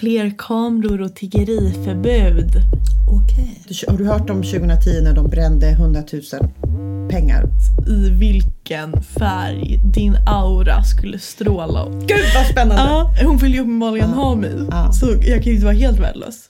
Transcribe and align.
fler 0.00 0.32
kameror 0.38 1.00
och 1.02 1.14
tiggeriförbud. 1.14 2.50
Okej. 3.10 3.60
Du- 3.68 3.90
Har 3.90 3.98
du 3.98 4.04
hört 4.06 4.30
om 4.30 4.42
2010 4.42 5.00
när 5.02 5.14
de 5.14 5.28
brände 5.28 5.66
100 5.70 6.02
000 6.12 6.22
pengar? 7.10 7.44
I 7.88 8.10
vilken 8.10 9.02
färg 9.02 9.80
din 9.94 10.16
aura 10.26 10.82
skulle 10.82 11.18
stråla. 11.18 11.86
Gud 11.90 12.18
vad 12.34 12.46
spännande! 12.46 12.82
Ja, 12.82 13.14
hon 13.24 13.36
vill 13.36 13.54
ju 13.54 13.60
uppenbarligen 13.60 14.08
ha 14.10 14.34
mig. 14.34 14.52
Ja. 14.70 14.92
Så 14.92 15.06
jag 15.06 15.22
kan 15.42 15.42
ju 15.42 15.52
inte 15.52 15.64
vara 15.64 15.74
helt 15.76 15.98
värdelös. 16.00 16.46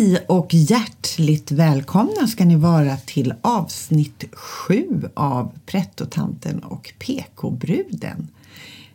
Hej 0.00 0.24
och 0.26 0.54
hjärtligt 0.54 1.52
välkomna 1.52 2.26
ska 2.26 2.44
ni 2.44 2.56
vara 2.56 2.96
till 2.96 3.34
avsnitt 3.40 4.24
sju 4.32 4.86
av 5.14 5.52
Prettotanten 5.66 6.58
och 6.58 6.92
PK-bruden. 6.98 8.28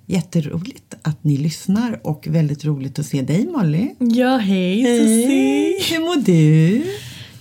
Jätteroligt 0.05 0.95
att 1.01 1.23
ni 1.23 1.37
lyssnar 1.37 1.99
och 2.03 2.27
väldigt 2.29 2.65
roligt 2.65 2.99
att 2.99 3.05
se 3.05 3.21
dig 3.21 3.47
Molly. 3.47 3.89
Ja, 3.99 4.37
hej 4.37 4.83
Susie. 4.83 5.95
Hur 5.95 5.99
mår 5.99 6.25
du? 6.25 6.83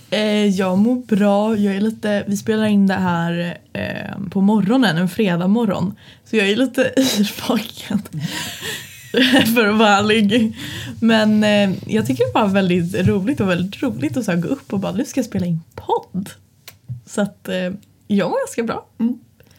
Eh, 0.09 0.47
jag 0.47 0.77
mår 0.77 0.95
bra. 0.95 1.57
Jag 1.57 1.75
är 1.75 1.81
lite, 1.81 2.23
vi 2.27 2.37
spelar 2.37 2.65
in 2.65 2.87
det 2.87 2.93
här 2.93 3.57
eh, 3.73 4.29
på 4.29 4.41
morgonen, 4.41 4.97
en 4.97 5.09
fredag 5.09 5.47
morgon. 5.47 5.95
Så 6.25 6.35
jag 6.35 6.49
är 6.49 6.55
lite 6.55 6.93
yrvaken. 6.97 8.01
för 9.55 9.67
att 9.67 9.77
vara 9.77 9.97
ärlig. 9.97 10.57
Men 10.99 11.43
eh, 11.43 11.77
jag 11.93 12.07
tycker 12.07 12.25
det 12.33 12.39
var 12.39 12.47
väldigt 12.47 13.07
roligt 13.07 13.39
och 13.39 13.49
väldigt 13.49 13.83
roligt 13.83 14.17
att 14.17 14.25
så 14.25 14.31
här, 14.31 14.39
gå 14.39 14.47
upp 14.47 14.73
och 14.73 14.79
bara 14.79 14.91
nu 14.91 15.05
ska 15.05 15.19
jag 15.19 15.25
spela 15.25 15.45
in 15.45 15.61
podd. 15.75 16.29
Så 17.05 17.21
att 17.21 17.49
eh, 17.49 17.73
jag 18.07 18.29
mår 18.29 18.47
ganska 18.47 18.63
bra. 18.63 18.85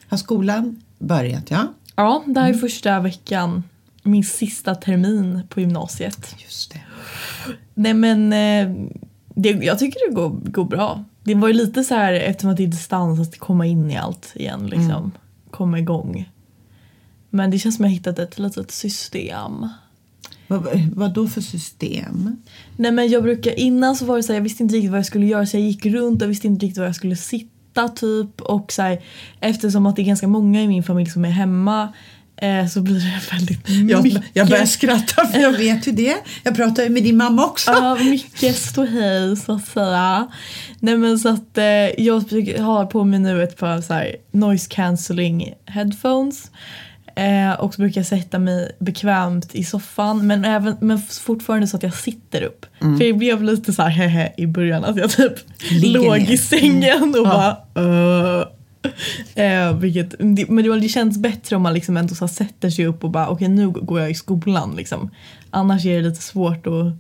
Har 0.09 0.17
skolan 0.17 0.83
börjat? 0.99 1.51
Ja, 1.51 1.67
Ja, 1.97 2.23
det 2.27 2.41
här 2.41 2.49
är 2.49 2.55
första 2.55 3.01
veckan, 3.01 3.63
min 4.03 4.25
sista 4.25 4.75
termin 4.75 5.43
på 5.49 5.61
gymnasiet. 5.61 6.35
just 6.39 6.73
det. 6.73 6.81
Nej 7.75 7.95
men 7.95 8.33
eh, 8.33 8.89
det, 9.35 9.51
jag 9.51 9.79
tycker 9.79 10.09
det 10.09 10.15
går, 10.15 10.31
går 10.31 10.65
bra. 10.65 11.05
Det 11.25 11.35
var 11.35 11.49
ju 11.49 11.55
lite 11.55 11.85
så 11.85 11.95
här 11.95 12.13
eftersom 12.13 12.51
att 12.51 12.57
det 12.57 12.63
är 12.63 12.69
distans 12.69 13.21
att 13.21 13.39
komma 13.39 13.67
in 13.67 13.91
i 13.91 13.97
allt 13.97 14.33
igen 14.35 14.67
liksom. 14.67 15.13
Komma 15.51 15.79
igång. 15.79 16.31
Men 17.37 17.51
det 17.51 17.59
känns 17.59 17.77
som 17.77 17.85
att 17.85 17.91
jag 17.91 17.95
hittat 17.95 18.19
ett 18.19 18.39
litet 18.39 18.71
system. 18.71 19.69
Vad, 20.47 20.67
vad 20.95 21.15
då 21.15 21.29
för 21.29 21.41
system? 21.41 22.37
Nej 22.77 22.93
men 22.93 23.09
jag 23.09 23.23
brukar 23.23 23.59
innan 23.59 23.97
så 23.97 24.05
var 24.05 24.17
det 24.17 24.23
så 24.23 24.33
här, 24.33 24.35
jag 24.35 24.43
visste 24.43 24.63
inte 24.63 24.75
riktigt 24.75 24.91
vad 24.91 24.99
jag 24.99 25.07
skulle 25.07 25.27
göra 25.27 25.47
så 25.47 25.57
jag 25.57 25.65
gick 25.65 25.87
runt 25.87 26.23
och 26.23 26.31
visste 26.31 26.47
inte 26.47 26.67
riktigt 26.67 26.79
var 26.79 26.87
jag 26.87 26.97
skulle 26.97 27.17
sitta 27.17 27.89
typ 27.89 28.41
och 28.41 28.73
så 28.73 28.83
här, 28.83 29.01
eftersom 29.41 29.87
att 29.87 29.97
det 29.97 30.03
är 30.03 30.07
ganska 30.07 30.29
många 30.29 30.63
i 30.63 30.69
min 30.69 30.83
familj 30.83 31.11
som 31.11 31.25
är 31.25 31.31
hemma 31.31 31.93
eh, 32.37 32.67
så 32.67 32.81
blir 32.81 32.95
det 32.95 33.33
väldigt 33.33 33.91
Jag, 33.91 34.03
mycket. 34.03 34.23
jag 34.33 34.49
börjar 34.49 34.67
skratta 34.67 35.27
för 35.27 35.39
jag 35.41 35.53
vet 35.53 35.87
ju 35.89 35.93
det. 35.93 36.17
Jag 36.43 36.57
pratar 36.57 36.83
ju 36.83 36.89
med 36.89 37.03
din 37.03 37.17
mamma 37.17 37.45
också. 37.45 37.71
Ja, 37.71 37.95
mycket 37.95 38.57
ståhej 38.57 39.37
så 39.37 39.53
att 39.53 39.67
säga. 39.69 40.29
Nej 40.81 40.97
men 40.97 41.19
så 41.19 41.29
att 41.29 41.59
eh, 41.59 41.65
jag 42.05 42.15
har 42.59 42.87
på 42.87 43.05
mig 43.05 43.19
nu 43.19 43.43
ett 43.43 43.57
par 43.57 43.81
så 43.81 43.93
här, 43.95 44.17
noise 44.33 44.67
cancelling 44.71 45.53
headphones. 45.67 46.51
Eh, 47.19 47.53
och 47.53 47.75
så 47.75 47.81
brukar 47.81 48.01
jag 48.01 48.07
sätta 48.07 48.39
mig 48.39 48.73
bekvämt 48.79 49.55
i 49.55 49.65
soffan 49.65 50.27
men, 50.27 50.45
även, 50.45 50.77
men 50.81 50.99
fortfarande 50.99 51.67
så 51.67 51.77
att 51.77 51.83
jag 51.83 51.95
sitter 51.95 52.43
upp. 52.43 52.67
För 52.79 52.99
det 52.99 53.13
blev 53.13 53.43
lite 53.43 53.73
så 53.73 53.83
här 53.83 53.89
hehe 53.89 54.33
i 54.37 54.47
början 54.47 54.85
att 54.85 54.97
jag 54.97 55.11
typ 55.11 55.33
Ligger 55.71 55.99
låg 56.01 56.19
ner. 56.19 56.31
i 56.31 56.39
sängen 56.39 57.03
och 57.21 57.27
Ja. 57.27 57.63
bara 57.75 57.85
uh. 57.85 58.45
Eh, 59.35 59.77
vilket, 59.77 60.15
det, 60.19 60.49
men 60.49 60.65
det, 60.65 60.81
det 60.81 60.89
känns 60.89 61.19
bättre 61.19 61.57
om 61.57 61.63
man 61.63 61.75
liksom 61.75 61.97
ändå 61.97 62.15
så 62.15 62.29
sätter 62.29 62.71
sig 62.71 62.87
upp 62.87 63.05
och 63.05 63.11
bara 63.11 63.29
okej 63.29 63.49
nu 63.49 63.71
går 63.71 64.01
jag 64.01 64.11
i 64.11 64.15
skolan 64.15 64.75
liksom. 64.77 65.11
Annars 65.51 65.87
är 65.87 66.03
det 66.03 66.09
lite 66.09 66.23
svårt 66.23 66.67
att 66.67 66.93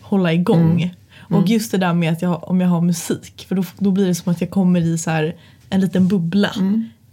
hålla 0.00 0.32
igång. 0.32 0.94
Och 1.30 1.48
just 1.48 1.72
det 1.72 1.78
där 1.78 1.92
med 1.92 2.12
att 2.12 2.22
jag, 2.22 2.50
om 2.50 2.60
jag 2.60 2.68
har 2.68 2.80
musik 2.80 3.46
för 3.48 3.54
då, 3.54 3.64
då 3.78 3.90
blir 3.90 4.06
det 4.06 4.14
som 4.14 4.32
att 4.32 4.40
jag 4.40 4.50
kommer 4.50 4.80
i 4.80 4.98
så 4.98 5.10
här 5.10 5.36
en 5.70 5.80
liten 5.80 6.08
bubbla. 6.08 6.50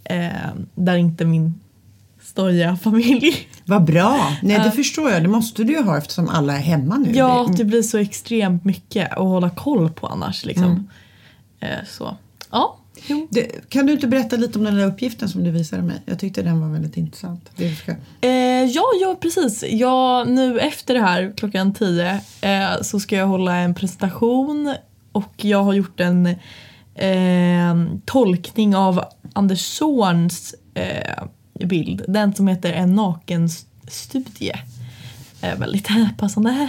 Eh, 0.04 0.28
där 0.74 0.96
inte 0.96 1.24
min 1.24 1.54
stojiga 2.30 2.76
familj. 2.76 3.48
Vad 3.64 3.84
bra! 3.84 4.36
Nej, 4.42 4.60
det 4.64 4.70
förstår 4.70 5.10
jag. 5.10 5.22
Det 5.22 5.28
måste 5.28 5.64
du 5.64 5.72
ju 5.72 5.82
ha 5.82 5.98
eftersom 5.98 6.28
alla 6.28 6.52
är 6.52 6.60
hemma 6.60 6.96
nu. 6.96 7.12
Ja, 7.14 7.50
det 7.56 7.64
blir 7.64 7.82
så 7.82 7.98
extremt 7.98 8.64
mycket 8.64 9.12
att 9.12 9.18
hålla 9.18 9.50
koll 9.50 9.90
på 9.90 10.06
annars. 10.06 10.44
Liksom. 10.44 10.88
Eh, 11.60 11.68
så. 11.88 12.16
Ja. 12.50 12.78
Det, 13.30 13.70
kan 13.70 13.86
du 13.86 13.92
inte 13.92 14.06
berätta 14.06 14.36
lite 14.36 14.58
om 14.58 14.64
den 14.64 14.74
där 14.74 14.86
uppgiften 14.86 15.28
som 15.28 15.44
du 15.44 15.50
visade 15.50 15.82
mig? 15.82 16.02
Jag 16.04 16.18
tyckte 16.18 16.42
den 16.42 16.60
var 16.60 16.68
väldigt 16.68 16.96
intressant. 16.96 17.50
Det 17.56 17.74
ska... 17.74 17.92
Eh, 18.20 18.64
ja, 18.64 18.84
ja, 19.00 19.16
precis. 19.20 19.64
Ja, 19.68 20.24
nu 20.24 20.60
efter 20.60 20.94
det 20.94 21.00
här 21.00 21.32
klockan 21.36 21.74
10 21.74 22.20
eh, 22.40 22.82
så 22.82 23.00
ska 23.00 23.16
jag 23.16 23.26
hålla 23.26 23.56
en 23.56 23.74
presentation 23.74 24.74
och 25.12 25.44
jag 25.44 25.62
har 25.62 25.72
gjort 25.72 26.00
en 26.00 26.26
eh, 26.94 27.98
tolkning 28.04 28.76
av 28.76 29.04
Anders 29.32 29.60
Zorns 29.60 30.54
eh, 30.74 31.24
bild. 31.66 32.04
Den 32.08 32.34
som 32.34 32.48
heter 32.48 32.72
En 32.72 32.94
nakenstudie. 32.94 34.52
Eh, 35.42 35.58
väldigt 35.58 35.88
passande. 36.18 36.68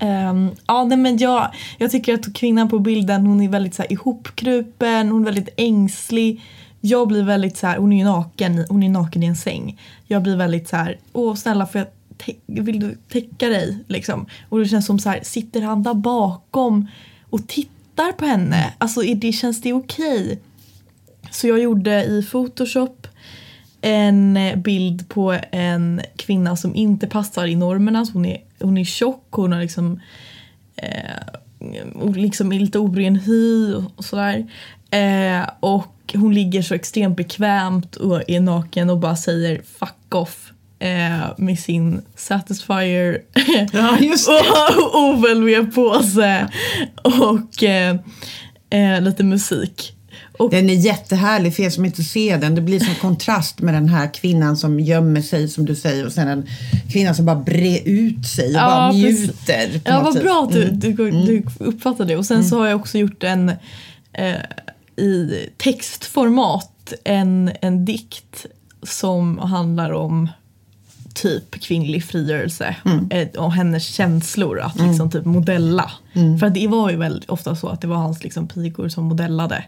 Um, 0.00 0.50
ja, 0.66 0.84
nej, 0.84 0.98
men 0.98 1.18
jag, 1.18 1.50
jag 1.78 1.90
tycker 1.90 2.14
att 2.14 2.34
kvinnan 2.34 2.68
på 2.68 2.78
bilden 2.78 3.26
hon 3.26 3.40
är 3.40 3.48
väldigt 3.48 3.74
så 3.74 3.82
här, 3.82 3.92
ihopkrupen, 3.92 5.08
hon 5.08 5.20
är 5.20 5.24
väldigt 5.24 5.48
ängslig. 5.56 6.42
Jag 6.80 7.08
blir 7.08 7.22
väldigt 7.22 7.56
så 7.56 7.66
här, 7.66 7.76
hon 7.78 7.92
är 7.92 7.96
ju 7.98 8.04
naken, 8.04 8.58
i- 8.58 8.66
hon 8.68 8.82
är 8.82 8.88
naken 8.88 9.22
i 9.22 9.26
en 9.26 9.36
säng. 9.36 9.80
Jag 10.06 10.22
blir 10.22 10.36
väldigt 10.36 10.68
så 10.68 10.76
här, 10.76 10.98
åh 11.12 11.34
snälla 11.34 11.66
får 11.66 11.78
jag 11.78 11.86
vill 12.46 12.80
du 12.80 12.98
täcka 13.12 13.48
dig? 13.48 13.78
Liksom. 13.88 14.26
Och 14.48 14.58
det 14.58 14.66
känns 14.68 14.86
som 14.86 14.98
så 14.98 15.08
här, 15.08 15.20
sitter 15.22 15.62
han 15.62 15.82
där 15.82 15.94
bakom 15.94 16.86
och 17.30 17.48
tittar 17.48 18.12
på 18.12 18.24
henne? 18.24 18.72
Alltså 18.78 19.00
det, 19.00 19.32
känns 19.32 19.60
det 19.60 19.72
okej? 19.72 20.40
Så 21.30 21.46
jag 21.48 21.58
gjorde 21.60 22.04
i 22.04 22.22
Photoshop 22.30 23.05
en 23.86 24.36
eh, 24.36 24.56
bild 24.56 25.08
på 25.08 25.38
en 25.52 26.00
kvinna 26.16 26.56
som 26.56 26.74
inte 26.74 27.06
passar 27.06 27.46
i 27.46 27.54
normerna. 27.54 28.06
Så 28.06 28.12
hon, 28.12 28.26
är, 28.26 28.38
hon 28.60 28.78
är 28.78 28.84
tjock, 28.84 29.26
hon 29.30 29.52
har 29.52 29.60
liksom, 29.60 30.00
eh, 30.76 32.12
liksom 32.14 32.52
är 32.52 32.60
lite 32.60 32.78
oren 32.78 33.16
hy 33.16 33.74
och, 33.74 34.04
sådär. 34.04 34.46
Eh, 34.90 35.48
och 35.60 36.14
hon 36.14 36.34
ligger 36.34 36.62
så 36.62 36.74
extremt 36.74 37.16
bekvämt 37.16 37.96
och 37.96 38.30
är 38.30 38.40
naken 38.40 38.90
och 38.90 38.98
bara 38.98 39.16
säger 39.16 39.62
fuck 39.78 40.14
off. 40.14 40.52
Eh, 40.78 41.28
med 41.36 41.58
sin 41.58 42.02
Satisfyer 42.14 43.22
Ja, 43.72 43.98
och 44.92 44.98
OLV-påse 44.98 46.48
och 47.02 47.62
eh, 47.62 47.96
eh, 48.70 49.00
lite 49.00 49.24
musik. 49.24 49.95
Och 50.38 50.50
Den 50.50 50.70
är 50.70 50.74
jättehärlig 50.74 51.54
för 51.56 51.62
er 51.62 51.70
som 51.70 51.84
inte 51.84 52.02
ser 52.04 52.38
den. 52.38 52.54
Det 52.54 52.60
blir 52.60 52.80
som 52.80 52.94
kontrast 52.94 53.60
med 53.60 53.74
den 53.74 53.88
här 53.88 54.14
kvinnan 54.14 54.56
som 54.56 54.80
gömmer 54.80 55.20
sig 55.22 55.48
som 55.48 55.64
du 55.66 55.74
säger 55.74 56.06
och 56.06 56.12
sen 56.12 56.28
en 56.28 56.46
kvinna 56.92 57.14
som 57.14 57.24
bara 57.26 57.36
brer 57.36 57.80
ut 57.84 58.26
sig 58.26 58.46
och 58.46 58.52
Ja, 58.54 58.66
bara 58.66 58.92
njuter. 58.92 59.80
Ja, 59.84 60.02
vad 60.02 60.12
sätt. 60.14 60.22
bra 60.22 60.44
att 60.48 60.52
du, 60.52 60.62
Mm. 60.62 60.80
du, 60.80 60.92
du 61.28 61.42
uppfattade 61.58 62.08
det. 62.12 62.16
Och 62.16 62.26
sen 62.26 62.44
så 62.44 62.58
har 62.58 62.66
jag 62.66 62.80
också 62.80 62.98
gjort 62.98 63.22
en 63.24 63.48
eh, 64.12 64.34
i 64.96 65.48
textformat 65.56 66.92
en, 67.04 67.50
en 67.60 67.84
dikt 67.84 68.46
som 68.82 69.38
handlar 69.38 69.90
om 69.92 70.28
typ 71.14 71.60
kvinnlig 71.60 72.04
frigörelse 72.04 72.76
eh, 73.10 73.28
och 73.28 73.52
hennes 73.52 73.84
känslor 73.86 74.60
att 74.60 74.80
liksom 74.80 75.10
typ 75.10 75.24
modella. 75.24 75.90
För 76.40 76.46
att 76.46 76.54
det 76.54 76.66
var 76.68 76.90
ju 76.90 76.96
väldigt 76.96 77.30
ofta 77.30 77.56
så 77.56 77.68
att 77.68 77.80
det 77.80 77.86
var 77.86 77.96
hans 77.96 78.24
liksom 78.24 78.48
pigor 78.48 78.88
som 78.88 79.04
modellade. 79.04 79.64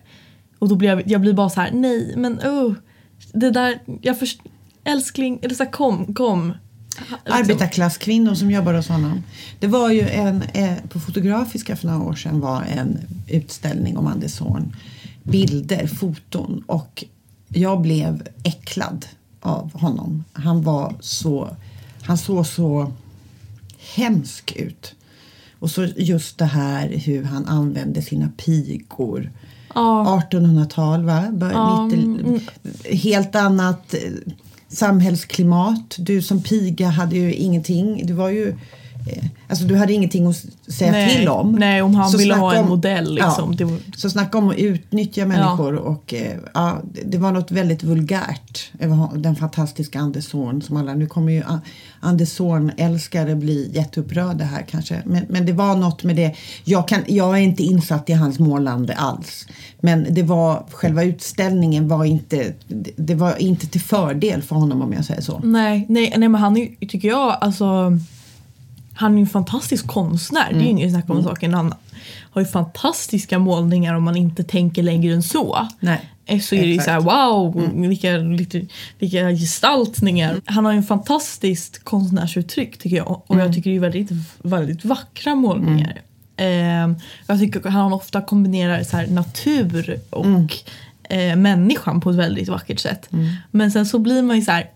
Och 0.59 0.69
då 0.69 0.77
blir 0.77 0.89
jag, 0.89 1.11
jag 1.11 1.21
blir 1.21 1.33
bara 1.33 1.51
så 1.51 1.61
här: 1.61 1.71
nej 1.71 2.15
men 2.17 2.39
oh, 2.39 2.75
det 3.33 3.51
där, 3.51 3.79
jag 4.03 4.19
först, 4.19 4.41
älskling, 4.85 5.39
eller 5.43 5.55
så 5.55 5.65
här, 5.65 5.71
kom, 5.71 6.15
kom. 6.15 6.53
Liksom. 6.99 7.19
Arbetarklasskvinnor 7.25 8.35
som 8.35 8.51
jobbar 8.51 8.75
hos 8.75 8.89
honom. 8.89 9.23
Det 9.59 9.67
var 9.67 9.91
ju 9.91 10.09
en, 10.09 10.43
eh, 10.43 10.77
på 10.89 11.01
Fotografiska 11.01 11.77
för 11.77 11.87
några 11.87 12.05
år 12.05 12.15
sedan 12.15 12.41
var 12.41 12.63
en 12.63 12.99
utställning 13.27 13.97
om 13.97 14.07
Anders 14.07 14.33
Zorn. 14.33 14.77
Bilder, 15.23 15.87
foton 15.87 16.65
och 16.67 17.05
jag 17.49 17.81
blev 17.81 18.29
äcklad 18.43 19.07
av 19.41 19.81
honom. 19.81 20.25
Han 20.33 20.63
var 20.63 20.95
så, 21.01 21.57
han 22.03 22.19
såg 22.19 22.47
så 22.47 22.93
hemsk 23.95 24.57
ut. 24.57 24.95
Och 25.59 25.71
så 25.71 25.85
just 25.85 26.39
det 26.39 26.45
här 26.45 26.89
hur 26.89 27.25
han 27.25 27.47
använde 27.47 28.03
sina 28.03 28.29
pigor. 28.37 29.31
Ja. 29.79 30.21
1800-tal 30.31 31.05
va? 31.05 31.25
Bör, 31.33 31.51
Ja, 31.53 31.87
mitt, 31.87 32.41
i- 32.85 32.97
helt 32.97 33.35
annat. 33.37 33.95
eh, 33.95 34.01
samhällsklimat. 34.69 35.97
Du 35.99 36.23
som 36.23 36.43
piga 36.43 36.89
hade 36.89 37.17
ju 37.17 37.35
ingenting. 37.35 38.07
Du 38.07 38.13
var 38.13 38.29
ju... 38.29 38.55
eh, 39.17 39.25
Alltså 39.51 39.65
du 39.65 39.77
hade 39.77 39.93
ingenting 39.93 40.27
att 40.27 40.37
säga 40.69 40.93
Nej, 40.93 41.17
till 41.19 41.29
om. 41.29 41.53
nej, 41.53 41.83
om 41.83 41.95
han 41.95 42.11
Så 42.11 42.19
ville 42.19 42.35
ha 42.35 42.55
en 42.55 42.63
om- 42.63 42.69
modell, 42.69 43.15
liksom. 43.15 43.57
Var- 43.61 43.97
Så 43.97 44.11
snacka 44.11 44.39
om 44.39 44.49
att 44.51 44.57
utnyttja 44.57 45.27
människor 45.27 45.75
och 45.75 46.15
eh, 46.15 46.37
ja, 46.55 46.79
det- 46.93 47.03
det 47.11 47.19
var 47.19 47.33
något 47.33 47.51
väldigt 47.51 47.83
vulgärt 47.83 48.71
över 48.79 49.09
den 49.19 49.37
fantastiska 49.37 49.99
Anders 50.01 50.25
Zorn 50.25 50.63
som 50.63 50.77
alla, 50.77 50.95
nu 50.95 51.07
kommer 51.07 51.33
ju 51.33 51.43
A- 51.47 51.61
Anders 52.01 52.29
Zorn-älskare 52.29 53.35
bli 53.37 53.71
jätteupprörda 53.75 54.45
här 54.45 54.63
kanske. 54.71 55.03
Men, 55.05 55.25
men 55.29 55.47
det 55.47 55.53
var 55.53 55.77
något 55.77 56.05
med 56.05 56.17
det, 56.17 56.35
jag, 56.65 56.89
kan, 56.89 57.01
jag 57.07 57.37
är 57.39 57.43
inte 57.43 57.63
insatt 57.63 58.11
i 58.11 58.13
hans 58.13 58.39
målande 58.39 58.95
alls. 58.95 59.47
Men 59.81 60.07
det 60.11 60.23
var, 60.23 60.65
själva 60.71 61.05
utställningen 61.05 61.89
var 61.89 62.05
inte, 62.05 62.53
det, 62.97 63.15
var 63.15 63.37
inte 63.43 63.67
till 63.67 63.81
fördel 63.81 64.43
för 64.43 64.57
honom 64.57 64.83
om 64.83 64.93
jag 64.93 65.05
säger 65.05 65.21
så. 65.21 65.41
Nej, 65.45 65.87
nej, 65.89 66.15
nej 66.17 66.29
men 66.29 66.41
han 66.41 66.57
är 66.57 66.87
tycker 66.89 67.09
jag, 67.09 67.37
alltså 67.41 67.93
han 68.99 69.13
är 69.13 69.17
ju 69.17 69.21
en 69.21 69.27
fantastisk 69.27 69.87
konstnär. 69.87 70.47
Det 70.53 70.59
är 70.59 70.63
ju 70.63 70.69
inget 70.69 70.91
snack 70.91 71.11
om 71.11 71.23
saken. 71.23 71.55
Han 71.55 71.75
har 72.31 72.41
ju 72.41 72.47
fantastiska 72.47 73.39
målningar 73.39 73.95
om 73.95 74.05
man 74.05 74.17
inte 74.17 74.45
tänker 74.45 74.83
längre 74.83 75.15
än 75.15 75.23
så. 75.23 75.69
Nej, 75.81 76.11
Eh, 76.27 76.41
Så 76.41 76.55
är 76.55 76.61
det 76.61 76.67
ju 76.67 76.75
exakt. 76.75 76.87
såhär 76.87 77.01
wow, 77.31 77.71
vilka, 77.89 78.17
lite, 78.17 78.67
vilka 78.99 79.31
gestaltningar. 79.31 80.41
Han 80.45 80.65
har 80.65 80.73
ju 80.73 80.77
en 80.79 80.83
fantastiskt 80.85 81.85
konstnärsuttryck 81.85 82.79
tycker 82.79 82.97
jag. 82.97 83.23
Och 83.27 83.41
jag 83.41 83.53
tycker 83.55 83.71
det 83.71 83.77
är 83.77 83.81
väldigt, 83.81 84.11
väldigt 84.43 84.85
vackra 84.85 85.35
målningar. 85.35 86.01
Eh, 86.37 86.47
jag 87.27 87.39
tycker 87.39 87.71
han 87.71 87.93
ofta 87.93 88.21
kombinerar 88.21 88.83
så 88.83 88.97
här 88.97 89.07
natur 89.07 90.01
och 90.11 90.57
eh, 91.11 91.37
människan 91.37 92.01
på 92.01 92.11
ett 92.11 92.17
väldigt 92.17 92.49
vackert 92.49 92.81
sätt. 92.81 93.09
Men 93.51 93.71
sen 93.73 93.87
så 93.87 93.99
blir 93.99 94.23
man 94.23 94.37
ju 94.37 94.43
så 94.43 94.51
här 94.53 94.71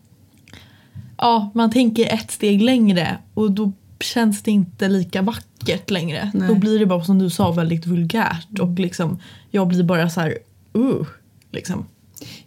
ja, 1.16 1.50
man 1.54 1.70
tänker 1.70 2.14
ett 2.14 2.30
steg 2.30 2.62
längre 2.62 3.16
och 3.34 3.50
då 3.50 3.72
känns 4.02 4.42
det 4.42 4.50
inte 4.50 4.88
lika 4.88 5.22
vackert 5.22 5.90
längre. 5.90 6.30
Nej. 6.34 6.48
Då 6.48 6.54
blir 6.54 6.78
det 6.78 6.86
bara 6.86 7.04
som 7.04 7.18
du 7.18 7.30
sa 7.30 7.52
väldigt 7.52 7.86
vulgärt 7.86 8.58
och 8.60 8.78
liksom 8.78 9.18
jag 9.50 9.68
blir 9.68 9.82
bara 9.82 10.10
så 10.10 10.20
här 10.20 10.38
uh, 10.76 11.06
liksom. 11.50 11.86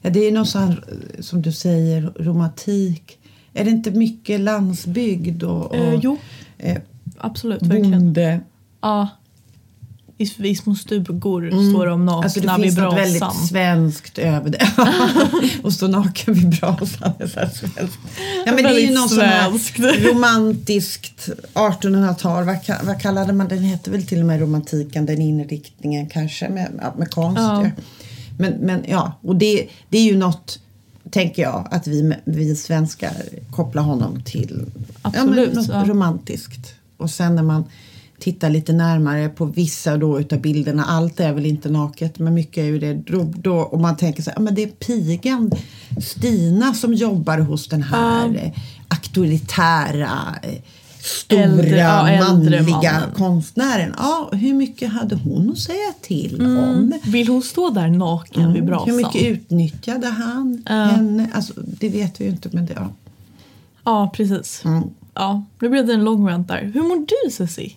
Ja, 0.01 0.09
det 0.09 0.19
är 0.19 0.31
något 0.31 0.49
sån 0.49 0.75
som 1.19 1.41
du 1.41 1.51
säger, 1.51 2.01
romantik. 2.19 3.17
Är 3.53 3.65
det 3.65 3.71
inte 3.71 3.91
mycket 3.91 4.39
landsbygd 4.39 5.43
och, 5.43 5.65
och 5.65 5.75
Eh, 5.75 5.99
jo, 6.03 6.17
eh, 6.57 6.77
absolut, 7.17 7.61
verkligen. 7.61 7.91
bonde? 7.91 8.41
Ja. 8.81 9.09
I, 10.17 10.49
I 10.49 10.55
små 10.55 10.75
stugor 10.75 11.69
står 11.71 11.85
de 11.85 12.05
nakna 12.05 12.23
Alltså 12.23 12.39
det 12.39 12.55
vid 12.57 12.63
finns 12.63 12.77
något 12.77 12.95
brasan. 12.95 12.95
väldigt 12.95 13.49
svenskt 13.49 14.17
över 14.17 14.49
det. 14.49 14.67
och 15.63 15.73
stå 15.73 15.87
naken 15.87 16.33
vid 16.33 16.49
brasan 16.49 17.11
är 17.19 17.27
så 17.27 17.33
svenskt. 17.33 17.97
Ja, 18.45 18.51
men 18.51 18.55
det 18.55 18.61
är 18.61 18.73
ju 18.73 18.75
Väldigt 18.75 18.95
något 18.95 19.09
sån 19.09 19.19
här 19.19 19.49
svenskt. 19.49 19.79
romantiskt 19.79 21.29
1800-tal. 21.53 22.45
Vad, 22.45 22.57
vad 22.83 23.01
kallade 23.01 23.33
man 23.33 23.47
den? 23.47 23.59
heter 23.63 23.91
väl 23.91 24.05
till 24.05 24.19
och 24.19 24.25
med 24.25 24.39
romantiken, 24.39 25.05
den 25.05 25.21
inriktningen 25.21 26.09
kanske 26.09 26.49
med, 26.49 26.93
med 26.97 27.11
konst. 27.11 27.39
Ja. 27.41 27.63
ja. 27.65 27.71
Men, 28.37 28.53
men 28.53 28.83
ja, 28.87 29.19
och 29.21 29.35
det, 29.35 29.67
det 29.89 29.97
är 29.97 30.03
ju 30.03 30.17
något 30.17 30.59
tänker 31.11 31.41
jag 31.41 31.67
att 31.71 31.87
vi, 31.87 32.13
vi 32.25 32.55
svenskar 32.55 33.13
kopplar 33.51 33.83
honom 33.83 34.21
till 34.23 34.65
Absolut, 35.01 35.37
ja, 35.37 35.45
men 35.45 35.53
något 35.53 35.67
ja. 35.67 35.83
romantiskt. 35.87 36.73
Och 36.97 37.09
sen 37.09 37.35
när 37.35 37.43
man 37.43 37.63
tittar 38.19 38.49
lite 38.49 38.73
närmare 38.73 39.29
på 39.29 39.45
vissa 39.45 39.97
då 39.97 40.19
utav 40.19 40.39
bilderna, 40.41 40.85
allt 40.85 41.19
är 41.19 41.33
väl 41.33 41.45
inte 41.45 41.69
naket 41.69 42.19
men 42.19 42.33
mycket 42.33 42.57
är 42.57 42.63
ju 42.65 42.79
det. 42.79 42.93
Då, 42.93 43.23
då, 43.37 43.55
och 43.57 43.79
man 43.79 43.97
tänker 43.97 44.23
så 44.23 44.29
här, 44.29 44.37
ja, 44.37 44.41
men 44.41 44.55
det 44.55 44.63
är 44.63 44.67
pigan 44.67 45.51
Stina 46.01 46.73
som 46.73 46.93
jobbar 46.93 47.37
hos 47.37 47.67
den 47.67 47.83
här 47.83 48.35
eh, 48.43 48.51
auktoritära 48.87 50.35
eh, 50.43 50.49
stora 51.01 51.39
Äldre- 51.43 51.77
ja, 51.77 52.09
äldre 52.09 52.61
manliga 52.61 52.91
mannen. 52.93 53.09
konstnären. 53.17 53.93
Ja, 53.97 54.29
hur 54.33 54.53
mycket 54.53 54.91
hade 54.91 55.15
hon 55.15 55.49
att 55.51 55.57
säga 55.59 55.93
till 56.01 56.41
om? 56.41 56.47
Mm. 56.57 56.93
Vill 57.03 57.27
hon 57.27 57.41
stå 57.41 57.69
där 57.69 57.87
naken 57.87 58.53
vid 58.53 58.65
brasan? 58.65 58.89
Hur 58.89 58.97
mycket 58.97 59.23
utnyttjade 59.23 60.07
han 60.07 60.63
Ja. 60.65 60.73
henne? 60.73 61.29
Alltså, 61.33 61.53
det 61.57 61.89
vet 61.89 62.21
vi 62.21 62.25
ju 62.25 62.31
inte 62.31 62.49
men 62.51 62.65
det, 62.65 62.73
ja. 62.73 62.89
Ja, 63.83 64.11
precis. 64.15 64.61
Mm. 64.65 64.83
Ja, 65.15 65.45
nu 65.61 65.69
blev 65.69 65.85
det 65.87 65.93
en 65.93 66.03
lång 66.03 66.27
rant 66.29 66.47
där. 66.47 66.71
Hur 66.73 66.81
mår 66.83 67.05
du 67.25 67.31
Ceci? 67.31 67.75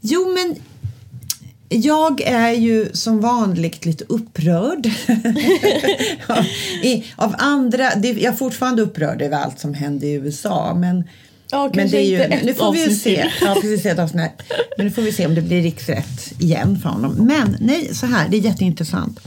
Jo, 0.00 0.34
men 0.34 0.54
jag 1.68 2.20
är 2.20 2.52
ju 2.52 2.88
som 2.92 3.20
vanligt 3.20 3.84
lite 3.84 4.04
upprörd. 4.08 4.90
Ja, 6.28 6.44
I, 6.82 7.04
av 7.16 7.34
andra, 7.38 7.94
det, 7.94 8.08
jag 8.08 8.32
är 8.32 8.36
fortfarande 8.36 8.82
upprörd 8.82 9.22
över 9.22 9.36
allt 9.38 9.58
som 9.60 9.74
hände 9.74 10.06
i 10.06 10.12
USA. 10.12 10.74
Men, 10.74 11.04
Ja, 11.50 11.70
men 11.74 11.90
det 11.90 11.96
är 11.98 12.38
ju, 12.38 12.46
nu 12.46 12.54
får 12.54 12.72
vi 12.72 12.84
ju 12.84 12.94
se. 12.94 13.30
Ja, 13.40 13.54
precis, 13.54 13.86
ett 13.86 13.98
avsnitt. 13.98 14.30
Men 14.76 14.86
nu 14.86 14.92
får 14.92 15.02
vi 15.02 15.12
se 15.12 15.26
om 15.26 15.34
det 15.34 15.42
blir 15.42 15.62
riksrätt 15.62 16.32
igen 16.40 16.78
för 16.78 16.88
honom. 16.88 17.12
Men 17.14 17.56
nej, 17.60 17.94
så 17.94 18.06
här, 18.06 18.28
det 18.28 18.36
är 18.36 18.40
jätteintressant. 18.40 19.20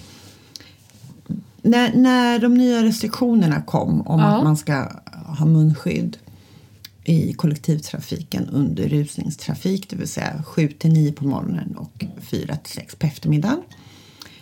När, 1.61 1.93
när 1.95 2.39
de 2.39 2.53
nya 2.53 2.83
restriktionerna 2.83 3.61
kom 3.61 4.01
om 4.07 4.19
Ja. 4.19 4.25
att 4.25 4.43
man 4.43 4.57
ska 4.57 4.91
ha 5.37 5.45
munskydd 5.45 6.17
i 7.03 7.33
kollektivtrafiken 7.33 8.49
under 8.49 8.89
rusningstrafik, 8.89 9.89
det 9.89 9.95
vill 9.95 10.07
säga 10.07 10.43
7 10.43 10.67
till 10.67 10.93
9 10.93 11.11
på 11.11 11.25
morgonen 11.25 11.75
och 11.77 12.05
4 12.21 12.55
till 12.55 12.73
6 12.73 12.95
på 12.95 13.07
eftermiddagen. 13.07 13.61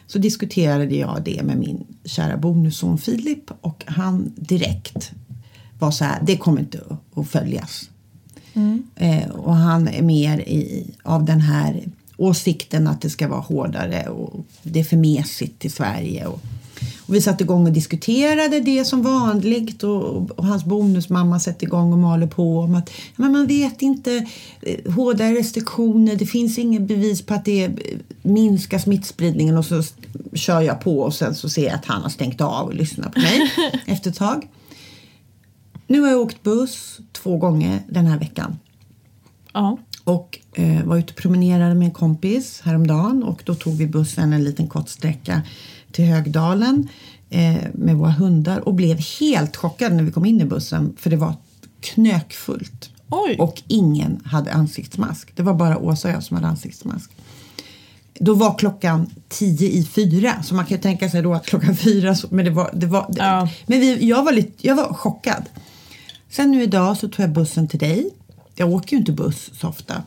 Så 0.07 0.19
diskuterade 0.19 0.95
jag 0.95 1.21
det 1.25 1.43
med 1.43 1.57
min 1.57 1.87
kära 2.05 2.37
bonusson 2.37 2.97
Filip 2.97 3.51
och 3.61 3.83
han 3.87 4.33
direkt 4.35 5.11
var 5.79 5.91
så 5.91 6.05
här, 6.05 6.19
det 6.25 6.37
kommer 6.37 6.59
inte 6.59 6.81
att 7.15 7.29
följas. 7.29 7.89
Eh, 8.95 9.29
och 9.29 9.55
han 9.55 9.87
är 9.87 10.01
mer 10.01 10.39
i, 10.39 10.87
av 11.03 11.25
den 11.25 11.41
här 11.41 11.83
åsikten 12.17 12.87
att 12.87 13.01
det 13.01 13.09
ska 13.09 13.27
vara 13.27 13.39
hårdare 13.39 14.09
och 14.09 14.45
det 14.63 14.79
är 14.79 14.83
för 14.83 14.97
mesigt 14.97 15.65
i 15.65 15.69
Sverige. 15.69 16.25
Och, 16.25 16.41
och 16.99 17.15
vi 17.15 17.21
satte 17.21 17.43
igång 17.43 17.67
och 17.67 17.73
diskuterade 17.73 18.59
det 18.59 18.85
som 18.85 19.01
vanligt 19.01 19.83
och, 19.83 20.31
och 20.31 20.45
hans 20.45 20.65
bonusmamma 20.65 21.39
sätter 21.39 21.67
igång 21.67 21.93
och 21.93 21.99
maler 21.99 22.27
på 22.27 22.59
om 22.59 22.75
att 22.75 22.89
men 23.15 23.31
man 23.31 23.47
vet 23.47 23.81
inte, 23.81 24.27
eh, 24.61 24.93
hårda 24.93 25.31
restriktioner, 25.31 26.15
det 26.15 26.25
finns 26.25 26.57
inget 26.57 26.81
bevis 26.81 27.21
på 27.21 27.33
att 27.33 27.45
det 27.45 27.69
minskar 28.21 28.79
smittspridningen 28.79 29.57
och 29.57 29.65
så 29.65 29.83
kör 30.33 30.61
jag 30.61 30.81
på 30.81 30.99
och 30.99 31.13
sen 31.13 31.35
så 31.35 31.49
ser 31.49 31.65
jag 31.65 31.73
att 31.73 31.85
han 31.85 32.01
har 32.01 32.09
stängt 32.09 32.41
av 32.41 32.67
och 32.67 32.73
lyssnar 32.73 33.09
på 33.09 33.19
mig 33.19 33.51
efter 33.85 34.09
ett 34.09 34.17
tag. 34.17 34.47
Nu 35.87 36.01
har 36.01 36.09
jag 36.09 36.21
åkt 36.21 36.43
buss 36.43 36.99
två 37.11 37.37
gånger 37.37 37.79
den 37.89 38.05
här 38.05 38.19
veckan. 38.19 38.59
Ja. 39.53 39.77
Och 40.09 40.39
eh, 40.53 40.83
var 40.83 40.97
ute 40.97 41.13
och 41.13 41.19
promenerade 41.19 41.75
med 41.75 41.85
en 41.85 41.91
kompis 41.91 42.61
häromdagen 42.63 43.23
och 43.23 43.41
då 43.45 43.55
tog 43.55 43.77
vi 43.77 43.87
bussen 43.87 44.33
en 44.33 44.43
liten 44.43 44.67
kort 44.67 44.89
sträcka 44.89 45.41
till 45.91 46.05
Högdalen 46.05 46.87
eh, 47.29 47.55
med 47.73 47.95
våra 47.95 48.11
hundar 48.11 48.59
och 48.67 48.73
blev 48.73 48.97
helt 49.19 49.55
chockade 49.55 49.95
när 49.95 50.03
vi 50.03 50.11
kom 50.11 50.25
in 50.25 50.41
i 50.41 50.45
bussen 50.45 50.95
för 50.99 51.09
det 51.09 51.15
var 51.17 51.33
knökfullt. 51.81 52.89
Oj. 53.09 53.35
Och 53.39 53.61
ingen 53.67 54.21
hade 54.25 54.53
ansiktsmask. 54.53 55.31
Det 55.35 55.43
var 55.43 55.53
bara 55.53 55.77
Åsa 55.77 56.07
och 56.07 56.13
jag 56.13 56.23
som 56.23 56.35
hade 56.35 56.47
ansiktsmask. 56.47 57.11
Då 58.19 58.33
var 58.33 58.57
klockan 58.57 59.09
tio 59.29 59.69
i 59.69 59.83
fyra, 59.85 60.43
så 60.43 60.55
man 60.55 60.65
kan 60.65 60.77
ju 60.77 60.81
tänka 60.81 61.09
sig 61.09 61.21
då 61.21 61.33
att 61.33 61.45
klockan 61.45 61.75
fyra, 61.75 62.15
men 62.29 62.45
det 62.45 62.51
var, 62.51 62.69
det 62.73 62.85
var, 62.87 63.05
Ja. 63.17 63.49
men 63.67 63.79
vi, 63.79 64.07
jag, 64.07 64.23
var 64.23 64.31
lite, 64.31 64.67
jag 64.67 64.75
var 64.75 64.93
chockad. 64.93 65.43
Sen 66.29 66.51
nu 66.51 66.63
idag 66.63 66.97
så 66.97 67.07
tog 67.07 67.23
jag 67.23 67.31
bussen 67.31 67.67
till 67.67 67.79
dig. 67.79 68.09
Jag 68.59 68.69
åker 68.69 68.91
ju 68.91 68.97
inte 68.97 69.11
buss 69.11 69.49
så 69.53 69.67
ofta. 69.67 70.03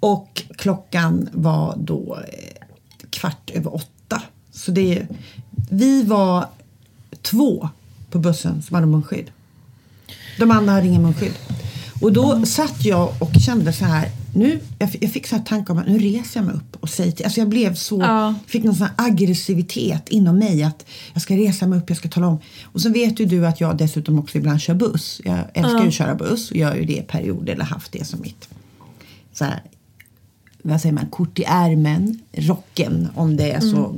Och 0.00 0.42
klockan 0.56 1.28
var 1.32 1.76
då 1.76 2.18
eh, 2.28 2.66
kvart 3.10 3.50
över 3.50 3.74
åtta. 3.74 4.22
Så 4.52 4.70
det, 4.70 5.06
vi 5.70 6.02
var 6.02 6.48
två 7.22 7.68
på 8.10 8.18
bussen 8.18 8.62
som 8.62 8.74
hade 8.74 8.86
munskydd. 8.86 9.30
De 10.38 10.50
andra 10.50 10.72
hade 10.72 10.86
ingen 10.86 11.02
munskydd. 11.02 11.34
Och 12.00 12.12
då 12.12 12.46
satt 12.46 12.84
jag 12.84 13.14
och 13.18 13.30
kände 13.46 13.72
så 13.72 13.84
här, 13.84 14.10
nu, 14.34 14.60
jag, 14.78 14.92
fick- 14.92 15.04
jag 15.04 15.12
fick 15.12 15.26
så 15.26 15.36
här 15.36 15.42
tankar 15.42 15.74
om 15.74 15.80
att 15.80 15.86
nu 15.86 15.98
reser 15.98 16.40
jag 16.40 16.46
mig 16.46 16.54
upp 16.54 16.76
och 16.80 16.88
säger 16.88 17.12
till, 17.12 17.24
alltså 17.24 17.40
jag 17.40 17.48
blev 17.48 17.74
så, 17.74 18.00
Ja. 18.00 18.34
fick 18.46 18.64
någon 18.64 18.74
sån 18.74 18.88
aggressivitet 18.96 20.08
inom 20.08 20.38
mig 20.38 20.62
att 20.62 20.86
jag 21.12 21.22
ska 21.22 21.36
resa 21.36 21.66
mig 21.66 21.78
upp, 21.78 21.84
jag 21.90 21.96
ska 21.96 22.08
tala 22.08 22.26
om. 22.26 22.38
Och 22.64 22.80
så 22.80 22.90
vet 22.90 23.20
ju 23.20 23.24
du 23.24 23.46
att 23.46 23.60
jag 23.60 23.76
dessutom 23.78 24.18
också 24.18 24.38
ibland 24.38 24.60
kör 24.60 24.74
buss. 24.74 25.20
Jag 25.24 25.38
älskar 25.54 25.80
ju 25.82 25.88
att 25.88 25.94
köra 25.94 26.14
buss 26.14 26.50
och 26.50 26.56
gör 26.56 26.74
ju 26.74 26.84
det 26.84 26.96
i 26.96 27.02
perioder 27.02 27.52
eller 27.52 27.64
haft 27.64 27.92
det 27.92 28.04
som 28.06 28.20
mitt 28.20 28.48
så 29.32 29.44
här, 29.44 29.62
vad 30.62 30.80
säger 30.80 30.92
man, 30.94 31.06
kort 31.06 31.38
i 31.38 31.44
ärmen, 31.46 32.18
rocken 32.32 33.08
om 33.14 33.36
det 33.36 33.50
är 33.52 33.60
så. 33.60 33.94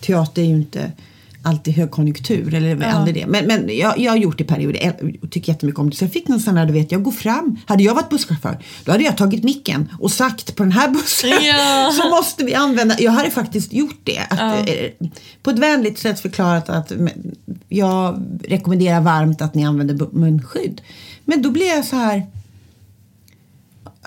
Teater 0.00 0.42
är 0.42 0.46
ju 0.46 0.52
inte 0.56 0.92
alltid 1.42 1.74
högkonjunktur. 1.74 2.54
Eller 2.54 2.82
aldrig 2.82 3.14
det. 3.14 3.26
Men, 3.26 3.46
men 3.46 3.76
jag, 3.76 3.98
jag 3.98 4.12
har 4.12 4.16
gjort 4.16 4.38
det 4.38 4.44
i 4.44 4.46
perioder 4.46 5.18
och 5.22 5.30
tycker 5.30 5.52
jättemycket 5.52 5.78
om 5.78 5.90
det. 5.90 5.96
Så 5.96 6.04
jag 6.04 6.12
fick 6.12 6.28
någon 6.28 6.40
sån 6.40 6.54
där, 6.54 6.66
du 6.66 6.72
vet, 6.72 6.92
jag 6.92 7.02
går 7.02 7.12
fram. 7.12 7.56
Hade 7.66 7.82
jag 7.82 7.94
varit 7.94 8.08
busschaufför, 8.08 8.58
då 8.84 8.92
hade 8.92 9.04
jag 9.04 9.16
tagit 9.16 9.44
micken 9.44 9.88
och 9.98 10.10
sagt 10.10 10.56
på 10.56 10.62
den 10.62 10.72
här 10.72 10.88
bussen 10.88 11.30
Ja. 11.30 11.92
så 12.02 12.08
måste 12.08 12.44
vi 12.44 12.54
använda, 12.54 12.96
jag 12.98 13.12
hade 13.12 13.30
faktiskt 13.30 13.72
gjort 13.72 14.00
det. 14.04 14.20
Att, 14.30 14.68
eh, 14.68 15.08
På 15.42 15.50
ett 15.50 15.58
vänligt 15.58 15.98
sätt 15.98 16.20
förklarat 16.20 16.68
att 16.68 16.92
jag 17.68 18.22
rekommenderar 18.44 19.00
varmt 19.00 19.42
att 19.42 19.54
ni 19.54 19.64
använder 19.64 20.08
munskydd. 20.12 20.80
Men 21.24 21.42
då 21.42 21.50
blev 21.50 21.66
jag 21.66 21.84
så 21.84 21.96
här, 21.96 22.26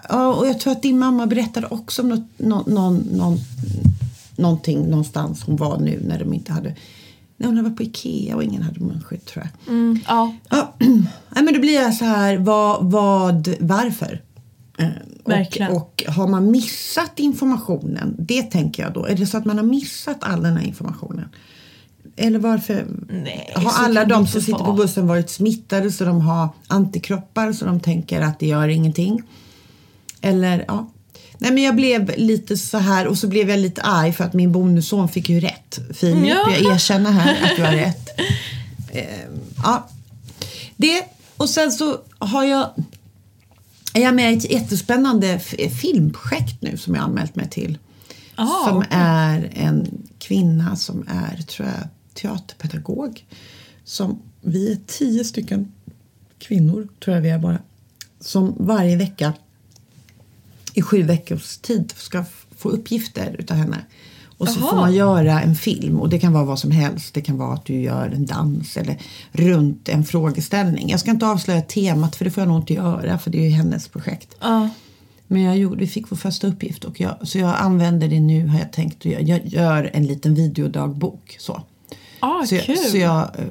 Ja, 0.10 0.34
och 0.34 0.48
jag 0.48 0.60
tror 0.60 0.74
att 0.74 0.82
din 0.82 1.00
mamma 1.00 1.28
berättade 1.28 1.68
också 1.68 2.02
om 2.02 2.10
något, 2.10 2.24
nå, 2.38 2.64
någon, 2.68 2.96
någon, 3.12 3.40
någonting 4.36 4.90
någonstans 4.90 5.44
hon 5.44 5.56
var 5.56 5.80
nu 5.80 6.04
när 6.08 6.20
de 6.20 6.34
inte 6.34 6.54
hade... 6.54 6.76
När 7.50 7.56
hade 7.56 7.70
varit 7.70 7.78
på 7.78 7.84
Ikea 7.84 8.36
och 8.36 8.44
ingen 8.44 8.62
hade 8.62 8.80
munskydd 8.80 9.26
tror 9.26 9.46
jag. 9.46 9.74
Mm, 9.74 10.00
ja. 10.08 10.36
Ja, 10.50 10.74
nej, 11.30 11.44
men 11.44 11.54
då 11.54 11.60
blir 11.60 11.74
jag 11.74 11.94
så 11.94 12.06
här, 12.06 12.38
vad, 12.38 12.92
vad 12.92 13.56
varför? 13.60 14.22
Eh, 14.78 14.88
Verkligen. 15.26 15.72
Och, 15.72 15.78
och 15.78 16.04
har 16.08 16.28
man 16.28 16.52
missat 16.52 17.20
informationen, 17.20 18.16
det 18.20 18.44
tänker 18.44 18.84
jag 18.84 18.94
då. 18.94 19.06
Är 19.06 19.16
det 19.16 19.26
så 19.26 19.38
att 19.38 19.46
man 19.46 19.58
har 19.58 19.66
missat 19.66 20.18
all 20.24 20.44
den 20.44 20.58
här 20.58 20.66
informationen? 20.66 21.30
Eller 22.16 22.40
varför 22.40 22.86
Nej, 23.10 23.54
har 23.56 23.86
alla 23.86 24.06
de 24.06 24.28
som 24.28 24.42
sitter 24.42 24.64
på 24.64 24.74
bussen 24.74 25.08
varit 25.08 25.30
smittade 25.30 25.92
så 25.92 26.06
de 26.06 26.22
har 26.22 26.50
antikroppar 26.68 27.54
så 27.54 27.66
de 27.66 27.80
tänker 27.80 28.22
att 28.22 28.40
det 28.40 28.48
gör 28.48 28.68
ingenting? 28.68 29.24
Eller 30.22 30.66
ja. 30.68 30.88
Nej 31.44 31.52
men 31.52 31.64
jag 31.64 31.76
blev 31.76 32.12
lite 32.18 32.58
så 32.58 32.78
här 32.78 33.08
och 33.08 33.18
så 33.18 33.28
blev 33.28 33.50
jag 33.50 33.60
lite 33.60 33.82
arg 33.82 34.14
för 34.14 34.24
att 34.24 34.34
min 34.34 34.52
bonusson 34.52 35.10
fick 35.10 35.30
ju 35.30 35.40
rätt. 35.40 35.80
Filip, 35.94 36.28
Ja. 36.28 36.52
jag 36.60 36.76
erkänner 36.76 37.12
här 37.12 37.44
att 37.44 37.56
du 37.56 37.64
har 37.64 37.72
rätt. 37.72 38.10
Eh, 38.96 39.06
ja. 39.64 39.88
Det 40.78 41.04
och 41.38 41.50
sen 41.50 41.72
så 41.72 41.98
har 42.20 42.44
jag 42.44 42.70
är 43.94 44.02
jag 44.02 44.16
med 44.16 44.34
i 44.34 44.38
ett 44.38 44.52
jättespännande 44.52 45.40
filmprojekt 45.82 46.62
nu 46.62 46.78
som 46.78 46.96
jag 46.96 47.02
har 47.02 47.08
anmält 47.10 47.36
mig 47.36 47.50
till. 47.50 47.78
Ah, 48.36 48.68
som 48.68 48.78
okej. 48.78 48.88
är 48.92 49.52
en 49.56 49.88
kvinna 50.20 50.76
som 50.76 51.08
är, 51.08 51.42
tror 51.42 51.68
jag, 51.68 51.88
teaterpedagog. 52.14 53.26
Som 53.84 54.22
vi 54.42 54.72
är 54.72 54.78
tio 54.88 55.24
stycken 55.24 55.72
kvinnor, 56.40 56.88
tror 57.04 57.16
jag 57.16 57.22
vi 57.22 57.30
är 57.30 57.40
bara. 57.40 57.60
Som 58.20 58.56
varje 58.60 58.96
vecka 58.98 59.34
i 60.74 60.82
sju 60.82 61.04
veckors 61.04 61.58
tid 61.58 61.94
ska 61.98 62.26
få 62.58 62.70
uppgifter 62.70 63.36
utav 63.40 63.58
henne. 63.58 63.78
Och 64.38 64.50
så 64.50 64.60
Jaha. 64.60 64.70
får 64.70 64.78
man 64.78 64.94
göra 64.94 65.42
en 65.42 65.56
film 65.56 66.00
och 66.00 66.10
det 66.10 66.20
kan 66.20 66.34
vara 66.34 66.46
vad 66.46 66.60
som 66.60 66.72
helst. 66.72 67.14
Det 67.14 67.22
kan 67.22 67.38
vara 67.38 67.54
att 67.54 67.66
du 67.66 67.82
gör 67.82 68.08
en 68.08 68.26
dans 68.26 68.78
eller 68.78 68.98
runt 69.32 69.90
en 69.90 70.06
frågeställning. 70.06 70.90
Jag 70.90 71.00
ska 71.00 71.12
inte 71.12 71.28
avslöja 71.28 71.62
temat 71.62 72.16
för 72.16 72.26
det 72.26 72.32
får 72.32 72.42
jag 72.42 72.48
nog 72.48 72.62
inte 72.62 72.74
göra 72.74 73.18
för 73.18 73.32
det 73.32 73.38
är 73.38 73.44
ju 73.44 73.50
hennes 73.50 73.88
projekt. 73.88 74.36
Ja. 74.42 74.70
Men 75.28 75.42
jag 75.42 75.58
gjorde, 75.58 75.80
vi 75.80 75.88
fick 75.88 76.12
vår 76.12 76.18
första 76.18 76.48
uppgift 76.48 76.84
och 76.84 77.00
jag, 77.00 77.18
så 77.28 77.38
jag 77.38 77.56
använder 77.58 78.08
det 78.08 78.20
nu 78.20 78.48
har 78.48 78.60
jag 78.60 78.72
tänkt. 78.72 79.06
Jag, 79.06 79.22
jag 79.22 79.46
gör 79.46 79.90
en 79.94 80.06
liten 80.06 80.36
videodagbok. 80.36 81.36
Så. 81.40 81.62
Ah, 82.20 82.46
Så, 82.46 82.56
jag, 82.56 82.78
så 82.78 82.98
jag, 82.98 83.20
eh, 83.22 83.46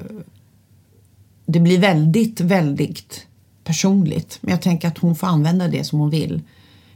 det 1.45 1.59
blir 1.59 1.79
väldigt, 1.79 2.41
väldigt 2.41 3.27
personligt. 3.63 4.37
Men 4.41 4.51
jag 4.51 4.61
tänker 4.61 4.87
att 4.87 4.97
hon 4.97 5.15
får 5.15 5.27
använda 5.27 5.67
det 5.67 5.83
som 5.83 5.99
hon 5.99 6.09
vill. 6.09 6.41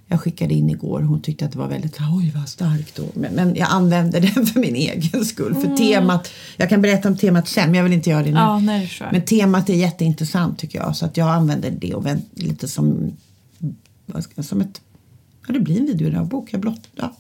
Jag 0.10 0.22
skickade 0.22 0.54
in 0.54 0.70
igår 0.70 1.02
hon 1.02 1.22
tyckte 1.22 1.46
att 1.46 1.52
det 1.52 1.58
var 1.58 1.68
väldigt, 1.68 1.98
oj 2.18 2.32
vad 2.36 2.50
starkt 2.50 2.96
då. 2.96 3.04
Men, 3.14 3.34
men 3.34 3.56
jag 3.56 3.68
använder 3.72 4.22
det 4.36 4.46
för 4.46 4.60
min 4.60 4.76
egen 4.76 5.26
skull. 5.26 5.56
För 5.56 5.76
temat, 5.78 6.30
jag 6.58 6.70
kan 6.70 6.82
berätta 6.82 7.08
om 7.08 7.18
temat 7.18 7.48
sen 7.48 7.66
men 7.66 7.76
jag 7.76 7.84
vill 7.84 7.94
inte 7.94 8.10
göra 8.10 8.24
det 8.24 8.32
nu. 8.32 8.38
Ja, 8.38 8.60
nej, 8.60 8.92
det. 9.00 9.10
Men 9.12 9.22
temat 9.26 9.70
är 9.70 9.74
jätteintressant 9.74 10.60
tycker 10.60 10.80
jag. 10.80 10.96
Så 10.96 11.06
att 11.06 11.18
jag 11.18 11.30
använder 11.30 11.72
det 11.72 11.94
och 11.94 12.06
vänt, 12.06 12.26
lite 12.34 12.68
som, 12.68 13.12
som 14.40 14.62
ett, 14.62 14.82
ja 15.48 15.54
det 15.54 15.60
blir 15.60 15.80
en 15.80 15.86
videodagbok. 15.86 16.54
Jag 16.54 16.62
blott, 16.62 16.88
ja, 16.96 17.16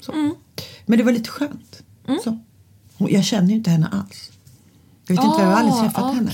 så. 0.00 0.12
Mm. 0.12 0.34
Men 0.86 0.98
det 0.98 1.04
var 1.04 1.12
lite 1.12 1.30
skönt. 1.30 1.82
Så. 2.24 2.38
Hon- 2.94 3.10
Jag 3.12 3.24
känner 3.24 3.48
ju 3.48 3.54
inte 3.54 3.70
henne 3.70 3.88
alls. 3.92 4.30
Jag 5.06 5.16
vet 5.16 5.24
inte, 5.24 5.40
jag 5.42 5.46
har 5.46 5.54
aldrig 5.54 5.80
träffat 5.80 6.04
ah, 6.04 6.12
henne. 6.12 6.30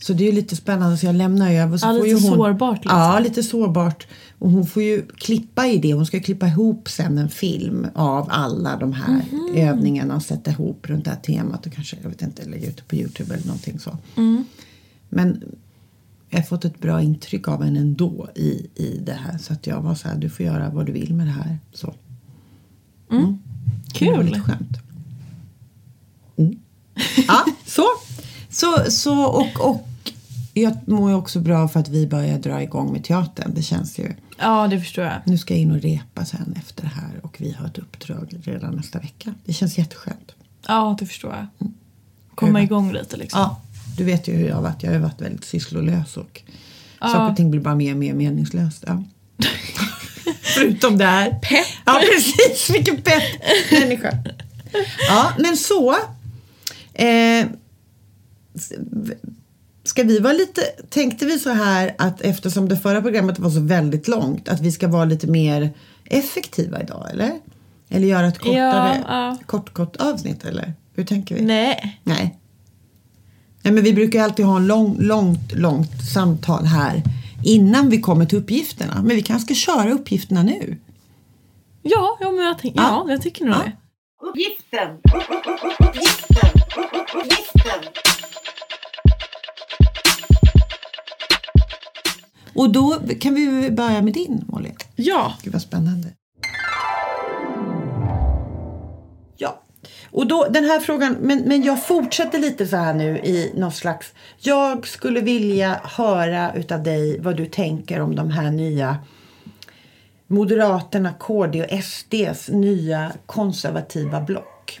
Så 0.00 0.12
det 0.12 0.28
är 0.28 0.32
lite 0.32 0.56
spännande 0.56 0.96
så 0.96 1.06
jag 1.06 1.14
lämnar 1.14 1.52
över. 1.52 1.76
Så 1.78 1.86
Ja, 1.86 1.92
lite 1.92 2.14
hon, 2.14 2.20
sårbart 2.36 2.76
liksom. 2.84 2.98
Ja, 3.00 3.18
lite 3.20 3.42
sårbart. 3.42 4.06
Och 4.38 4.50
hon 4.50 4.66
får 4.66 4.82
ju 4.82 5.06
klippa 5.06 5.66
i 5.66 5.78
det. 5.78 5.92
Hon 5.92 6.06
ska 6.06 6.20
klippa 6.20 6.46
ihop 6.46 6.88
sen 6.88 7.18
en 7.18 7.28
film 7.28 7.86
av 7.94 8.26
alla 8.30 8.76
de 8.76 8.92
här 8.92 9.22
Mhm. 9.30 9.54
övningarna 9.56 10.16
och 10.16 10.22
sätta 10.22 10.50
ihop 10.50 10.88
runt 10.88 11.04
det 11.04 11.10
här 11.10 11.16
temat 11.20 11.66
och 11.66 11.72
kanske, 11.72 11.96
jag 12.02 12.08
vet 12.10 12.22
inte, 12.22 12.44
lägga 12.44 12.68
ut 12.68 12.76
det 12.76 12.82
på 12.88 12.96
Youtube 12.96 13.34
eller 13.34 13.46
någonting 13.46 13.78
så. 13.78 13.98
Mm. 14.16 14.44
Men 15.08 15.42
jag 16.30 16.38
har 16.38 16.44
fått 16.44 16.64
ett 16.64 16.80
bra 16.80 17.02
intryck 17.02 17.48
av 17.48 17.64
henne 17.64 17.80
ändå 17.80 18.28
i, 18.34 18.66
i 18.74 19.00
det 19.06 19.12
här. 19.12 19.38
Så 19.38 19.52
att 19.52 19.66
jag 19.66 19.80
var 19.80 19.94
så 19.94 20.08
här, 20.08 20.16
du 20.18 20.30
får 20.30 20.46
göra 20.46 20.70
vad 20.70 20.86
du 20.86 20.92
vill 20.92 21.14
med 21.14 21.26
det 21.26 21.30
här. 21.32 21.58
Så. 21.74 21.94
Det 23.08 23.16
var 23.16 23.36
Kul. 24.16 24.24
lite 24.26 24.40
skönt. 24.40 24.78
Mm. 26.36 26.58
Ja, 27.28 27.44
så. 27.66 27.84
Så, 28.60 28.90
så 28.90 29.22
och, 29.24 29.60
och 29.70 29.86
jag 30.54 30.76
mår 30.88 31.10
ju 31.10 31.16
också 31.16 31.40
bra 31.40 31.68
för 31.68 31.80
att 31.80 31.88
vi 31.88 32.06
börjar 32.06 32.38
dra 32.38 32.62
igång 32.62 32.92
med 32.92 33.04
teatern. 33.04 33.54
Det 33.54 33.62
känns 33.62 33.98
ju. 33.98 34.14
Ja, 34.38 34.66
det 34.68 34.80
förstår 34.80 35.04
jag. 35.04 35.14
Nu 35.24 35.38
ska 35.38 35.54
jag 35.54 35.60
in 35.60 35.70
och 35.70 35.80
repa 35.82 36.24
sen 36.24 36.54
efter 36.58 36.82
det 36.82 36.88
här 36.88 37.20
och 37.22 37.36
vi 37.38 37.52
har 37.52 37.66
ett 37.66 37.78
uppdrag 37.78 38.34
redan 38.44 38.74
nästa 38.74 38.98
vecka. 38.98 39.34
Det 39.44 39.52
känns 39.52 39.78
jätteskönt. 39.78 40.32
Ja, 40.66 40.96
det 41.00 41.06
förstår 41.06 41.34
jag. 41.34 41.70
Komma 42.34 42.50
Öva. 42.50 42.62
igång 42.62 42.92
lite 42.92 43.16
liksom. 43.16 43.40
Ja, 43.40 43.60
du 43.96 44.04
vet 44.04 44.28
ju 44.28 44.32
hur 44.32 44.48
jag 44.48 44.54
har 44.54 44.62
varit. 44.62 44.82
Jag 44.82 44.92
har 44.92 44.98
varit 44.98 45.20
väldigt 45.20 45.44
sysslolös 45.44 46.16
och 46.16 46.42
Ja. 47.00 47.08
saker 47.08 47.30
och 47.30 47.36
ting 47.36 47.50
blir 47.50 47.60
bara 47.60 47.74
mer 47.74 47.92
och 47.92 47.98
mer 47.98 48.14
meningslöst. 48.14 48.84
Ja. 48.86 49.02
Förutom 50.42 50.98
det 50.98 51.04
här. 51.04 51.30
Pepp. 51.30 51.66
Ja, 51.86 52.00
precis. 52.14 52.70
Vilken 52.70 52.96
pepp 53.02 53.22
människa. 53.72 54.18
Ja, 55.08 55.32
men 55.38 55.56
så. 55.56 55.96
Eh, 56.94 57.46
ska 59.84 60.02
vi 60.02 60.18
vara 60.18 60.32
lite, 60.32 60.60
tänkte 60.90 61.26
vi 61.26 61.38
så 61.38 61.50
här 61.50 61.94
att 61.98 62.20
eftersom 62.20 62.68
det 62.68 62.76
förra 62.76 63.02
programmet 63.02 63.38
var 63.38 63.50
så 63.50 63.60
väldigt 63.60 64.08
långt 64.08 64.48
att 64.48 64.60
vi 64.60 64.72
ska 64.72 64.88
vara 64.88 65.04
lite 65.04 65.26
mer 65.26 65.70
effektiva 66.04 66.80
idag, 66.82 67.08
eller? 67.12 67.32
Eller 67.88 68.06
göra 68.06 68.26
ett 68.26 68.38
kortare, 68.38 69.02
Ja, 69.08 69.28
ja. 69.30 69.36
kort, 69.46 69.72
kort 69.72 69.96
avsnitt, 69.96 70.44
eller? 70.44 70.72
Hur 70.94 71.04
tänker 71.04 71.34
vi? 71.34 71.40
Nej. 71.40 72.00
Nej. 72.04 72.38
Nej, 73.62 73.74
men 73.74 73.84
vi 73.84 73.92
brukar 73.92 74.18
ju 74.18 74.24
alltid 74.24 74.44
ha 74.46 74.56
en 74.56 74.66
lång, 74.66 74.96
långt, 75.00 75.52
långt 75.52 75.90
samtal 76.14 76.64
här 76.64 77.02
innan 77.44 77.90
vi 77.90 78.00
kommer 78.00 78.26
till 78.26 78.38
uppgifterna. 78.38 78.94
Men 79.02 79.16
vi 79.16 79.22
kanske 79.22 79.54
ska 79.54 79.72
köra 79.72 79.90
uppgifterna 79.92 80.42
nu. 80.42 80.76
Ja, 81.82 82.16
ja, 82.20 82.30
men 82.30 82.44
jag, 82.44 82.58
tänk, 82.58 82.76
ja. 82.76 83.04
Ja. 83.06 83.12
jag 83.12 83.22
tycker 83.22 83.44
nog 83.44 83.54
Ja. 83.54 83.58
det. 83.64 83.72
Uppgiften! 84.26 84.88
Uppgiften! 85.88 86.50
Uppgiften! 87.14 88.17
Och 92.58 92.70
då 92.70 92.98
kan 93.20 93.34
vi 93.34 93.70
börja 93.70 94.02
med 94.02 94.14
din, 94.14 94.44
Molly. 94.48 94.70
Ja. 94.96 95.34
Gud 95.42 95.52
vad 95.52 95.62
spännande. 95.62 96.08
Ja, 99.36 99.62
och 100.10 100.26
då 100.26 100.46
den 100.50 100.64
här 100.64 100.80
frågan, 100.80 101.16
men, 101.20 101.42
men 101.42 101.62
jag 101.62 101.86
fortsätter 101.86 102.38
lite 102.38 102.66
så 102.66 102.76
här 102.76 102.94
nu 102.94 103.18
i 103.18 103.52
någon 103.56 103.72
slags, 103.72 104.12
jag 104.38 104.86
skulle 104.86 105.20
vilja 105.20 105.80
höra 105.84 106.52
utav 106.54 106.82
dig 106.82 107.20
vad 107.20 107.36
du 107.36 107.46
tänker 107.46 108.00
om 108.00 108.16
de 108.16 108.30
här 108.30 108.50
nya 108.50 108.98
Moderaterna, 110.26 111.12
KD 111.12 111.62
och 111.62 111.84
SDs 111.84 112.48
nya 112.48 113.12
konservativa 113.26 114.20
block. 114.20 114.80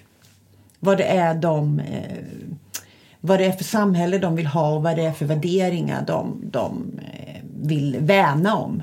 Vad 0.80 0.98
det 0.98 1.04
är 1.04 1.34
de 1.34 1.80
eh, 1.80 2.24
vad 3.20 3.38
det 3.38 3.44
är 3.44 3.52
för 3.52 3.64
samhälle 3.64 4.18
de 4.18 4.36
vill 4.36 4.46
ha 4.46 4.74
och 4.74 4.82
vad 4.82 4.96
det 4.96 5.04
är 5.04 5.12
för 5.12 5.26
värderingar 5.26 6.04
de, 6.06 6.40
de 6.50 7.00
eh, 7.12 7.37
vill 7.62 7.96
värna 8.00 8.56
om. 8.56 8.82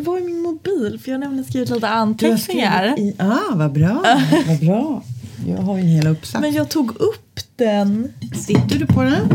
Vad 0.00 0.18
är 0.18 0.24
min 0.24 0.42
mobil? 0.42 1.00
För 1.02 1.10
jag 1.10 1.18
har 1.18 1.24
nämligen 1.24 1.44
skrivit 1.44 1.70
lite 1.70 1.88
anteckningar. 1.88 2.92
skrivit 2.92 3.14
i, 3.14 3.22
ah, 3.22 3.54
vad 3.54 3.72
bra, 3.72 4.04
vad 4.48 4.58
bra. 4.58 5.02
Jag 5.46 5.56
har 5.56 5.76
ju 5.76 5.82
en 5.82 5.88
hel 5.88 6.06
uppsats. 6.06 6.42
Men 6.42 6.52
jag 6.52 6.68
tog 6.68 6.90
upp 6.90 7.40
den. 7.56 8.12
Sitter 8.34 8.78
du 8.78 8.86
på 8.86 9.02
den? 9.02 9.28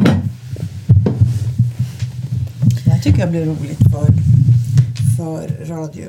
Det 2.85 2.91
här 2.91 2.99
tycker 2.99 3.19
jag 3.19 3.29
blir 3.29 3.45
roligt 3.45 3.79
för, 3.91 4.07
för 5.17 5.65
radio, 5.65 6.05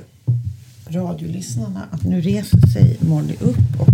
radiolyssnarna. 0.88 1.82
Att 1.90 2.04
nu 2.04 2.20
reser 2.20 2.66
sig 2.66 2.96
Molly 3.00 3.34
upp 3.40 3.80
och 3.80 3.88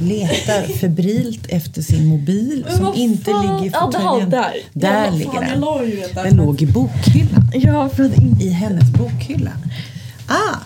letar 0.00 0.62
febrilt 0.62 1.46
efter 1.48 1.82
sin 1.82 2.06
mobil 2.06 2.64
Men 2.68 2.76
som 2.76 2.94
inte 2.94 3.30
ligger 3.30 3.64
i 3.64 3.70
Ja, 3.72 3.90
där, 3.92 3.98
fåtöljen. 4.00 4.30
där. 4.30 4.54
Där 4.72 5.04
Ja, 5.04 5.10
ligger 5.10 5.32
fan, 5.32 5.44
den. 5.80 5.90
ju 5.90 6.02
den 6.14 6.36
låg 6.36 6.62
i 6.62 6.66
bokhyllan. 6.66 7.50
Ja, 7.54 7.88
för 7.88 8.04
att 8.04 8.18
inte... 8.18 8.44
I 8.44 8.48
hennes 8.50 8.90
bokhylla. 8.92 9.52
Ah, 10.28 10.56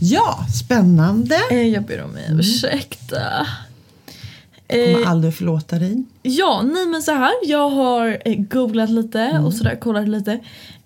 Ja, 0.00 0.46
spännande. 0.64 1.36
Eh, 1.50 1.62
jag 1.62 1.82
ber 1.84 2.02
om 2.04 2.16
ursäkt. 2.30 3.00
Jag 3.10 4.84
kommer 4.86 5.00
Eh, 5.02 5.10
aldrig 5.10 5.34
förlåta 5.34 5.78
dig. 5.78 6.02
ja, 6.22 6.62
nej 6.62 6.86
men 6.86 7.02
så 7.02 7.12
här. 7.12 7.30
Jag 7.44 7.70
har 7.70 8.18
eh, 8.24 8.34
googlat 8.38 8.90
lite 8.90 9.40
och 9.44 9.54
sådär, 9.54 9.76
kollat 9.80 10.08
lite. 10.08 10.32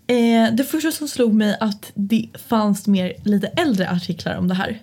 Eh, 0.06 0.52
det 0.52 0.64
första 0.64 0.90
som 0.92 1.08
slog 1.08 1.34
mig 1.34 1.56
att 1.60 1.90
det 1.94 2.26
fanns 2.48 2.86
mer 2.86 3.12
lite 3.24 3.46
äldre 3.46 3.90
artiklar 3.90 4.36
om 4.36 4.48
det 4.48 4.54
här. 4.54 4.78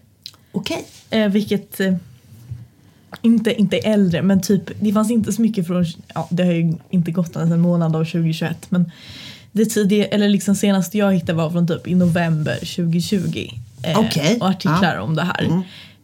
Okej. 0.52 0.86
Eh, 1.10 1.28
vilket 1.28 1.80
eh, 1.80 1.94
inte, 3.22 3.54
inte 3.54 3.78
äldre 3.78 4.22
men 4.22 4.42
typ 4.42 4.72
det 4.80 4.94
fanns 4.94 5.12
inte 5.12 5.34
så 5.34 5.42
mycket 5.42 5.68
från, 5.68 5.86
ja 6.14 6.28
det 6.32 6.44
har 6.44 6.54
ju 6.54 6.74
inte 6.90 7.12
gått 7.12 7.36
ens 7.36 7.52
en 7.52 7.60
månad 7.60 7.96
av 7.96 8.06
2021 8.06 8.66
men 8.70 8.92
det 9.52 9.66
tidiga, 9.66 10.06
eller 10.06 10.30
liksom 10.30 10.56
senaste 10.56 10.98
jag 10.98 11.14
hittade 11.14 11.34
var 11.34 11.50
från 11.50 11.68
typ 11.68 11.88
i 11.88 11.96
november 11.96 12.56
2020. 12.56 13.50
Eh, 13.84 14.00
Okej, 14.00 14.38
Och 14.42 14.50
artiklar 14.50 14.98
om 14.98 15.16
det 15.16 15.24
här. 15.24 15.64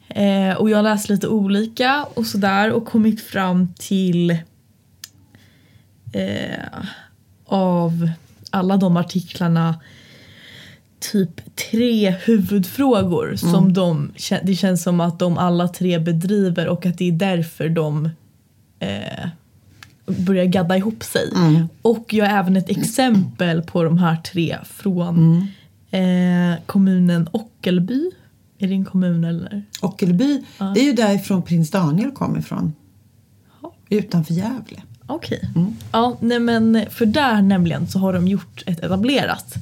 Eh, 0.10 0.56
och 0.58 0.70
jag 0.70 0.78
har 0.78 0.84
läst 0.84 1.10
lite 1.10 1.28
olika 1.28 2.06
och 2.14 2.26
sådär 2.26 2.72
och 2.72 2.86
kommit 2.86 3.22
fram 3.22 3.74
till 3.80 4.32
eh, 6.14 6.80
av 7.46 8.10
alla 8.50 8.78
de 8.78 8.98
artiklarna 8.98 9.80
typ 11.12 11.56
tre 11.72 12.10
huvudfrågor 12.10 13.36
som 13.36 13.74
de, 13.74 14.12
det 14.44 14.56
känns 14.56 14.84
som 14.84 15.00
att 15.00 15.20
de 15.20 15.38
alla 15.38 15.68
tre 15.68 16.00
bedriver 16.00 16.68
och 16.68 16.86
att 16.86 16.98
det 16.98 17.08
är 17.08 17.12
därför 17.12 17.70
de 17.70 18.10
eh, 18.80 19.30
börjar 20.06 20.46
gadda 20.46 20.78
ihop 20.78 21.04
sig. 21.04 21.32
Och 21.82 22.14
jag 22.14 22.26
har 22.26 22.40
även 22.40 22.58
ett 22.58 22.70
exempel 22.70 23.62
på 23.62 23.84
de 23.84 23.98
här 23.98 24.16
tre 24.16 24.58
från 24.66 25.48
eh, 25.92 26.60
kommunen 26.66 27.30
Ockelby. 27.32 28.12
Är 28.58 28.68
det 28.68 28.74
en 28.74 28.86
kommun 28.86 29.24
eller? 29.24 29.64
Ockelby, 29.82 30.44
det 30.76 30.80
är 30.80 30.86
ju 30.86 30.94
därifrån 30.94 31.42
prins 31.42 31.72
Daniel 31.72 32.12
kom 32.12 32.38
ifrån. 32.38 32.74
Ja. 33.62 33.74
Utanför 33.90 34.34
Gävle. 34.34 34.82
Okej. 35.08 35.50
Ja, 35.92 36.18
nej 36.20 36.40
men 36.40 36.86
för 36.90 37.06
där 37.06 37.42
nämligen 37.42 37.88
så 37.88 38.00
har 38.00 38.14
de 38.14 38.28
gjort 38.28 38.64
ett 38.66 38.80
etablerat 38.80 39.56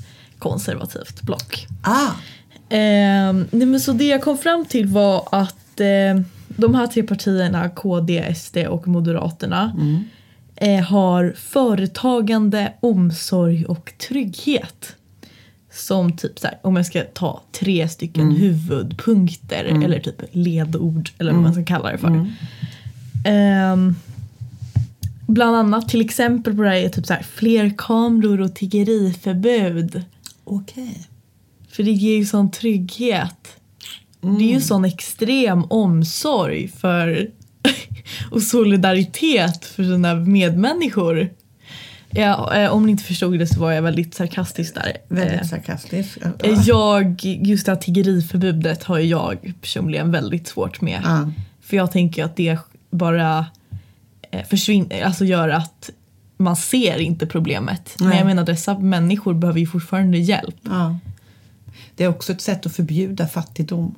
konservativt 0.43 1.21
block. 1.21 1.67
Ah, 1.81 2.11
Eh, 2.69 3.33
nej 3.51 3.65
men 3.65 3.79
så 3.79 3.93
det 3.93 4.07
jag 4.07 4.21
kom 4.21 4.37
fram 4.37 4.65
till 4.65 4.87
var 4.87 5.27
att 5.31 5.79
eh, 5.79 6.21
de 6.47 6.75
här 6.75 6.87
tre 6.87 7.03
partierna, 7.03 7.69
KD, 7.69 8.35
SD 8.35 8.57
och 8.57 8.87
Moderaterna 8.87 9.75
eh, 10.55 10.83
har 10.83 11.33
företagande, 11.37 12.73
omsorg 12.79 13.65
och 13.65 13.93
trygghet. 14.07 14.95
Som 15.71 16.17
typ 16.17 16.39
så 16.39 16.47
här, 16.47 16.57
om 16.61 16.75
jag 16.75 16.85
ska 16.85 17.01
ta 17.01 17.41
tre 17.51 17.89
stycken 17.89 18.31
huvudpunkter 18.31 19.63
eller 19.85 19.99
typ 19.99 20.21
ledord 20.31 21.09
eller 21.17 21.31
vad 21.31 21.41
man 21.41 21.53
ska 21.53 21.65
kalla 21.65 21.91
det 21.91 21.97
för. 21.97 22.07
Ehm, 23.25 23.95
bland 25.27 25.55
annat 25.55 25.89
till 25.89 26.01
exempel 26.01 26.55
på 26.55 26.61
det 26.61 26.69
här 26.69 26.75
är 26.75 26.89
typ 26.89 27.05
så 27.05 27.13
här, 27.13 27.23
fler 27.23 27.73
kameror 27.77 28.41
och 28.41 28.55
tiggeriförbud. 28.55 30.03
Okej. 30.43 31.07
För 31.69 31.83
det 31.83 31.91
ger 31.91 32.17
ju 32.17 32.25
sån 32.25 32.51
trygghet. 32.51 33.57
Det 34.21 34.43
är 34.43 34.53
ju 34.53 34.61
sån 34.61 34.85
extrem 34.85 35.63
omsorg 35.63 36.67
för 36.67 37.29
och 38.31 38.41
solidaritet 38.41 39.65
för 39.65 39.83
sina 39.83 40.15
medmänniskor. 40.15 41.29
Ja, 42.09 42.55
eh, 42.55 42.71
om 42.71 42.85
ni 42.85 42.91
inte 42.91 43.03
förstod 43.03 43.39
det 43.39 43.47
så 43.47 43.59
var 43.59 43.71
jag 43.71 43.81
väldigt 43.81 44.13
sarkastisk 44.13 44.75
där. 44.75 44.97
Väldigt 45.07 45.41
Eh, 45.41 45.47
sarkastisk. 45.47 46.17
Jag, 46.65 47.21
just 47.23 47.65
det 47.65 47.71
här 47.71 47.79
tiggeriförbudet 47.79 48.83
har 48.83 48.99
jag 48.99 49.53
personligen 49.61 50.11
väldigt 50.11 50.47
svårt 50.47 50.81
med. 50.81 51.01
Ja. 51.03 51.31
För 51.61 51.77
jag 51.77 51.91
tänker 51.91 52.23
att 52.23 52.35
det 52.35 52.57
bara 52.91 53.45
eh, 54.31 54.45
försvinner, 54.45 55.01
alltså 55.01 55.25
gör 55.25 55.49
att 55.49 55.89
man 56.43 56.55
ser 56.55 56.97
inte 56.99 57.25
problemet. 57.27 57.95
Men 57.99 58.09
Nej. 58.09 58.17
jag 58.17 58.25
menar 58.27 58.43
dessa 58.43 58.79
människor 58.79 59.33
behöver 59.33 59.59
ju 59.59 59.67
fortfarande 59.67 60.17
hjälp. 60.17 60.55
Ja. 60.63 60.97
Det 61.95 62.03
är 62.03 62.07
också 62.07 62.31
ett 62.31 62.41
sätt 62.41 62.65
att 62.65 62.75
förbjuda 62.75 63.27
fattigdom. 63.27 63.95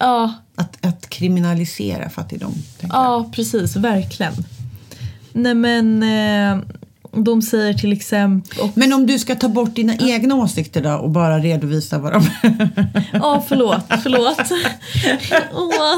Ja, 0.00 0.34
Att, 0.54 0.86
att 0.86 1.08
kriminalisera 1.08 2.10
fattigdom. 2.10 2.54
tänker 2.80 2.96
jag. 2.96 3.04
Ja, 3.04 3.30
precis. 3.34 3.76
Verkligen. 3.76 4.32
Nej 5.32 5.54
men 5.54 6.02
eh, 6.02 6.58
de 7.24 7.42
säger 7.42 7.74
till 7.74 7.92
exempel... 7.92 8.60
Och, 8.60 8.70
Men 8.74 8.92
om 8.92 9.06
du 9.06 9.18
ska 9.18 9.34
ta 9.34 9.48
bort 9.48 9.74
dina 9.74 9.94
egna 9.96 10.34
åsikter 10.34 10.82
då 10.82 10.90
och 10.94 11.10
bara 11.10 11.38
redovisa 11.38 11.98
vad 11.98 12.12
de... 12.12 12.22
Ja, 13.12 13.44
förlåt. 13.48 13.84
Förlåt. 14.02 14.38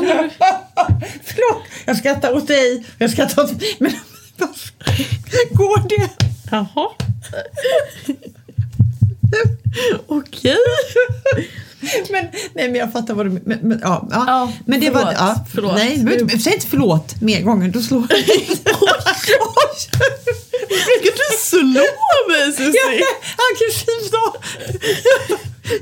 Nu- 0.03 0.31
Förlåt, 1.25 1.63
jag 1.87 1.97
skrattar 1.97 2.37
åt 2.37 2.47
dig. 2.49 2.85
Jag 2.99 3.11
skrattar 3.11 3.43
åt... 3.45 3.53
Men 3.79 3.91
går 5.51 5.89
det? 5.89 6.11
Jaha. 6.51 6.89
Okej. 10.07 10.57
Men, 12.11 12.25
nej, 12.55 12.69
men 12.69 12.75
jag 12.75 12.93
fattar 12.93 13.15
vad 13.15 13.27
du. 13.27 13.31
Men, 13.45 13.59
men, 13.63 13.81
ja, 13.83 14.09
ja. 14.11 14.25
Ja, 14.27 14.53
men 14.67 14.81
det 14.81 14.91
var... 14.91 15.01
förlåt, 15.01 15.15
Ja, 15.19 15.45
förlåt. 15.55 15.75
Nej, 15.75 15.99
men, 16.03 16.41
säg 16.41 16.55
inte 16.55 16.67
förlåt 16.67 17.21
mer 17.21 17.43
gånger. 17.43 17.69
Då 17.69 17.81
slår 17.81 18.01
jag 18.11 18.27
dig. 18.27 18.47
Ska 19.77 21.11
du 21.11 21.37
slå 21.39 21.87
mig 22.29 22.53
Susie? 22.53 22.81
är 22.81 23.03
aggressiv 23.53 24.11
då. 24.13 24.37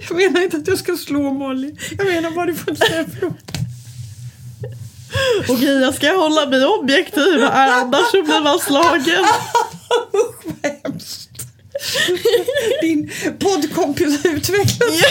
Jag 0.09 0.17
menar 0.17 0.43
inte 0.43 0.57
att 0.57 0.69
jag 0.69 0.79
ska 0.79 0.97
slå 0.97 1.33
Molly. 1.33 1.75
Jag 1.99 2.07
menar 2.07 2.31
bara 2.31 2.47
du 2.47 2.55
får 2.55 2.71
inte 2.71 2.87
säga 2.87 3.05
förlåt. 3.21 3.56
Okej, 5.49 5.81
jag 5.81 5.95
ska 5.95 6.13
hålla 6.13 6.47
mig 6.47 6.65
objektiv 6.65 7.41
här 7.41 7.81
annars 7.81 8.13
blir 8.13 8.43
man 8.43 8.59
slagen. 8.59 9.25
Usch 10.15 10.45
vad 10.45 10.73
hemskt. 10.85 11.31
Din 12.81 13.11
poddkompis 13.39 14.25
har 14.25 14.31
utvecklats. 14.31 15.03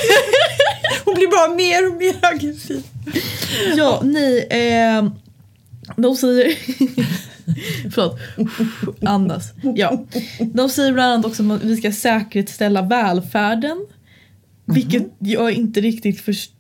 Hon 1.06 1.16
blir 1.16 1.28
bara 1.28 1.56
mer 1.56 1.88
och 1.88 1.96
mer 1.96 2.16
aggressiv. 2.22 2.84
Ja, 3.76 4.02
ni... 4.04 4.48
Eh, 4.50 5.12
de 5.96 6.16
säger... 6.16 6.56
Förlåt. 7.94 8.20
Andas. 9.06 9.44
Ja. 9.76 10.06
De 10.40 10.70
säger 10.70 10.94
bland 10.94 11.14
annat 11.14 11.26
också 11.26 11.52
att 11.52 11.64
vi 11.64 11.78
ska 11.78 11.92
säkerställa 11.92 12.82
välfärden. 12.82 13.86
Vilket 14.66 15.04
jag 15.20 15.52
inte 15.52 15.82
riktigt 15.82 16.22
förstår. 16.22 16.55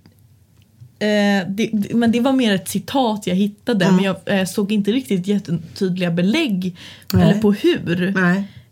Eh, 1.00 1.48
det, 1.50 1.70
men 1.94 2.12
det 2.12 2.20
var 2.20 2.34
mer 2.34 2.54
ett 2.56 2.68
citat 2.68 3.28
jag 3.28 3.36
hittade 3.36 3.92
men 3.92 4.04
jag 4.04 4.16
eh, 4.26 4.46
såg 4.46 4.72
inte 4.72 4.92
riktigt 4.92 5.28
jättetydliga 5.28 6.12
belägg 6.12 6.76
Nej. 7.14 7.24
eller 7.24 7.42
på 7.42 7.52
hur 7.54 8.02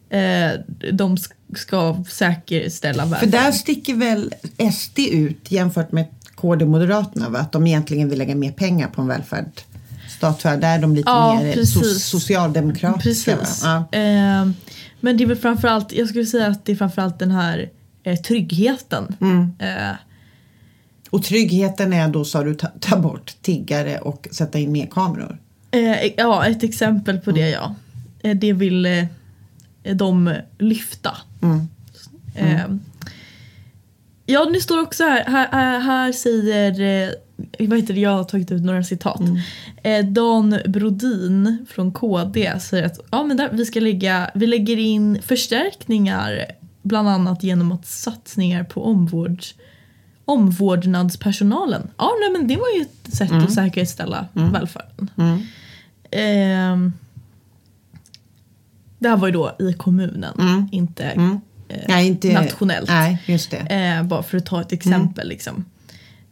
eh, 0.10 0.52
de 0.92 1.16
sk- 1.16 1.32
ska 1.56 2.04
säkerställa 2.10 3.04
För 3.04 3.10
välfärden. 3.10 3.32
där 3.32 3.52
sticker 3.52 3.94
väl 3.96 4.34
SD 4.74 5.00
ut 5.00 5.52
jämfört 5.52 5.92
med 5.92 6.06
KD 6.36 6.66
och 6.66 6.72
Moderaterna 6.72 7.30
va? 7.30 7.40
Att 7.40 7.52
de 7.52 7.68
egentligen 7.68 8.10
vill 8.10 8.20
lägga 8.20 8.36
mer 8.36 8.52
pengar 8.52 8.88
på 8.88 9.02
en 9.02 9.08
välfärdsstat. 9.08 10.42
För 10.42 10.58
där 10.58 10.78
är 10.78 10.82
de 10.82 10.96
lite 10.96 11.10
Ja, 11.10 11.36
mer 11.44 11.56
so- 11.56 12.00
socialdemokratiska. 12.00 13.38
Precis. 13.38 13.62
Ja. 13.64 13.78
Eh, 13.78 14.48
men 15.00 15.18
det 15.18 15.24
är 15.24 15.26
väl 15.26 15.38
framförallt, 15.38 15.94
jag 15.94 16.10
skulle 16.10 16.26
säga 16.26 16.48
att 16.48 16.66
det 16.66 16.72
är 16.72 16.76
framförallt 16.76 17.20
den 17.20 17.32
här 17.32 17.70
eh, 18.04 18.16
tryggheten. 18.16 19.16
Mm. 19.22 19.52
Och 21.14 21.24
tryggheten 21.24 21.94
är 21.94 22.08
då, 22.08 22.26
sa 22.26 22.44
du, 22.44 22.56
ta, 22.56 22.68
ta 22.80 23.00
bort 23.00 23.36
tiggare 23.42 23.98
och 23.98 24.28
sätta 24.32 24.60
in 24.60 24.72
mer 24.72 24.86
kameror. 24.86 25.38
eh, 25.72 26.12
ja, 26.18 26.46
ett 26.46 26.64
exempel 26.64 27.20
på 27.20 27.32
det 27.32 27.50
ja. 27.50 27.76
Eh, 28.24 28.36
det 28.36 28.54
vill 28.54 28.86
eh, 28.86 29.06
de 29.96 30.36
lyfta. 30.58 31.18
Mm. 31.42 31.68
Eh, 32.36 32.66
ja, 34.26 34.46
det 34.46 34.60
står 34.60 34.82
också 34.82 35.04
här, 35.04 35.24
här, 35.52 35.80
här, 35.80 36.12
säger, 36.12 36.82
eh, 36.82 37.68
vad 37.68 37.80
heter 37.80 37.94
det, 37.94 38.00
jag 38.00 38.18
har 38.18 38.24
tagit 38.24 38.52
ut 38.52 38.64
några 38.64 38.84
citat. 38.84 39.22
Eh, 39.84 40.06
Dan 40.06 40.60
Brodin 40.68 41.66
från 41.70 41.92
KD 41.92 42.60
säger 42.60 42.86
att 42.86 43.00
ja, 43.12 43.24
men 43.24 43.38
där, 43.38 43.50
vi 43.54 43.66
ska 43.66 43.80
lägga, 43.80 44.32
vi 44.36 44.48
lägger 44.48 44.78
in 44.78 45.22
förstärkningar 45.22 46.46
bland 46.82 47.10
annat 47.10 47.44
genom 47.44 47.72
att 47.72 47.86
satsningar 47.86 48.64
på 48.64 48.86
omvård, 48.86 49.44
omvårdnadspersonalen. 50.26 51.88
Ja, 51.98 52.12
nej, 52.22 52.32
men 52.32 52.48
det 52.48 52.56
var 52.58 52.68
ju 52.78 52.82
ett 52.82 53.14
sätt 53.16 53.32
att 53.32 53.54
säkerställa 53.54 54.28
välfärden. 54.34 55.10
Mm. 55.18 55.40
Ehm, 56.12 56.94
det 59.00 59.10
här 59.10 59.18
var 59.18 59.28
ju 59.28 59.34
då 59.34 59.56
i 59.60 59.74
kommunen, 59.74 60.34
Mm. 60.40 60.68
inte 60.72 61.04
Mm. 61.04 61.40
eh, 61.70 61.78
Nej, 61.88 62.08
inte, 62.08 62.34
nationellt. 62.34 62.90
Nej, 62.90 63.24
just 63.26 63.52
det. 63.52 63.58
Eh, 63.58 64.04
bara 64.04 64.24
för 64.24 64.38
att 64.38 64.46
ta 64.46 64.62
ett 64.62 64.72
exempel 64.72 65.28
liksom. 65.28 65.66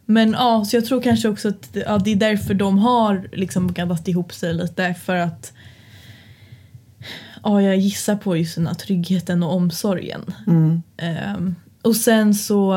Men 0.04 0.32
ja, 0.32 0.64
så 0.64 0.76
jag 0.76 0.84
tror 0.86 1.02
kanske 1.02 1.28
också 1.28 1.48
att 1.48 1.68
ja, 1.86 1.98
det 1.98 2.10
är 2.12 2.16
därför 2.16 2.54
de 2.54 2.78
har 2.78 3.28
liksom 3.32 3.72
gaddat 3.72 4.08
ihop 4.08 4.32
sig 4.34 4.54
lite 4.54 4.94
för 4.94 5.16
att 5.16 5.52
ja, 7.42 7.62
jag 7.62 7.76
gissar 7.76 8.16
på 8.16 8.36
just 8.36 8.54
den 8.54 8.66
här 8.66 8.74
tryggheten 8.74 9.42
och 9.42 9.54
omsorgen. 9.54 10.34
Mm. 10.46 10.82
Ehm, 10.96 11.54
och 11.82 11.96
sen 11.96 12.34
så... 12.34 12.72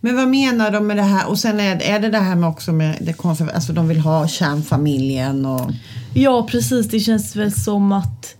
Men 0.00 0.16
vad 0.16 0.28
menar 0.28 0.70
de 0.70 0.86
med 0.86 0.96
det 0.96 1.02
här? 1.02 1.28
Och 1.28 1.38
sen 1.38 1.60
är, 1.60 1.82
är 1.82 2.00
det 2.00 2.08
det 2.08 2.18
här 2.18 2.34
med 2.34 2.48
också 2.48 2.72
med 2.72 2.96
det 3.00 3.12
konserv- 3.12 3.54
alltså 3.54 3.72
de 3.72 3.88
vill 3.88 4.00
ha 4.00 4.28
kärnfamiljen 4.28 5.46
och... 5.46 5.70
Ja, 6.14 6.46
precis. 6.50 6.88
Det 6.88 7.00
känns 7.00 7.36
väl 7.36 7.52
som 7.52 7.92
att... 7.92 8.36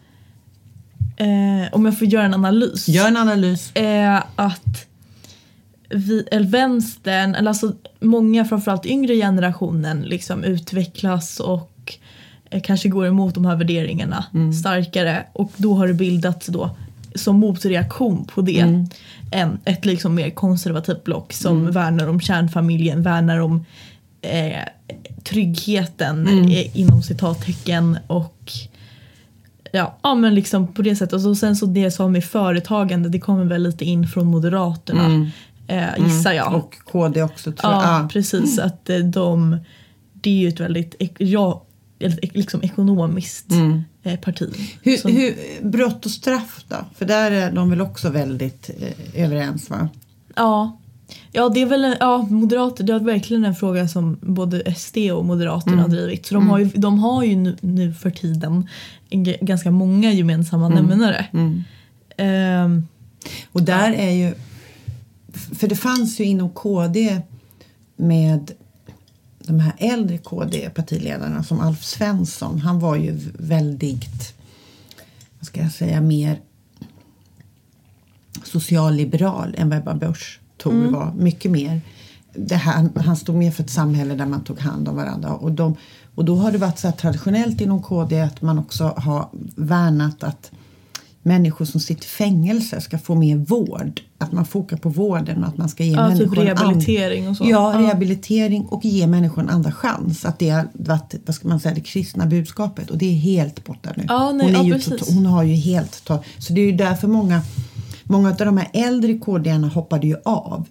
Eh, 1.17 1.73
om 1.75 1.85
jag 1.85 1.99
får 1.99 2.07
göra 2.07 2.25
en 2.25 2.35
analys. 2.35 2.89
Gör 2.89 3.09
en 3.09 3.17
analys. 3.17 3.77
Eh, 3.77 4.23
att 4.37 4.87
vi, 5.89 6.29
eller 6.33 6.49
vänstern, 6.49 7.35
eller 7.35 7.49
alltså 7.49 7.73
många 8.01 8.45
framförallt 8.45 8.87
yngre 8.87 9.15
generationen 9.15 10.03
liksom 10.03 10.45
utvecklas 10.45 11.41
och 11.41 11.99
eh, 12.51 12.63
kanske 12.63 12.89
går 12.89 13.07
emot 13.07 13.35
de 13.35 13.45
här 13.45 13.57
värderingarna 13.57 14.25
starkare. 14.61 15.27
Och 15.33 15.53
då 15.57 15.75
har 15.75 15.87
det 15.89 15.95
bildats 15.95 16.47
då 16.47 16.77
som 17.15 17.37
motreaktion 17.37 18.25
på 18.25 18.41
det 18.41 18.85
en, 19.31 19.59
ett 19.65 19.85
liksom 19.85 20.15
mer 20.15 20.31
konservativt 20.31 21.05
block 21.05 21.33
som 21.33 21.71
värnar 21.71 22.09
om 22.09 22.21
kärnfamiljen, 22.21 23.03
värnar 23.03 23.39
om 23.39 23.65
eh, 24.23 24.63
tryggheten 25.25 26.29
eh, 26.29 26.79
inom 26.79 27.03
citattecken 27.03 27.99
och 28.07 28.53
Ja, 29.73 29.97
ja 30.03 30.15
men 30.15 30.35
liksom 30.35 30.73
på 30.73 30.83
det 30.83 30.97
sättet. 30.97 31.13
Och 31.13 31.21
så, 31.21 31.35
sen 31.35 31.57
så 31.57 31.67
det 31.67 31.91
som 31.91 32.13
med 32.13 32.25
företagande 32.25 33.09
det 33.09 33.21
kommer 33.21 33.45
väl 33.45 33.63
lite 33.63 33.85
in 33.85 34.07
från 34.09 34.27
Moderaterna. 34.27 35.31
Eh, 35.67 36.05
gissar 36.05 36.33
jag. 36.33 36.55
Och 36.55 36.75
KD 36.85 37.23
också 37.23 37.53
tror 37.53 37.73
jag. 37.73 37.83
ja, 37.83 38.05
Ah. 38.05 38.09
precis. 38.09 38.59
Att 38.59 38.91
eh, 38.91 38.99
de, 38.99 39.59
det 40.13 40.31
är 40.31 40.35
ju 40.35 40.49
ett 40.49 40.61
väldigt 40.61 40.95
ja, 41.19 41.63
liksom 42.21 42.63
ekonomiskt 42.63 43.53
eh, 44.03 44.17
parti. 44.21 44.51
Hur, 44.83 44.97
Som- 44.97 45.13
hur, 45.13 45.35
brott 45.63 46.05
och 46.07 46.11
straff 46.13 46.65
då? 46.69 46.77
För 46.95 47.05
där 47.05 47.31
är 47.31 47.53
de 47.53 47.71
väl 47.71 47.81
också 47.81 48.11
väldigt 48.11 48.71
eh, 48.81 49.25
överens 49.25 49.71
va? 49.71 49.89
Ja. 50.37 50.79
Ja, 51.33 51.49
det 51.49 51.63
är 51.63 51.67
väl, 51.67 51.97
ja, 52.01 52.19
moderater, 52.31 52.85
det 52.85 52.93
är 52.93 52.99
verkligen 52.99 53.45
en 53.45 53.55
fråga 53.55 53.89
som 53.89 54.19
både 54.23 54.75
SD 54.75 54.97
och 55.13 55.25
Moderaterna 55.25 55.83
har 55.83 55.89
drivit. 55.89 56.27
Så 56.27 56.35
de 56.35 56.49
har 56.49 56.59
ju, 56.59 56.65
de 56.65 56.99
har 56.99 57.25
ju 57.25 57.37
nu, 57.37 57.57
nu 57.61 57.95
för 57.95 58.11
tiden 58.11 58.69
en 59.11 59.25
ganska 59.41 59.71
många 59.71 60.13
gemensamma 60.13 60.69
nämnare. 60.69 61.27
Ehm, 62.17 62.87
Och 63.53 63.63
där 63.63 63.93
är 63.93 64.11
ju... 64.11 64.35
För 65.59 65.69
det 65.69 65.77
fanns 65.77 66.21
ju 66.21 66.25
inom 66.25 66.51
KD 66.51 67.21
med 67.97 68.51
de 69.49 69.61
här 69.61 69.73
äldre 69.79 70.19
KD-partiledarna 70.19 71.43
som 71.43 71.61
Alf 71.61 71.85
Svensson. 71.85 72.59
Han 72.59 72.81
var 72.81 72.97
ju 72.97 73.19
väldigt, 73.39 74.35
vad 75.39 75.47
ska 75.47 75.61
jag 75.61 75.73
säga, 75.73 76.01
mer 76.01 76.41
socialliberal 78.45 79.55
än 79.59 79.71
vad 79.71 79.79
Ebba 79.79 79.95
Busch 79.95 80.41
Thor 80.57 80.91
var. 80.91 81.13
Mycket 81.13 81.51
mer. 81.51 81.81
Det 82.35 82.55
här, 82.55 82.89
han 83.01 83.17
stod 83.17 83.37
mer 83.37 83.51
för 83.51 83.63
ett 83.63 83.71
samhälle 83.71 84.15
där 84.15 84.27
man 84.27 84.45
tog 84.45 84.59
hand 84.59 84.89
om 84.89 84.97
varandra. 84.97 85.35
Och, 85.35 85.53
de, 85.53 85.77
och 86.15 86.25
då 86.25 86.37
har 86.37 86.53
det 86.53 86.59
varit 86.59 86.79
så 86.79 86.93
traditionellt 86.93 87.61
inom 87.61 87.83
KD 87.83 88.21
att 88.21 88.43
man 88.43 88.59
också 88.59 88.85
har 88.97 89.29
värnat 89.57 90.23
att 90.23 90.51
människor 91.23 91.65
som 91.65 91.81
sitter 91.81 92.05
i 92.05 92.07
fängelse 92.09 92.81
ska 92.81 92.99
få 92.99 93.15
mer 93.15 93.37
vård. 93.37 94.01
Att 94.19 94.33
man 94.33 94.45
fokar 94.45 94.77
på 94.77 94.89
vården 94.89 95.43
och 95.43 95.49
att 95.49 95.57
man 95.59 95.69
ska 95.69 95.85
ge 95.85 95.93
Ja, 95.93 96.09
typ 96.11 96.19
människor 96.19 96.39
and- 96.39 96.59
rehabilitering 96.59 97.29
och 97.29 97.37
så. 97.37 97.45
Ja, 97.51 97.75
rehabilitering 97.79 98.67
och 98.67 98.85
ge 98.85 99.07
människor 99.07 99.43
en 99.43 99.49
andra 99.49 99.73
chans. 99.73 100.25
Att 100.25 100.39
det 100.39 100.51
har 100.51 100.69
varit 100.73 101.15
vad 101.27 101.35
ska 101.35 101.49
man 101.49 101.61
säga, 101.61 101.75
det 101.75 101.81
kristna 101.81 102.27
budskapet 102.27 102.91
och 102.91 102.99
det 102.99 103.07
är 103.07 103.15
helt 103.17 103.65
borta 103.65 103.91
nu. 103.97 104.05
Ja, 104.09 104.33
nej, 104.33 104.47
hon, 104.47 104.55
är 104.67 104.69
ja, 104.69 104.75
ju 104.77 104.81
tot- 104.83 105.15
hon 105.15 105.27
har 105.27 105.43
ju 105.43 105.55
helt 105.55 106.05
ta- 106.05 106.23
Så 106.39 106.53
det 106.53 106.61
är 106.61 106.67
ju 106.67 106.73
därför 106.73 107.09
många, 107.09 107.43
många 108.05 108.29
av 108.31 108.37
de 108.37 108.57
här 108.57 108.69
äldre 108.73 109.19
KD-arna 109.19 109.69
hoppade 109.69 110.07
ju 110.07 110.17
av 110.25 110.65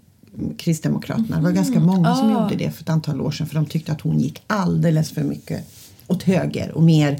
Kristdemokraterna. 0.58 1.36
Det 1.38 1.44
var 1.44 1.52
ganska 1.52 1.80
många 1.80 2.16
som 2.16 2.32
gjorde 2.32 2.56
det 2.56 2.72
för 2.72 2.84
ett 2.84 2.90
antal 2.90 3.22
år 3.22 3.32
sedan 3.32 3.48
för 3.48 3.56
de 3.56 3.66
tyckte 3.66 3.92
att 3.92 4.02
hon 4.02 4.20
gick 4.20 4.42
alldeles 4.48 5.12
för 5.12 5.24
mycket 5.24 5.68
åt 6.08 6.24
höger 6.24 6.72
och 6.72 6.84
mer 6.84 7.18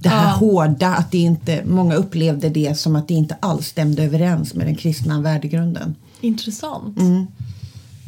det 0.00 0.08
här 0.08 0.28
Ja. 0.28 0.34
hårda, 0.34 0.88
att 0.94 1.10
det 1.10 1.18
inte, 1.18 1.64
många 1.64 1.94
upplevde 1.94 2.48
det 2.48 2.78
som 2.78 2.96
att 2.96 3.08
det 3.08 3.14
inte 3.14 3.36
alls 3.40 3.66
stämde 3.66 4.04
överens 4.04 4.54
med 4.54 4.66
den 4.66 4.74
kristna 4.76 5.20
värdegrunden. 5.20 5.94
intressant. 6.20 6.98
Mm. 6.98 7.26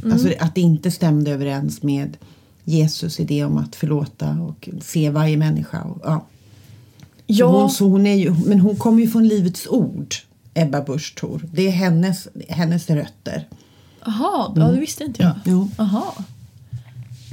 Mm. 0.02 0.12
Alltså 0.12 0.28
att 0.40 0.55
det 0.55 0.61
inte 0.61 0.90
stämde 0.90 1.31
överens 1.31 1.83
med 1.83 2.16
Jesus 2.64 3.20
idé 3.20 3.44
om 3.44 3.59
att 3.59 3.76
förlåta 3.76 4.31
och 4.31 4.68
se 4.83 5.11
varje 5.11 5.37
människa. 5.37 5.83
Och, 5.83 6.00
ja. 6.05 6.26
Ja, 7.26 7.61
hon, 7.61 7.70
så 7.70 7.88
hon 7.88 8.07
är 8.07 8.14
ju, 8.14 8.35
men 8.46 8.61
hon 8.61 8.76
kommer 8.76 9.00
ju 9.02 9.11
från 9.11 9.28
Livets 9.28 9.66
Ord, 9.66 10.14
Ebba 10.55 10.81
Busch 10.81 11.14
Thor. 11.20 11.48
Det 11.52 11.66
är 11.66 11.70
hennes, 11.70 12.28
hennes 12.48 12.90
rötter. 12.90 13.48
Jaha, 14.05 14.52
ja, 14.57 14.62
det 14.64 14.81
visste 14.81 15.05
inte 15.05 15.22
jag. 15.22 15.33
Jo. 15.44 15.70
Aha. 15.78 16.14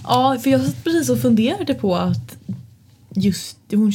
Ja, 0.04 0.38
för 0.44 0.50
jag 0.50 0.62
satt 0.66 0.84
precis 0.84 1.10
och 1.10 1.20
funderade 1.20 1.74
på 1.74 1.96
att 1.96 2.36
just 3.16 3.58
hon, 3.72 3.92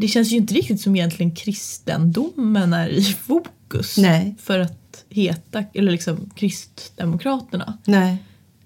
det 0.00 0.08
känns 0.08 0.32
ju 0.32 0.36
inte 0.36 0.54
riktigt 0.54 0.80
som 0.80 0.96
egentligen 0.96 1.34
kristendomen 1.34 2.72
är 2.72 2.88
i 2.88 3.02
fokus 3.04 3.96
Nej. 3.98 4.34
för 4.38 4.58
att 4.58 5.04
heta, 5.10 5.64
eller 5.74 5.92
liksom 5.92 6.30
kristdemokraterna. 6.34 7.78
Nej. 7.84 8.16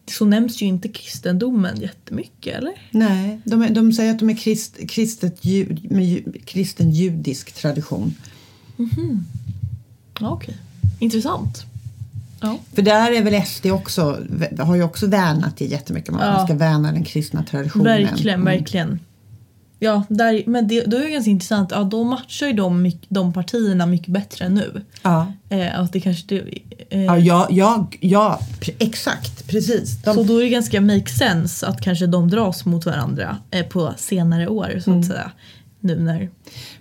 Så 0.07 0.25
nämns 0.25 0.63
ju 0.63 0.67
inte 0.67 0.89
kristendomen 0.89 1.81
jättemycket, 1.81 2.57
eller? 2.59 2.73
Nej, 2.91 3.41
de, 3.45 3.63
är, 3.63 3.71
de 3.71 3.93
säger 3.93 4.11
att 4.13 4.19
de 4.19 4.31
är 4.31 4.37
krist, 4.37 4.79
kristet, 4.89 5.45
jud, 5.45 5.91
med 5.93 6.05
ju, 6.05 6.33
kristen 6.45 6.91
judisk 6.91 7.53
tradition. 7.53 8.15
Ja, 10.21 10.31
okej. 10.31 10.57
Intressant. 10.99 11.65
Ja. 12.41 12.59
För 12.73 12.83
där 12.83 13.13
är 13.13 13.23
väl 13.23 13.47
SD 13.47 13.67
också, 13.67 14.19
har 14.59 14.77
ju 14.77 14.83
också 14.83 15.07
värnat 15.07 15.57
det 15.57 15.65
jättemycket. 15.65 16.11
Man 16.15 16.21
Ja. 16.27 16.47
ska 16.47 16.55
värna 16.55 16.93
den 16.93 17.05
kristna 17.05 17.43
traditionen. 17.45 17.85
Verkligen, 17.87 18.41
Mm. 18.41 18.45
verkligen. 18.59 18.99
Ja, 19.85 20.03
där, 20.09 20.43
men 20.47 20.69
det, 20.69 20.85
då 20.85 20.97
är 20.97 21.03
det 21.03 21.11
ganska 21.11 21.31
intressant. 21.31 21.71
Ja, 21.71 21.83
då 21.85 22.05
matchar 22.05 22.47
ju 22.47 22.53
de, 22.53 22.93
de 23.09 23.33
partierna 23.33 23.87
mycket 23.87 24.09
bättre 24.09 24.49
nu. 24.49 24.85
Ja. 25.03 25.33
Eh, 25.49 25.81
att 25.81 25.93
det 25.93 26.01
kanske... 26.01 26.25
det, 26.29 26.59
Eh, 26.95 27.03
Ja, 27.03 27.19
ja, 27.19 27.47
ja, 27.51 27.89
ja 28.01 28.41
exakt, 28.79 29.49
precis. 29.49 30.03
De, 30.03 30.15
Så 30.15 30.23
då 30.23 30.39
är 30.39 30.43
det 30.43 30.49
ganska 30.49 30.81
make 30.81 31.11
sense 31.11 31.67
att 31.67 31.81
kanske 31.81 32.07
de 32.07 32.31
dras 32.31 32.65
mot 32.65 32.87
varandra 32.87 33.37
eh, 33.51 33.67
på 33.67 33.95
senare 33.97 34.49
år 34.49 34.81
så 34.85 34.99
att 34.99 35.07
säga. 35.07 35.31
Nu 35.81 36.01
när 36.01 36.17
Mm. 36.17 36.31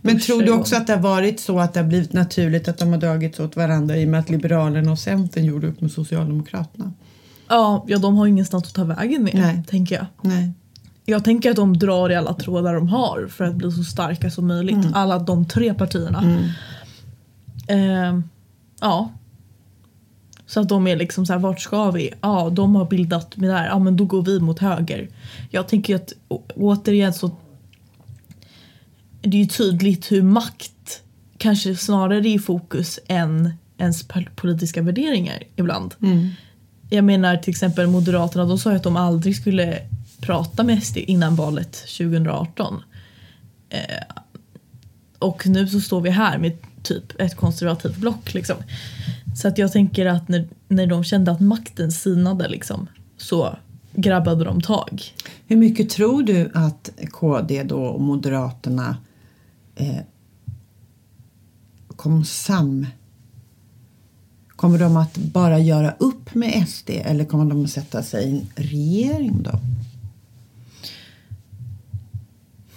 men 0.01 0.19
tror 0.19 0.41
du 0.41 0.51
också 0.51 0.75
att 0.75 0.87
det 0.87 0.93
har 0.93 1.01
varit 1.01 1.39
så 1.39 1.59
att 1.59 1.73
det 1.73 1.79
har 1.79 1.87
blivit 1.87 2.13
naturligt 2.13 2.67
att 2.67 2.77
de 2.77 2.91
har 2.91 2.97
dragits 2.97 3.39
åt 3.39 3.55
varandra 3.55 3.97
i 3.97 4.05
och 4.05 4.09
med 4.09 4.19
att 4.19 4.29
Liberalerna 4.29 4.91
och 4.91 4.99
Centern 4.99 5.45
gjorde 5.45 5.67
upp 5.67 5.81
med 5.81 5.91
Socialdemokraterna? 5.91 6.93
Ja, 7.47 7.85
ja, 7.87 7.97
de 7.97 8.15
har 8.15 8.27
ingenstans 8.27 8.67
att 8.67 8.73
ta 8.73 8.83
vägen 8.83 9.23
med, 9.23 9.35
Nej. 9.35 9.63
tänker 9.69 9.95
jag. 9.95 10.05
Nej. 10.21 10.51
Jag 11.05 11.23
tänker 11.23 11.49
att 11.49 11.55
de 11.55 11.77
drar 11.77 12.09
i 12.09 12.15
alla 12.15 12.33
trådar 12.33 12.73
de 12.73 12.87
har 12.89 13.27
för 13.27 13.43
att 13.45 13.55
bli 13.55 13.71
så 13.71 13.83
starka 13.83 14.31
som 14.31 14.47
möjligt. 14.47 14.75
Mm. 14.75 14.93
Alla 14.93 15.19
de 15.19 15.45
tre 15.47 15.73
partierna. 15.73 16.23
Eh, 17.67 18.19
ja. 18.81 19.11
Så 20.45 20.59
att 20.59 20.69
de 20.69 20.87
är 20.87 20.95
liksom 20.95 21.25
så 21.25 21.33
här, 21.33 21.39
vart 21.39 21.59
ska 21.61 21.91
vi? 21.91 22.09
Ja, 22.21 22.49
de 22.49 22.75
har 22.75 22.85
bildat 22.85 23.37
med 23.37 23.49
det 23.49 23.53
här. 23.55 23.65
Ja, 23.67 23.79
men 23.79 23.97
då 23.97 24.05
går 24.05 24.21
vi 24.21 24.39
mot 24.39 24.59
höger. 24.59 25.09
Jag 25.49 25.67
tänker 25.67 25.95
att 25.95 26.13
å- 26.27 26.43
återigen 26.55 27.13
så 27.13 27.31
det 29.21 29.37
är 29.37 29.41
ju 29.41 29.47
tydligt 29.47 30.11
hur 30.11 30.21
makt 30.23 31.01
kanske 31.37 31.75
snarare 31.75 32.17
är 32.17 32.25
i 32.35 32.39
fokus 32.39 32.99
än 33.07 33.53
ens 33.77 34.07
pol- 34.07 34.29
politiska 34.35 34.81
värderingar 34.81 35.43
ibland. 35.55 35.95
Jag 36.89 37.03
menar 37.03 37.37
till 37.37 37.51
exempel 37.51 37.87
Moderaterna, 37.87 38.45
de 38.45 38.57
sa 38.57 38.69
ju 38.71 38.75
att 38.75 38.83
de 38.83 38.97
aldrig 38.97 39.35
skulle 39.35 39.79
prata 40.25 40.63
med 40.63 40.83
SD 40.83 40.97
innan 40.97 41.35
valet 41.35 41.71
2018. 41.71 42.83
Eh, 43.69 43.79
och 45.19 45.47
nu 45.47 45.67
så 45.67 45.81
står 45.81 46.01
vi 46.01 46.09
här 46.09 46.37
med 46.37 46.57
typ 46.83 47.21
ett 47.21 47.35
konservativt 47.35 47.97
block 47.97 48.33
liksom. 48.33 48.55
Så 49.35 49.47
att 49.47 49.57
jag 49.57 49.71
tänker 49.71 50.05
att 50.05 50.27
när, 50.27 50.47
när 50.67 50.87
de 50.87 51.03
kände 51.03 51.31
att 51.31 51.39
makten 51.39 51.91
sinade 51.91 52.49
liksom 52.49 52.87
så 53.17 53.57
grabbade 53.95 54.43
de 54.43 54.61
tag. 54.61 55.03
Hur 55.47 55.57
mycket 55.57 55.89
tror 55.89 56.23
du 56.23 56.51
att 56.53 56.89
KD 57.11 57.63
då 57.63 57.83
och 57.83 58.01
Moderaterna 58.01 58.97
eh, 59.75 59.99
kom 61.95 62.25
sam... 62.25 62.87
Kommer 64.55 64.79
de 64.79 64.97
att 64.97 65.17
bara 65.17 65.59
göra 65.59 65.91
upp 65.91 66.35
med 66.35 66.69
SD 66.69 66.89
eller 66.89 67.25
kommer 67.25 67.45
de 67.45 67.63
att 67.63 67.69
sätta 67.69 68.03
sig 68.03 68.25
i 68.25 68.29
en 68.29 68.47
regering 68.55 69.43
då? 69.43 69.59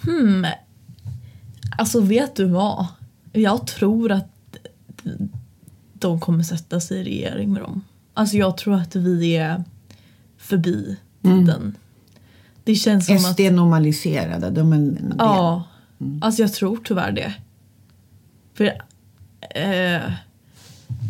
Hmm. 0.07 0.45
Alltså 1.77 2.01
vet 2.01 2.35
du 2.35 2.45
vad? 2.45 2.87
Jag 3.33 3.67
tror 3.67 4.11
att 4.11 4.57
de 5.93 6.19
kommer 6.19 6.43
sätta 6.43 6.79
sig 6.79 6.99
i 6.99 7.03
regering 7.03 7.53
med 7.53 7.61
dem. 7.61 7.83
Alltså 8.13 8.37
jag 8.37 8.57
tror 8.57 8.75
att 8.75 8.95
vi 8.95 9.37
är 9.37 9.63
förbi 10.37 10.97
tiden. 11.23 11.75
Det 12.63 12.75
känns 12.75 13.05
som 13.05 13.15
att... 13.15 13.21
SD 13.21 13.39
är 13.39 13.51
normaliserade, 13.51 14.49
de 14.49 14.73
är 14.73 14.77
en. 14.77 15.15
Ja, 15.17 15.63
alltså 16.21 16.41
jag 16.41 16.53
tror 16.53 16.79
tyvärr 16.83 17.11
det. 17.11 17.33
För, 18.53 18.65
eh, 19.55 20.11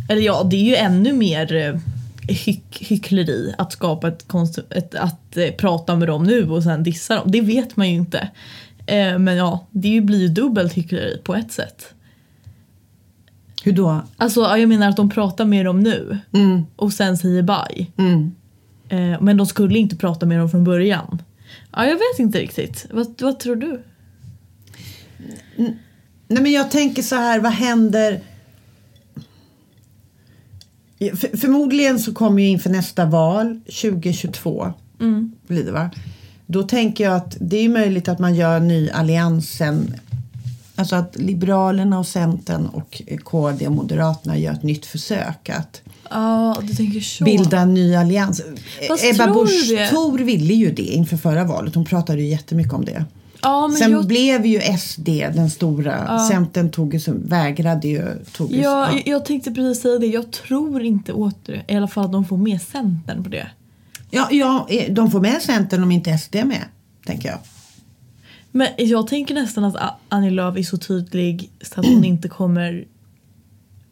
Eller 0.09 0.21
ja, 0.21 0.43
det 0.43 0.55
är 0.55 0.63
ju 0.63 0.75
ännu 0.75 1.13
mer 1.13 1.55
eh, 1.55 1.79
hyck, 2.27 2.77
hyckleri 2.79 3.53
att 3.57 3.71
skapa 3.71 4.07
ett, 4.07 4.27
konst, 4.27 4.59
ett 4.69 4.95
att 4.95 5.37
eh, 5.37 5.51
prata 5.51 5.95
med 5.95 6.07
dem 6.07 6.23
nu 6.23 6.49
och 6.49 6.63
sen 6.63 6.83
dissa 6.83 7.15
dem. 7.15 7.31
Det 7.31 7.41
vet 7.41 7.75
man 7.77 7.89
ju 7.89 7.95
inte. 7.95 8.29
Eh, 8.87 9.19
men 9.19 9.35
ja, 9.35 9.67
det 9.71 10.01
blir 10.01 10.19
ju 10.21 10.27
dubbelt 10.27 10.73
hyckleri 10.73 11.17
på 11.23 11.35
ett 11.35 11.51
sätt. 11.51 11.93
Hur 13.63 13.71
då? 13.71 14.01
Alltså 14.17 14.41
ja, 14.41 14.57
jag 14.57 14.69
menar 14.69 14.89
att 14.89 14.95
de 14.97 15.09
pratar 15.09 15.45
med 15.45 15.65
dem 15.65 15.79
nu 15.79 16.17
Mm, 16.33 16.63
och 16.75 16.93
sen 16.93 17.17
säger 17.17 17.41
bye. 17.41 17.87
mm. 17.97 18.31
Eh, 18.89 19.21
men 19.21 19.37
de 19.37 19.45
skulle 19.47 19.79
inte 19.79 19.95
prata 19.95 20.25
med 20.25 20.39
dem 20.39 20.49
från 20.49 20.63
början. 20.63 21.21
Ja, 21.71 21.85
jag 21.85 21.93
vet 21.93 22.19
inte 22.19 22.39
riktigt. 22.39 22.87
Vad, 22.91 23.21
vad 23.21 23.39
tror 23.39 23.55
du? 23.55 23.83
Nej 26.27 26.43
men 26.43 26.51
jag 26.51 26.71
tänker 26.71 27.01
så 27.01 27.15
här, 27.15 27.39
vad 27.39 27.51
händer? 27.51 28.21
För, 30.99 31.37
förmodligen 31.37 31.99
så 31.99 32.13
kommer 32.13 32.41
ju 32.43 32.47
inför 32.49 32.69
nästa 32.69 33.05
val 33.05 33.59
2022 33.65 34.73
Mm. 34.99 35.31
blir 35.47 35.63
det 35.65 35.71
va? 35.71 35.89
Då 36.49 36.63
tänker 36.63 37.03
jag 37.03 37.15
att 37.15 37.37
det 37.39 37.57
är 37.57 37.69
möjligt 37.69 38.07
att 38.07 38.19
man 38.19 38.35
gör 38.35 38.59
ny 38.59 38.89
alliansen. 38.89 39.93
Alltså 40.75 40.95
att 40.95 41.15
Liberalerna 41.15 41.99
och 41.99 42.07
Centern 42.07 42.67
och 42.67 43.01
KD 43.23 43.67
och 43.67 43.73
Moderaterna 43.73 44.37
gör 44.37 44.53
ett 44.53 44.63
nytt 44.63 44.85
försök 44.85 45.49
att 45.49 45.81
så. 47.17 47.23
bilda 47.23 47.59
en 47.59 47.73
ny 47.73 47.95
allians. 47.95 48.41
Fast 48.87 49.03
Ebba 49.03 49.33
Busch? 49.33 49.89
Thor 49.89 50.17
ville 50.19 50.53
ju 50.53 50.71
det 50.71 50.81
inför 50.81 51.17
förra 51.17 51.43
valet. 51.43 51.75
Hon 51.75 51.85
pratade 51.85 52.21
ju 52.21 52.27
jättemycket 52.27 52.73
om 52.73 52.85
det. 52.85 53.05
Men 53.41 53.71
Sen 53.71 53.91
jag, 53.91 54.07
blev 54.07 54.45
ju 54.45 54.61
SD 54.77 55.09
den 55.09 55.49
stora. 55.49 56.19
Centern 56.19 56.69
tog 56.69 56.93
ju, 56.93 56.99
vägrade 57.07 57.87
ju. 57.87 58.05
Tog 58.31 58.51
ja, 58.51 58.59
ja. 58.61 58.91
jag, 58.91 59.07
jag 59.07 59.25
tänkte 59.25 59.51
precis 59.51 59.81
säga 59.81 59.99
det. 59.99 60.07
Jag 60.07 60.31
tror 60.31 60.81
inte 60.81 61.13
åter, 61.13 61.63
i 61.67 61.75
alla 61.75 61.87
fall 61.87 62.05
att 62.05 62.11
de 62.11 62.25
får 62.25 62.37
med 62.37 62.61
Centern 62.61 63.23
på 63.23 63.29
det. 63.29 63.47
Ja, 64.09 64.27
ja, 64.31 64.67
eh, 64.69 64.93
de 64.93 65.11
får 65.11 65.21
med 65.21 65.41
Centern 65.41 65.83
om 65.83 65.91
inte 65.91 66.17
SD 66.17 66.35
är 66.35 66.45
med, 66.45 66.63
tänker 67.05 67.29
jag. 67.29 67.39
Men 68.51 68.67
jag 68.77 69.07
tänker 69.07 69.35
nästan 69.35 69.63
att 69.63 69.75
Annie 70.09 70.29
Lööf 70.29 70.57
är 70.57 70.63
så 70.63 70.77
tydlig 70.77 71.49
så 71.61 71.79
att 71.79 71.85
hon 71.85 72.03
inte 72.03 72.27
kommer 72.27 72.85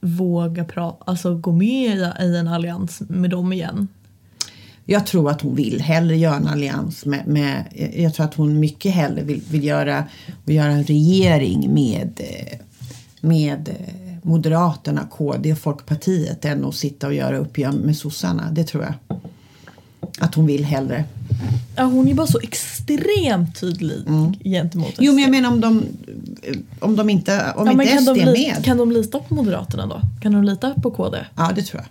våga 0.02 0.64
pra- 0.64 0.96
alltså 1.06 1.36
gå 1.36 1.52
med 1.52 1.98
i, 2.22 2.36
en 2.38 2.48
allians 2.48 3.02
med 3.08 3.30
dem 3.30 3.54
igen. 3.54 3.88
Jag 4.86 5.06
tror 5.06 5.30
att 5.32 5.42
hon 5.42 5.56
vill 5.56 5.82
hellre 5.82 6.18
göra 6.18 6.36
en 6.36 6.48
allians 6.48 7.06
med, 7.06 7.28
med 7.28 7.64
jag 7.96 8.14
tror 8.14 8.26
att 8.26 8.34
hon 8.34 8.60
mycket 8.60 8.92
hellre 8.94 9.24
vill, 9.24 9.42
vill 9.52 9.64
göra, 9.64 10.04
vill 10.44 10.56
göra 10.56 10.72
en 10.72 10.84
regering 10.84 11.74
med, 11.74 12.22
eh, 12.24 12.60
med 13.22 13.70
eh, 13.70 13.96
Moderaterna, 14.24 15.08
KD 15.12 15.52
och 15.52 15.58
Folkpartiet 15.60 16.46
än 16.46 16.66
att 16.66 16.76
sitta 16.76 17.08
och 17.08 17.14
göra 17.14 17.38
upp 17.38 17.58
med 17.58 17.98
sossarna. 17.98 18.52
Det 18.52 18.64
tror 18.64 18.84
jag. 18.84 19.20
Att 20.20 20.36
hon 20.36 20.46
vill 20.46 20.66
hellre. 20.66 21.04
Ja, 21.76 21.84
hon 21.84 22.08
är 22.08 22.14
bara 22.14 22.28
så 22.28 22.40
extremt 22.44 23.60
tydlig 23.60 23.98
gentemot 24.44 24.98
Mm. 25.00 25.06
Jo, 25.06 25.14
men 25.14 25.20
jag 25.24 25.28
SD. 25.28 25.32
menar 25.32 25.50
om 25.50 25.62
de, 25.62 25.84
om 26.80 26.96
de 26.96 27.10
inte, 27.10 27.54
om 27.56 27.66
ja, 27.68 27.72
inte 27.72 27.86
kan, 27.86 28.00
SD 28.02 28.06
de 28.14 28.20
är 28.22 28.26
med. 28.32 28.66
kan 28.66 28.78
de 28.78 28.92
lita 28.92 29.20
på 29.20 29.36
Moderaterna 29.36 29.86
då? 29.88 30.02
Kan 30.22 30.32
de 30.32 30.44
lita 30.44 30.74
på 30.74 30.92
KD? 30.92 31.18
Ja, 31.36 31.52
det 31.56 31.62
tror 31.62 31.82
jag. 31.82 31.90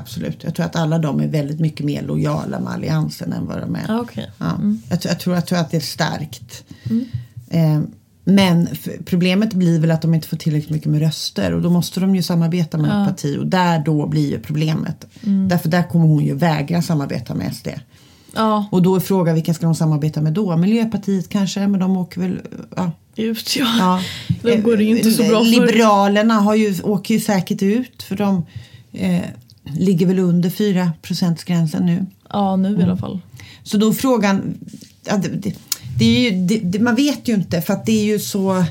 Absolut. 0.00 0.44
Jag 0.44 0.54
tror 0.54 0.66
att 0.66 0.76
alla 0.76 0.98
de 0.98 1.20
är 1.20 1.28
väldigt 1.28 1.60
mycket 1.60 1.86
mer 1.86 2.02
lojala 2.02 2.60
med 2.60 2.72
alliansen 2.72 3.32
än 3.32 3.46
vad 3.46 3.60
de 3.60 3.76
är. 3.76 4.00
Okej. 4.00 4.30
Ja, 4.38 4.52
jag, 4.90 5.00
tror- 5.00 5.10
jag, 5.12 5.20
tror, 5.20 5.34
jag 5.34 5.46
tror 5.46 5.58
att 5.58 5.70
det 5.70 5.76
är 5.76 5.80
starkt. 5.80 6.64
Eh, 7.50 7.80
men 8.28 8.68
problemet 9.04 9.54
blir 9.54 9.80
väl 9.80 9.90
att 9.90 10.02
de 10.02 10.14
inte 10.14 10.28
får 10.28 10.36
tillräckligt 10.36 10.70
mycket 10.70 10.90
med 10.90 11.00
röster 11.00 11.52
och 11.54 11.62
då 11.62 11.70
måste 11.70 12.00
de 12.00 12.16
ju 12.16 12.22
samarbeta 12.22 12.78
med 12.78 12.86
ett 13.02 13.08
parti 13.08 13.36
och 13.40 13.46
där 13.46 13.78
då 13.78 14.06
blir 14.06 14.30
ju 14.30 14.40
problemet. 14.40 15.06
Därför 15.48 15.68
där 15.68 15.82
kommer 15.82 16.06
hon 16.06 16.24
ju 16.24 16.34
vägra 16.34 16.82
samarbeta 16.82 17.34
med 17.34 17.54
SD. 17.56 17.68
Ja, 18.34 18.66
Och 18.72 18.82
då 18.82 18.96
är 18.96 19.00
frågan 19.00 19.34
vilka 19.34 19.54
ska 19.54 19.66
de 19.66 19.74
samarbeta 19.74 20.20
med 20.20 20.32
då? 20.32 20.56
Miljöpartiet 20.56 21.28
kanske, 21.28 21.66
men 21.66 21.80
de 21.80 21.96
åker 21.96 22.20
väl... 22.20 22.40
Ja. 22.76 22.90
ut 23.16 23.56
ja. 23.56 23.66
Ja. 23.78 24.00
Då 24.42 24.56
går 24.56 24.76
det 24.76 24.84
ju 24.84 24.96
inte 24.98 25.10
så 25.10 25.22
bra 25.22 25.44
för... 25.44 25.50
Liberalerna 25.50 26.34
har 26.34 26.54
ju, 26.54 26.82
åker 26.82 27.14
ju 27.14 27.20
säkert 27.20 27.62
ut 27.62 28.02
för 28.02 28.16
de 28.16 28.46
eh, 28.92 29.20
ligger 29.64 30.06
väl 30.06 30.18
under 30.18 30.50
4 30.50 30.92
gränsen 31.46 31.86
nu. 31.86 32.06
Ja, 32.32 32.56
nu 32.56 32.68
i 32.68 32.72
Mm. 32.74 32.84
alla 32.84 32.96
fall. 32.96 33.20
Så 33.62 33.76
då 33.76 33.88
är 33.88 33.92
frågan, 33.92 34.54
ja, 35.06 35.16
det, 35.16 35.28
det, 35.28 35.54
ju, 36.04 36.30
det, 36.46 36.58
det, 36.58 36.78
man 36.78 36.94
vet 36.94 37.28
ju 37.28 37.34
inte 37.34 37.62
för 37.62 37.72
att 37.72 37.86
det 37.86 37.92
är 38.00 38.04
ju 38.04 38.18
så 38.18 38.64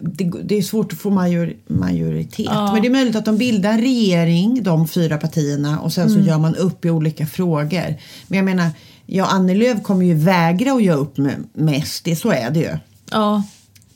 det, 0.00 0.32
det 0.44 0.54
är 0.58 0.62
svårt 0.62 0.92
att 0.92 0.98
få 0.98 1.10
major, 1.10 1.52
majoritet. 1.66 2.46
Ja. 2.46 2.72
Men 2.72 2.82
det 2.82 2.88
är 2.88 2.92
möjligt 2.92 3.16
att 3.16 3.24
de 3.24 3.38
bildar 3.38 3.70
en 3.72 3.80
regering, 3.80 4.62
de 4.62 4.88
fyra 4.88 5.16
partierna 5.18 5.80
och 5.80 5.92
sen 5.92 6.08
så 6.08 6.14
Mm. 6.14 6.26
gör 6.28 6.38
man 6.38 6.54
upp 6.56 6.84
i 6.84 6.90
olika 6.90 7.26
frågor. 7.26 7.94
Men 8.26 8.36
jag 8.36 8.44
menar, 8.44 8.70
ja, 9.06 9.26
Annie 9.26 9.54
Lööf 9.54 9.82
kommer 9.82 10.06
ju 10.06 10.14
vägra 10.14 10.72
att 10.72 10.82
göra 10.82 10.96
upp 10.96 11.16
med, 11.16 11.34
med 11.52 11.86
SD, 11.86 12.08
så 12.18 12.30
är 12.30 12.50
det 12.50 12.60
ju. 12.60 12.78
Ja, 13.10 13.42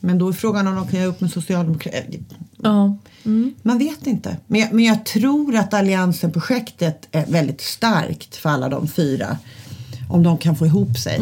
Men 0.01 0.19
då 0.19 0.29
är 0.29 0.33
frågan 0.33 0.67
om 0.67 0.75
de 0.75 0.89
kan 0.89 0.99
göra 1.01 1.09
upp 1.11 1.21
med 1.21 1.31
Socialdemokraterna. 1.31 2.17
ja. 2.63 2.97
Mm. 3.25 3.55
Man 3.63 3.79
vet 3.79 4.07
inte. 4.07 4.37
Men 4.47 4.61
jag, 4.61 4.73
men 4.73 4.85
jag 4.85 5.05
tror 5.05 5.57
att 5.57 5.75
Alliansen-projektet 5.75 7.09
är 7.13 7.27
väldigt 7.27 7.61
starkt 7.61 8.37
för 8.37 8.49
alla 8.49 8.69
de 8.69 8.89
fyra. 8.89 9.39
Om 10.09 10.23
de 10.23 10.39
kan 10.39 10.57
få 10.57 10.67
ihop 10.67 10.99
sig. 10.99 11.21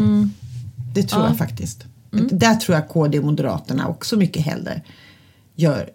Det 0.94 1.02
tror 1.02 1.22
Ja. 1.22 1.28
jag 1.28 1.38
faktiskt. 1.38 1.84
Där 2.30 2.54
tror 2.54 2.76
jag 2.76 2.88
KD 2.88 3.18
och 3.18 3.24
Moderaterna 3.24 3.88
också 3.88 4.16
mycket 4.16 4.42
hellre 4.42 4.82
gör, 5.54 5.90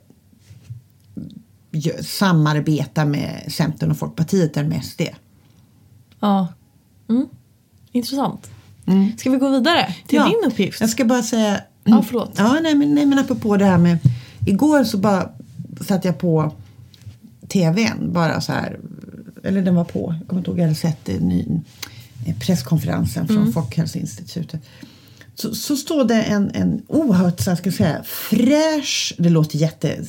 gör 1.72 2.02
samarbetar 2.04 3.06
med 3.06 3.44
Centern 3.48 3.92
och 3.92 3.98
Folkpartiet 3.98 4.58
än 4.58 4.70
med 4.70 4.86
SD. 4.86 5.02
ja. 6.20 6.48
Mm. 7.10 7.28
Intressant. 7.92 8.50
Ska 9.18 9.30
vi 9.30 9.38
gå 9.38 9.50
vidare 9.50 9.96
till 10.08 10.16
Ja, 10.18 10.26
din 10.26 10.52
uppgift? 10.52 10.82
Jag 10.82 10.90
ska 10.90 11.06
bara 11.06 11.24
säga... 11.24 11.62
Ja, 11.84 12.04
förlåt. 12.08 12.32
Ja, 12.38 12.60
nej, 12.64 12.76
men, 12.76 12.96
nej, 12.96 13.06
men 13.06 13.20
apropå 13.20 13.58
det 13.58 13.66
här 13.66 13.78
med... 13.78 13.98
Igår 14.48 14.84
så 14.84 14.98
bara 14.98 15.30
satte 15.88 16.08
jag 16.08 16.20
på 16.20 16.52
tvn 17.48 18.14
bara 18.14 18.42
så 18.42 18.52
här. 18.52 18.80
Eller 19.44 19.62
den 19.62 19.76
var 19.76 19.84
på. 19.84 20.16
Jag 20.20 20.28
kommer 20.28 20.40
inte 20.40 20.52
ihåg. 20.52 20.60
Jag 20.60 20.64
hade 20.64 20.76
sett 20.76 21.08
ny, 21.08 21.40
eh, 21.42 21.56
presskonferensen 22.40 23.28
från 23.28 23.54
Folkhälsoinstitutet. 23.54 24.62
Så, 25.36 25.56
så 25.56 25.78
står 25.78 26.04
det 26.04 26.22
en, 26.24 26.52
en 26.54 26.82
oerhört 26.88 27.40
så 27.40 27.56
ska 27.56 27.72
säga, 27.72 28.04
fräsch, 28.04 29.14
det 29.18 29.30
låter 29.30 29.58
jätte, 29.58 30.06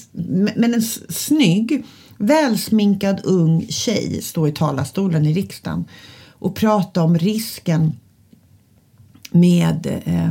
men 0.57 0.75
en 0.75 0.83
snygg, 1.09 1.85
välsminkad 2.19 3.21
ung 3.25 3.67
tjej 3.69 4.23
står 4.23 4.49
i 4.49 4.53
talarstolen 4.53 5.27
i 5.27 5.35
riksdagen 5.35 5.85
och 6.31 6.55
pratar 6.55 7.03
om 7.03 7.19
risken 7.19 7.93
med, 9.31 10.01
eh, 10.05 10.31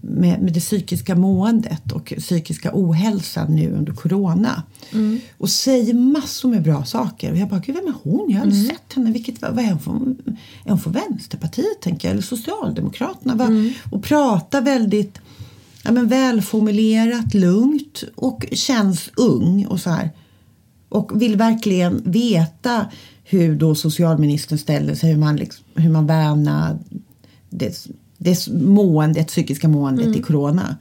med, 0.00 0.42
med 0.42 0.52
det 0.52 0.60
psykiska 0.60 1.14
måendet 1.14 1.92
och 1.92 2.12
psykiska 2.18 2.70
ohälsan 2.74 3.56
nu 3.56 3.72
under 3.72 3.92
corona. 3.92 4.62
Och 5.38 5.50
säger 5.50 5.94
massor 5.94 6.48
med 6.48 6.62
bra 6.62 6.84
saker. 6.84 7.32
Och 7.32 7.38
jag 7.38 7.48
bara, 7.48 7.60
gud 7.60 7.76
vem 7.76 7.86
är 7.86 7.94
hon? 8.02 8.30
Jag 8.30 8.36
har 8.38 8.42
aldrig 8.42 8.66
sett 8.66 8.92
henne. 8.94 9.12
Vilket, 9.12 9.42
vad 9.42 9.58
är 9.58 9.70
hon 9.70 9.78
för, 9.78 9.92
är 10.64 10.70
hon 10.70 10.78
för 10.78 10.90
Vänsterpartiet 10.90 11.80
tänker 11.80 12.08
jag? 12.08 12.12
Eller 12.12 12.22
Socialdemokraterna? 12.22 13.34
Va? 13.34 13.48
Och 13.90 14.02
pratar 14.02 14.60
väldigt 14.60 15.18
ja, 15.84 15.92
men 15.92 16.08
välformulerat, 16.08 17.34
lugnt 17.34 18.04
och 18.14 18.44
känns 18.52 19.10
ung 19.16 19.66
och 19.66 19.80
så 19.80 19.90
här. 19.90 20.10
Och 20.88 21.22
vill 21.22 21.36
verkligen 21.36 22.02
veta 22.04 22.86
hur 23.24 23.56
då 23.56 23.74
socialministern 23.74 24.58
ställer 24.58 24.94
sig, 24.94 25.10
hur 25.10 25.18
man, 25.18 25.36
liksom, 25.36 25.64
hur 25.74 25.90
man 25.90 26.06
värnar 26.06 26.78
det, 27.50 27.86
det 28.22 28.48
måendet, 28.48 29.26
psykiska 29.26 29.68
måendet 29.68 30.16
i 30.16 30.22
corona. 30.22 30.76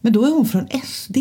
Men 0.00 0.12
då 0.12 0.24
är 0.24 0.30
hon 0.30 0.48
från 0.48 0.68
SD. 0.84 1.16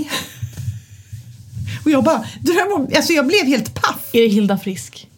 Och 1.85 1.91
jag 1.91 2.03
bara, 2.03 2.25
dröm 2.41 2.71
om, 2.75 2.87
alltså 2.95 3.13
jag 3.13 3.27
blev 3.27 3.45
helt 3.45 3.73
paff. 3.73 4.09
Är 4.13 4.21
det 4.21 4.27
Hilda 4.27 4.57
Frisk? 4.57 5.09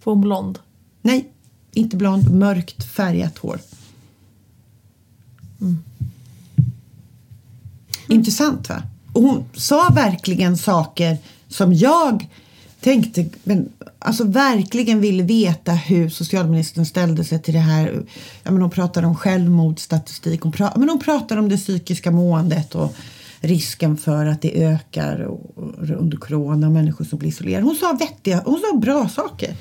Får 0.00 0.10
hon 0.10 0.20
blond? 0.20 0.58
Nej, 1.02 1.28
inte 1.72 1.96
blond, 1.96 2.30
mörkt 2.34 2.84
färgat 2.84 3.38
hår. 3.38 3.60
Intressant 8.08 8.68
va? 8.68 8.82
Och 9.12 9.22
hon 9.22 9.44
sa 9.54 9.88
verkligen 9.94 10.58
saker 10.58 11.18
som 11.48 11.74
jag 11.74 12.28
tänkte, 12.80 13.24
men 13.44 13.68
alltså 13.98 14.24
verkligen 14.24 15.00
ville 15.00 15.22
veta 15.22 15.72
hur 15.72 16.08
socialministern 16.08 16.86
ställde 16.86 17.24
sig 17.24 17.42
till 17.42 17.54
det 17.54 17.60
här. 17.60 18.02
Ja, 18.42 18.50
men 18.50 18.60
hon 18.62 18.70
pratade 18.70 19.06
om 19.06 19.16
självmordsstatistik, 19.16 20.40
hon, 20.42 20.52
pra, 20.52 20.72
men 20.76 20.88
hon 20.88 20.98
pratade 20.98 21.40
om 21.40 21.48
det 21.48 21.56
psykiska 21.56 22.10
måendet 22.10 22.74
och 22.74 22.94
risken 23.40 23.96
för 23.96 24.26
att 24.26 24.42
det 24.42 24.64
ökar 24.64 25.20
och, 25.20 25.58
och, 25.58 25.88
under 25.98 26.16
corona, 26.16 26.70
människor 26.70 27.04
som 27.04 27.18
blir 27.18 27.28
isolerade. 27.28 27.64
Hon 27.66 27.76
sa 27.76 27.96
vettiga, 28.00 28.42
hon 28.44 28.60
sa 28.72 28.78
bra 28.78 29.08
saker. 29.08 29.54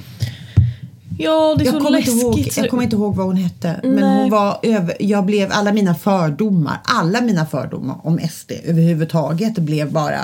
Ja, 1.21 1.55
det 1.57 1.63
är 1.63 1.65
Jag 1.65 1.73
så 1.73 1.79
kommer, 1.79 1.99
inte 1.99 2.11
läskigt. 2.11 2.23
ihåg, 2.45 2.53
så- 2.53 2.59
jag 2.61 2.69
kommer 2.69 2.83
inte 2.83 2.95
ihåg 2.95 3.15
vad 3.15 3.25
hon 3.25 3.35
hette. 3.35 3.79
Men 3.83 3.95
Nej. 3.95 4.21
hon 4.21 4.29
var 4.29 4.59
över, 4.63 4.97
jag 4.99 5.25
blev, 5.25 5.49
alla 5.51 5.73
mina 5.73 5.95
fördomar, 5.95 6.81
alla 6.83 7.21
mina 7.21 7.45
fördomar 7.45 7.95
om 8.03 8.19
SD 8.19 8.51
överhuvudtaget 8.63 9.53
blev 9.57 9.91
bara 9.91 10.19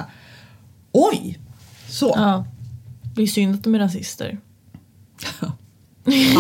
oj! 0.92 1.40
Så. 1.90 2.14
Ja. 2.16 2.46
Det 3.16 3.22
är 3.24 3.28
synd 3.28 3.56
att 3.56 3.64
de 3.64 3.76
är 3.76 3.80
rasister. 3.80 4.40
Ja. 5.42 5.52
Nej, 6.04 6.36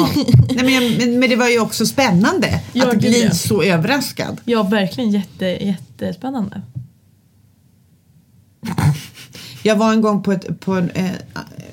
men, 0.56 0.74
jag- 0.74 0.98
men, 0.98 1.20
men 1.20 1.30
det 1.30 1.36
var 1.36 1.50
ju 1.50 1.60
också 1.60 1.86
spännande 1.86 2.62
Ja, 2.74 2.92
att 2.92 2.98
bli 3.00 3.24
ja. 3.24 3.32
så 3.32 3.64
överraskad. 3.64 4.42
Ja, 4.46 4.64
verkligen 4.64 5.10
jätte, 5.12 5.46
jättespännande. 5.46 6.62
Jag 9.64 9.76
var 9.76 9.94
en 9.94 10.02
gång 10.02 10.24
på 10.24 10.32
ett 10.32 10.60
på 10.60 10.74
en, 10.74 10.90
eh, 10.90 11.12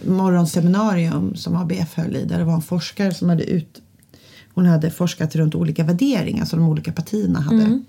morgonseminarium 0.06 1.36
som 1.36 1.56
ABF 1.56 1.94
höll 1.94 2.16
i 2.16 2.24
där 2.24 2.38
det 2.38 2.44
var 2.44 2.54
en 2.54 2.62
forskare 2.62 3.14
som 3.14 3.28
hade 3.28 3.44
ut 3.44 3.82
hon 4.54 4.66
hade 4.66 4.90
forskat 4.90 5.36
runt 5.36 5.54
olika 5.54 5.84
värderingar 5.84 6.44
som 6.44 6.58
de 6.58 6.68
olika 6.68 6.92
partierna 6.92 7.40
hade. 7.40 7.82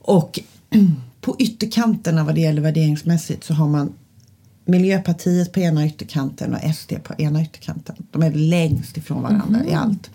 Och 0.00 0.40
på 1.20 1.36
ytterkanterna 1.38 2.24
vad 2.24 2.34
det 2.34 2.40
gäller 2.40 2.62
värderingsmässigt 2.62 3.44
så 3.44 3.54
har 3.54 3.68
man 3.68 3.92
Miljöpartiet 4.68 5.52
på 5.52 5.60
ena 5.60 5.86
ytterkanten 5.86 6.54
och 6.54 6.74
SD 6.74 6.92
på 7.04 7.14
ena 7.18 7.42
ytterkanten. 7.42 7.96
De 8.10 8.22
är 8.22 8.30
längst 8.32 8.96
ifrån 8.96 9.22
varandra 9.22 9.64
i 9.64 9.74
allt. 9.74 10.10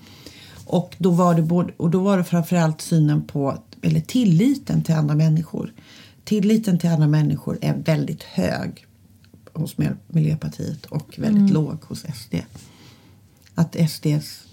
Och 0.65 0.95
då 0.97 1.11
var 1.11 1.35
det, 1.35 1.41
både, 1.41 1.73
och 1.77 1.89
då 1.89 1.99
var 1.99 2.17
det 2.17 2.23
framförallt 2.23 2.81
synen 2.81 3.23
på, 3.23 3.57
eller 3.81 3.99
tilliten 4.01 4.83
till 4.83 4.95
andra 4.95 5.15
människor. 5.15 5.73
Tilliten 6.23 6.79
till 6.79 6.89
andra 6.89 7.07
människor 7.07 7.57
är 7.61 7.75
väldigt 7.85 8.23
hög 8.23 8.85
hos 9.53 9.77
Mil- 9.77 9.97
Miljöpartiet 10.07 10.85
och 10.85 11.15
väldigt 11.17 11.53
låg 11.53 11.83
hos 11.83 11.99
SD. 12.15 12.35
Att 13.55 13.75
SDs, 13.89 14.43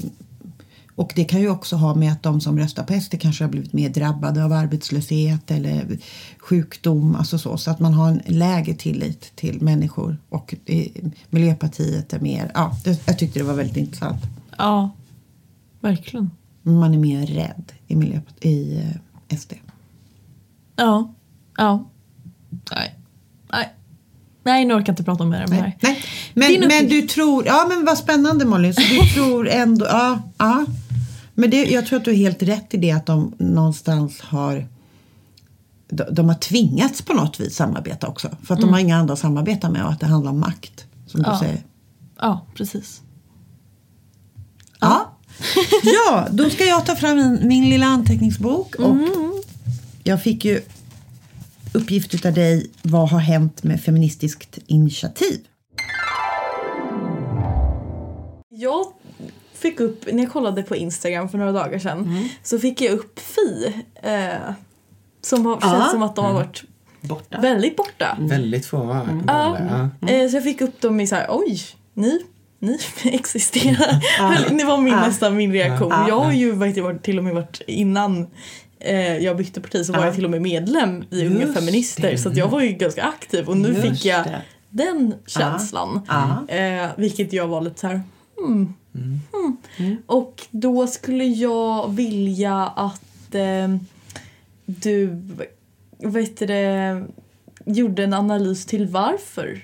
och 0.95 1.13
det 1.17 1.25
kan 1.25 1.41
ju 1.41 1.51
också 1.51 1.77
ha 1.77 1.95
med 1.95 2.13
att 2.13 2.23
de 2.23 2.41
som 2.41 2.59
röstar 2.59 2.85
på 2.85 3.01
SD 3.01 3.15
kanske 3.21 3.45
har 3.45 3.51
blivit 3.51 3.73
mer 3.73 3.89
drabbade 3.89 4.45
av 4.45 4.53
arbetslöshet 4.53 5.51
eller 5.51 5.99
sjukdom. 6.39 7.17
Alltså 7.17 7.39
så, 7.39 7.57
så 7.57 7.71
att 7.71 7.81
man 7.81 7.95
har 7.95 8.09
en 8.09 8.23
lägre 8.27 8.75
tillit 8.75 9.37
till 9.37 9.63
människor. 9.63 10.17
Och 10.29 10.55
eh, 10.67 10.87
Miljöpartiet 11.31 12.13
är 12.13 12.21
mer, 12.21 12.51
ja, 12.55 12.77
det, 12.85 13.07
jag 13.07 13.19
tyckte 13.19 13.39
det 13.39 13.45
var 13.45 13.55
väldigt 13.55 13.77
intressant. 13.77 14.23
Ja, 14.59 14.91
verkligen. 15.81 16.31
Man 16.63 16.95
är 16.95 16.99
mer 16.99 17.27
rädd 17.27 17.73
i, 17.87 17.97
Miljöpartiet, 17.97 18.45
i 18.45 18.79
eh, 19.29 19.37
SD. 19.37 19.53
Ja. 20.77 21.15
Ja. 21.57 21.91
Nej. 22.73 23.00
Nej, 24.43 24.65
nu 24.65 24.75
orkar 24.75 24.87
jag 24.87 24.93
inte 24.93 25.05
prata 25.05 25.25
mer 25.25 25.45
om 25.45 25.51
det 25.51 25.57
här. 25.57 25.77
Nej. 25.81 26.03
Men, 26.35 26.69
men 26.69 26.89
du 26.89 27.03
tror, 27.03 27.47
ja 27.47 27.67
men 27.69 27.85
vad 27.85 27.99
spännande 27.99 28.45
Molly, 28.45 28.73
så 28.73 28.81
du 28.81 29.11
tror 29.15 29.49
ändå, 29.49 29.87
ja, 29.87 30.23
ja. 30.39 30.65
Men 31.35 31.51
det, 31.51 31.65
jag 31.65 31.87
tror 31.87 31.99
att 31.99 32.05
du 32.05 32.11
har 32.11 32.17
helt 32.17 32.43
rätt 32.43 32.75
i 32.75 32.77
det 32.77 32.91
att 32.91 33.07
de 33.07 33.35
någonstans 33.39 34.21
har 34.21 34.67
de, 35.89 36.05
de 36.13 36.29
har 36.29 36.35
tvingats 36.37 37.03
på 37.03 37.13
något 37.13 37.41
vis 37.41 37.55
samarbeta 37.57 38.07
också. 38.07 38.29
För 38.43 38.55
att 38.55 38.61
de 38.61 38.71
har 38.73 38.79
inga 38.79 38.97
andra 38.97 39.13
att 39.13 39.19
samarbeta 39.19 39.71
med 39.71 39.85
och 39.85 39.91
att 39.93 40.01
det 40.01 40.07
handlar 40.07 40.31
om 40.33 40.41
makt. 40.41 40.85
Som 41.07 41.23
du 41.23 41.29
Ja. 41.31 41.39
säger. 41.41 41.63
Ja, 42.21 42.47
precis. 42.55 43.01
Ja. 44.81 45.11
ja, 45.83 46.27
då 46.31 46.51
ska 46.51 46.65
jag 46.65 46.87
ta 46.87 46.97
fram 46.97 47.17
min, 47.17 47.49
min 47.49 47.71
lilla 47.71 47.87
anteckningsbok. 47.87 48.75
Och 48.75 48.97
Jag 50.05 50.23
fick 50.23 50.45
ju 50.45 50.61
uppgift 51.73 52.27
av 52.27 52.33
dig, 52.33 52.71
vad 52.83 53.09
har 53.11 53.19
hänt 53.19 53.63
med 53.63 53.81
Feministiskt 53.81 54.59
initiativ? 54.67 55.41
Jag 58.49 58.87
fick 59.55 59.81
upp, 59.81 60.13
när 60.13 60.23
jag 60.23 60.33
kollade 60.33 60.63
på 60.63 60.77
Instagram 60.77 61.29
för 61.29 61.39
några 61.39 61.53
dagar 61.53 61.79
sedan, 61.79 62.29
så 62.43 62.59
fick 62.59 62.81
jag 62.81 62.93
upp 62.93 63.19
Fi. 63.21 63.75
Eh, 64.03 64.53
som 65.23 65.47
har, 65.47 65.61
känns 65.61 65.91
som 65.91 66.03
att 66.03 66.17
de 66.17 66.25
har 66.25 66.33
varit 66.33 66.65
Borta. 67.01 67.41
väldigt 67.41 67.77
borta. 67.77 68.17
Väldigt 68.21 68.67
få 68.67 68.77
var 68.77 69.01
Mm. 69.03 69.25
Ja. 69.27 69.59
ja. 70.01 70.09
Eh, 70.09 70.29
så 70.29 70.37
jag 70.37 70.45
fick 70.45 70.61
upp 70.61 70.81
dem 70.81 71.01
i 71.01 71.07
så 71.07 71.15
här, 71.15 71.27
oj, 71.29 71.61
ni, 71.95 72.21
ni 72.59 72.79
existerar. 73.05 74.01
Det 74.59 74.65
var 74.65 74.79
min, 74.79 74.95
nästan 74.95 75.37
min 75.37 75.53
reaktion. 75.53 75.89
Ja. 75.91 76.09
Jag 76.09 76.21
har 76.21 76.33
ju 76.33 76.53
varit, 76.53 77.03
till 77.03 77.19
och 77.19 77.25
med 77.25 77.35
varit 77.35 77.61
innan 77.67 78.27
eh, 78.81 79.17
jag 79.19 79.37
bytte 79.37 79.61
parti 79.61 79.87
så 79.87 79.93
var 79.93 80.01
Ja. 80.01 80.07
jag 80.07 80.15
till 80.15 80.25
och 80.25 80.31
med 80.31 80.43
medlem 80.43 81.05
i 81.11 81.27
Unga 81.27 81.41
Just 81.41 81.55
Feminister 81.55 82.11
det. 82.11 82.19
så 82.19 82.31
jag 82.35 82.49
var 82.49 82.61
ju 82.61 82.69
ganska 82.73 83.03
aktiv 83.03 83.49
och 83.49 83.57
nu 83.57 83.69
Just 83.69 83.81
fick 83.83 84.05
jag 84.05 84.25
det. 84.25 84.43
den 84.71 85.15
känslan. 85.27 86.01
Ja. 86.09 86.55
Eh, 86.57 86.89
vilket 86.97 87.33
jag 87.33 87.47
var 87.49 87.61
lite 87.61 87.81
så 87.81 87.87
här, 87.87 88.01
hmm, 88.37 88.75
hmm. 89.77 89.97
Och 90.07 90.47
då 90.51 90.87
skulle 90.87 91.25
jag 91.25 91.91
vilja 91.95 92.55
att 92.67 93.35
eh, 93.35 93.69
du, 94.67 95.23
vet 95.99 96.37
du 96.39 96.47
det, 96.47 97.05
gjorde 97.65 98.05
en 98.05 98.15
analys 98.15 98.67
till 98.67 98.87
varför 98.87 99.63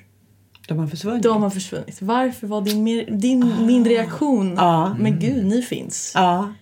De 0.69 0.79
har 0.79 0.87
försvunnit. 0.87 1.23
de 1.23 1.43
har 1.43 1.51
försvunnit. 1.51 2.03
Varför 2.03 2.47
var 2.47 2.61
din, 2.61 2.83
mer, 2.83 3.11
din 3.11 3.67
min 3.67 3.85
reaktion? 3.85 4.55
Ja. 4.57 4.97
Men 4.99 5.19
gud, 5.21 5.47
ni 5.47 5.63
finns. 5.63 6.13
Ja. 6.15 6.53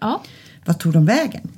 Ja. 0.00 0.22
Vad 0.64 0.78
tog 0.78 0.92
de 0.92 1.06
vägen? 1.06 1.48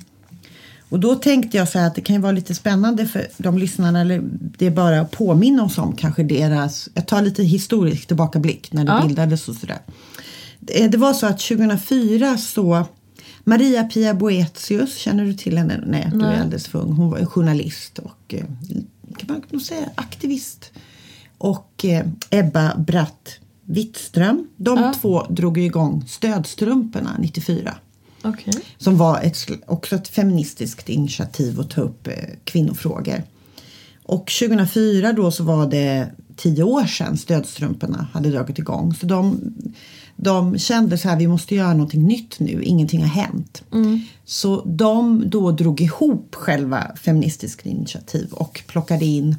Och 0.89 0.99
då 0.99 1.15
tänkte 1.15 1.57
jag 1.57 1.69
så 1.69 1.79
här 1.79 1.87
att 1.87 1.95
det 1.95 2.01
kan 2.01 2.15
ju 2.15 2.21
vara 2.21 2.31
lite 2.31 2.55
spännande 2.55 3.05
för 3.05 3.27
de 3.37 3.57
lyssnarna, 3.57 4.01
eller 4.01 4.21
det 4.57 4.65
är 4.65 4.71
bara 4.71 5.01
att 5.01 5.11
påminna 5.11 5.63
oss 5.63 5.77
om 5.77 5.95
kanske 5.95 6.23
deras, 6.23 6.89
jag 6.93 7.07
tar 7.07 7.21
lite 7.21 7.43
historisk 7.43 8.07
tillbakablick 8.07 8.73
när 8.73 8.85
det 8.85 8.91
Ja. 8.91 9.07
bildades 9.07 9.47
och 9.49 9.55
sådär. 9.55 9.79
Det, 10.59 10.87
det 10.87 10.97
var 10.97 11.13
så 11.13 11.27
att 11.27 11.39
2004 11.39 12.37
så 12.37 12.85
Maria 13.43 13.83
Pia 13.83 14.13
Boetius, 14.13 14.95
känner 14.97 15.25
du 15.25 15.33
till 15.33 15.57
henne? 15.57 15.83
Nej, 15.87 16.09
du 16.13 16.25
är 16.25 16.41
alldeles 16.41 16.67
för 16.67 16.79
ung. 16.79 16.91
Hon 16.93 17.09
var 17.09 17.25
journalist 17.25 17.99
och 17.99 18.33
eh, 18.33 18.43
kan 19.17 19.27
man 19.27 19.41
nog 19.49 19.61
säga 19.61 19.89
aktivist. 19.95 20.71
Och 21.37 21.85
eh, 21.85 22.05
Ebba 22.29 22.75
Bratt 22.77 23.29
Wittström, 23.65 24.47
de 24.57 24.77
Ja. 24.79 24.93
två 25.01 25.25
drog 25.29 25.57
igång 25.57 26.05
Stödstrumporna 26.07 27.15
94 27.19 27.75
Okej. 28.23 28.53
som 28.77 28.97
var 28.97 29.19
ett, 29.21 29.37
också 29.65 29.95
ett 29.95 30.07
feministiskt 30.07 30.89
initiativ 30.89 31.59
att 31.59 31.69
ta 31.69 31.81
upp 31.81 32.07
eh, 32.07 32.13
kvinnofrågor. 32.43 33.23
Och 34.03 34.31
2004 34.39 35.13
då 35.13 35.31
så 35.31 35.43
var 35.43 35.67
det 35.67 36.07
tio 36.35 36.63
år 36.63 36.85
sedan 36.85 37.17
stödstrumporna 37.17 38.07
hade 38.13 38.29
dragit 38.29 38.59
igång. 38.59 38.93
Så 38.93 39.05
de, 39.05 39.53
de 40.15 40.57
kände 40.57 40.97
så 40.97 41.09
här, 41.09 41.17
vi 41.17 41.27
måste 41.27 41.55
göra 41.55 41.73
någonting 41.73 42.03
nytt 42.03 42.39
nu, 42.39 42.63
ingenting 42.63 43.01
har 43.01 43.07
hänt. 43.07 43.63
Så 44.25 44.63
de 44.65 45.23
då 45.29 45.51
drog 45.51 45.81
ihop 45.81 46.35
själva 46.35 46.91
Feministiskt 46.95 47.65
initiativ 47.65 48.27
och 48.31 48.63
plockade 48.67 49.05
in 49.05 49.35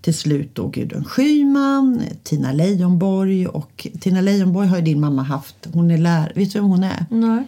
till 0.00 0.14
slut 0.14 0.54
då 0.54 0.68
Gudrun 0.68 1.04
Schyman, 1.04 2.02
Tina 2.22 2.52
Leijonborg 2.52 3.46
och 3.46 3.86
Tina 4.00 4.20
Leijonborg 4.20 4.68
har 4.68 4.76
ju 4.76 4.82
din 4.82 5.00
mamma 5.00 5.22
haft, 5.22 5.56
hon 5.72 5.90
är 5.90 5.98
lärare, 5.98 6.32
vet 6.34 6.52
du 6.52 6.58
vem 6.58 6.68
hon 6.68 6.84
är? 6.84 7.06
Nej. 7.10 7.44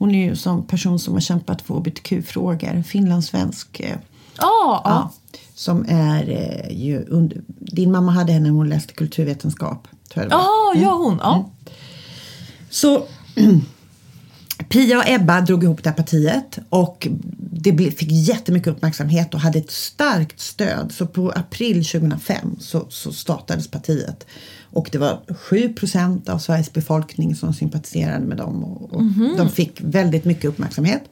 Hon 0.00 0.14
är 0.14 0.24
ju 0.28 0.36
som 0.36 0.66
person 0.66 0.98
som 0.98 1.14
har 1.14 1.20
kämpat 1.20 1.62
för 1.62 1.74
hbtq-frågor, 1.74 2.82
finlandssvensk. 2.82 3.80
Eh, 3.80 3.96
Ah, 4.42 4.42
ja. 4.44 4.82
ja, 4.84 5.10
som 5.54 5.84
är 5.88 6.28
eh, 6.30 6.76
ju 6.82 7.04
under, 7.08 7.40
din 7.46 7.92
mamma 7.92 8.12
hade 8.12 8.32
henne 8.32 8.48
när 8.48 8.54
hon 8.56 8.68
läste 8.68 8.92
kulturvetenskap. 8.92 9.88
Tror 10.12 10.22
jag 10.24 10.30
det 10.30 10.36
var. 10.36 10.42
Ja, 10.42 10.80
ja 10.82 10.94
hon. 10.94 11.18
Ja. 11.22 11.50
Så 12.70 13.02
Pia 14.70 14.98
och 14.98 15.08
Ebba 15.08 15.40
drog 15.40 15.64
ihop 15.64 15.82
det 15.82 15.90
här 15.90 15.96
partiet 15.96 16.58
och 16.68 17.08
det 17.52 17.90
fick 17.90 18.10
jättemycket 18.10 18.68
uppmärksamhet 18.68 19.34
och 19.34 19.40
hade 19.40 19.58
ett 19.58 19.70
starkt 19.70 20.40
stöd. 20.40 20.92
Så 20.92 21.06
på 21.06 21.30
april 21.30 21.84
2005 21.84 22.56
så, 22.60 22.86
så 22.88 23.12
startades 23.12 23.68
partiet. 23.68 24.26
Och 24.70 24.88
det 24.92 24.98
var 24.98 25.20
7 25.34 25.68
procent 25.68 26.28
av 26.28 26.38
Sveriges 26.38 26.72
befolkning 26.72 27.36
som 27.36 27.54
sympatiserade 27.54 28.26
med 28.26 28.36
dem. 28.36 28.64
Och, 28.64 28.92
och 28.92 29.02
De 29.36 29.48
fick 29.48 29.80
väldigt 29.80 30.24
mycket 30.24 30.44
uppmärksamhet. 30.44 31.02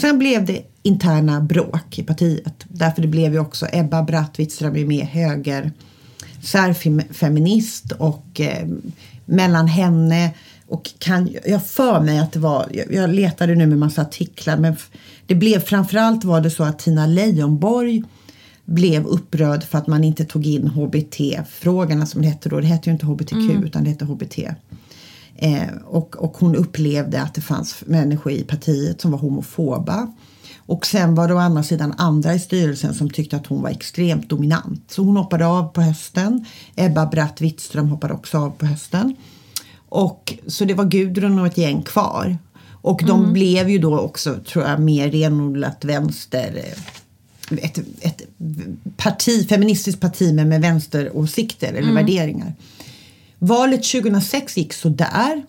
Sen 0.00 0.18
blev 0.18 0.44
det 0.44 0.62
interna 0.82 1.40
bråk 1.40 1.98
i 1.98 2.02
partiet. 2.02 2.64
Därför 2.68 3.02
det 3.02 3.08
blev 3.08 3.32
ju 3.32 3.38
också 3.38 3.66
Ebba 3.72 4.02
Bratt 4.02 4.38
Wittström 4.38 4.76
är 4.76 4.84
med 4.84 5.06
höger 5.06 5.72
särfeminist 6.42 7.92
och 7.92 8.40
eh, 8.40 8.68
mellan 9.24 9.66
henne 9.66 10.30
och 10.72 10.90
kan, 10.98 11.28
jag 11.46 11.66
för 11.66 12.00
mig 12.00 12.18
att 12.18 12.32
det 12.32 12.38
var, 12.38 12.68
jag, 12.72 12.92
jag 12.92 13.10
letade 13.10 13.54
nu 13.54 13.66
med 13.66 13.78
massa 13.78 14.02
artiklar 14.02 14.56
men 14.56 14.76
det 15.26 15.34
blev 15.34 15.60
framförallt 15.60 16.24
var 16.24 16.40
det 16.40 16.50
så 16.50 16.64
att 16.64 16.78
Tina 16.78 17.06
Leijonborg 17.06 18.02
blev 18.64 19.06
upprörd 19.06 19.64
för 19.64 19.78
att 19.78 19.86
man 19.86 20.04
inte 20.04 20.24
tog 20.24 20.46
in 20.46 20.68
HBT-frågorna 20.68 22.06
som 22.06 22.22
det 22.22 22.28
hette 22.28 22.48
då. 22.48 22.60
Det 22.60 22.66
hette 22.66 22.88
ju 22.90 22.92
inte 22.92 23.06
HBTQ 23.06 23.64
utan 23.64 23.84
det 23.84 23.90
hette 23.90 24.04
HBT. 24.04 24.38
Eh, 25.36 25.68
och, 25.84 26.16
och 26.16 26.36
hon 26.38 26.56
upplevde 26.56 27.22
att 27.22 27.34
det 27.34 27.40
fanns 27.40 27.82
människor 27.86 28.32
i 28.32 28.42
partiet 28.42 29.00
som 29.00 29.10
var 29.10 29.18
homofoba. 29.18 30.12
Och 30.56 30.86
sen 30.86 31.14
var 31.14 31.28
det 31.28 31.34
å 31.34 31.38
andra 31.38 31.62
sidan 31.62 31.94
andra 31.98 32.34
i 32.34 32.38
styrelsen 32.38 32.94
som 32.94 33.10
tyckte 33.10 33.36
att 33.36 33.46
hon 33.46 33.62
var 33.62 33.70
extremt 33.70 34.28
dominant. 34.28 34.84
Så 34.90 35.02
hon 35.02 35.16
hoppade 35.16 35.46
av 35.46 35.68
på 35.68 35.80
hösten. 35.80 36.44
Ebba 36.76 37.06
Bratt 37.06 37.40
Wittström 37.40 37.88
hoppade 37.88 38.14
också 38.14 38.38
av 38.38 38.50
på 38.50 38.66
hösten. 38.66 39.16
Och, 39.94 40.34
så 40.46 40.64
det 40.64 40.74
var 40.74 40.84
Gudrun 40.84 41.38
och 41.38 41.46
ett 41.46 41.58
gäng 41.58 41.82
kvar. 41.82 42.38
Och 42.70 43.02
de 43.06 43.32
blev 43.32 43.70
ju 43.70 43.78
då 43.78 43.98
också, 43.98 44.36
tror 44.52 44.64
jag, 44.64 44.80
mer 44.80 45.10
renodlat 45.10 45.84
vänster. 45.84 46.62
eh, 46.64 47.58
Ett, 47.64 47.78
ett 48.00 48.22
parti, 48.96 49.48
feministiskt 49.48 50.00
parti 50.00 50.34
men 50.34 50.48
med 50.48 50.60
vänsteråsikter 50.60 51.68
eller 51.68 51.78
Mm. 51.82 51.94
värderingar. 51.94 52.54
Valet 53.38 53.82
2006 53.84 54.56
gick 54.56 54.72
så 54.72 54.88
där. 54.88 55.42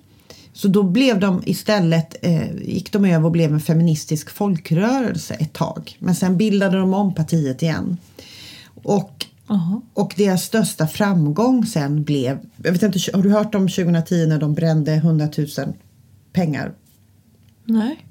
Så 0.53 0.67
då 0.67 0.83
blev 0.83 1.19
de 1.19 1.41
istället, 1.45 2.15
eh, 2.21 2.55
gick 2.55 2.91
de 2.91 3.05
över 3.05 3.25
och 3.25 3.31
blev 3.31 3.53
en 3.53 3.59
feministisk 3.61 4.29
folkrörelse 4.29 5.33
ett 5.33 5.53
tag. 5.53 5.95
Men 5.99 6.15
sen 6.15 6.37
bildade 6.37 6.77
de 6.77 6.93
om 6.93 7.13
partiet 7.13 7.61
igen. 7.61 7.97
Och, 8.83 9.25
Jaha. 9.47 9.81
och 9.93 10.13
deras 10.17 10.43
största 10.43 10.87
framgång 10.87 11.65
sen 11.65 12.03
blev, 12.03 12.39
jag 12.63 12.71
vet 12.71 12.83
inte, 12.83 12.99
har 13.13 13.23
du 13.23 13.31
hört 13.31 13.55
om 13.55 13.67
2010 13.67 14.25
när 14.27 14.39
de 14.39 14.53
brände 14.53 14.93
100 14.93 15.29
000 15.37 15.47
pengar 16.33 16.73
Nej. 17.65 18.05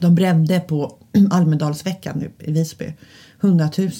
de 0.00 0.14
brände 0.14 0.60
på 0.60 0.98
Almedalsveckan 1.30 2.18
nu 2.18 2.30
i 2.38 2.52
Visby 2.52 2.94
100 3.40 3.70
000 3.78 3.90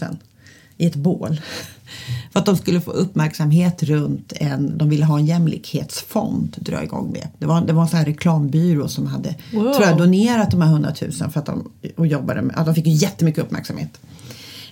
i 0.76 0.86
ett 0.86 0.96
bål. 0.96 1.40
För 2.32 2.40
att 2.40 2.46
de 2.46 2.56
skulle 2.56 2.80
få 2.80 2.90
uppmärksamhet 2.90 3.82
runt 3.82 4.32
en, 4.36 4.78
de 4.78 4.88
ville 4.88 5.04
ha 5.04 5.18
en 5.18 5.26
jämlikhetsfond 5.26 6.56
dra 6.60 6.82
igång 6.82 7.12
med. 7.12 7.28
Det 7.38 7.46
var, 7.46 7.60
det 7.60 7.72
var 7.72 7.82
en 7.82 7.88
sån 7.88 7.98
här 7.98 8.06
reklambyrå 8.06 8.88
som 8.88 9.06
hade 9.06 9.34
Wow. 9.52 9.72
tror 9.72 9.86
jag, 9.86 9.98
donerat 9.98 10.50
de 10.50 10.60
här 10.60 10.68
100 10.68 10.92
000 11.02 11.12
för 11.12 11.40
att 11.40 11.46
de, 11.46 11.70
och 11.96 12.06
jobbade 12.06 12.42
med, 12.42 12.56
att 12.56 12.66
de 12.66 12.74
fick 12.74 12.86
ju 12.86 12.92
jättemycket 12.92 13.44
uppmärksamhet. 13.44 14.00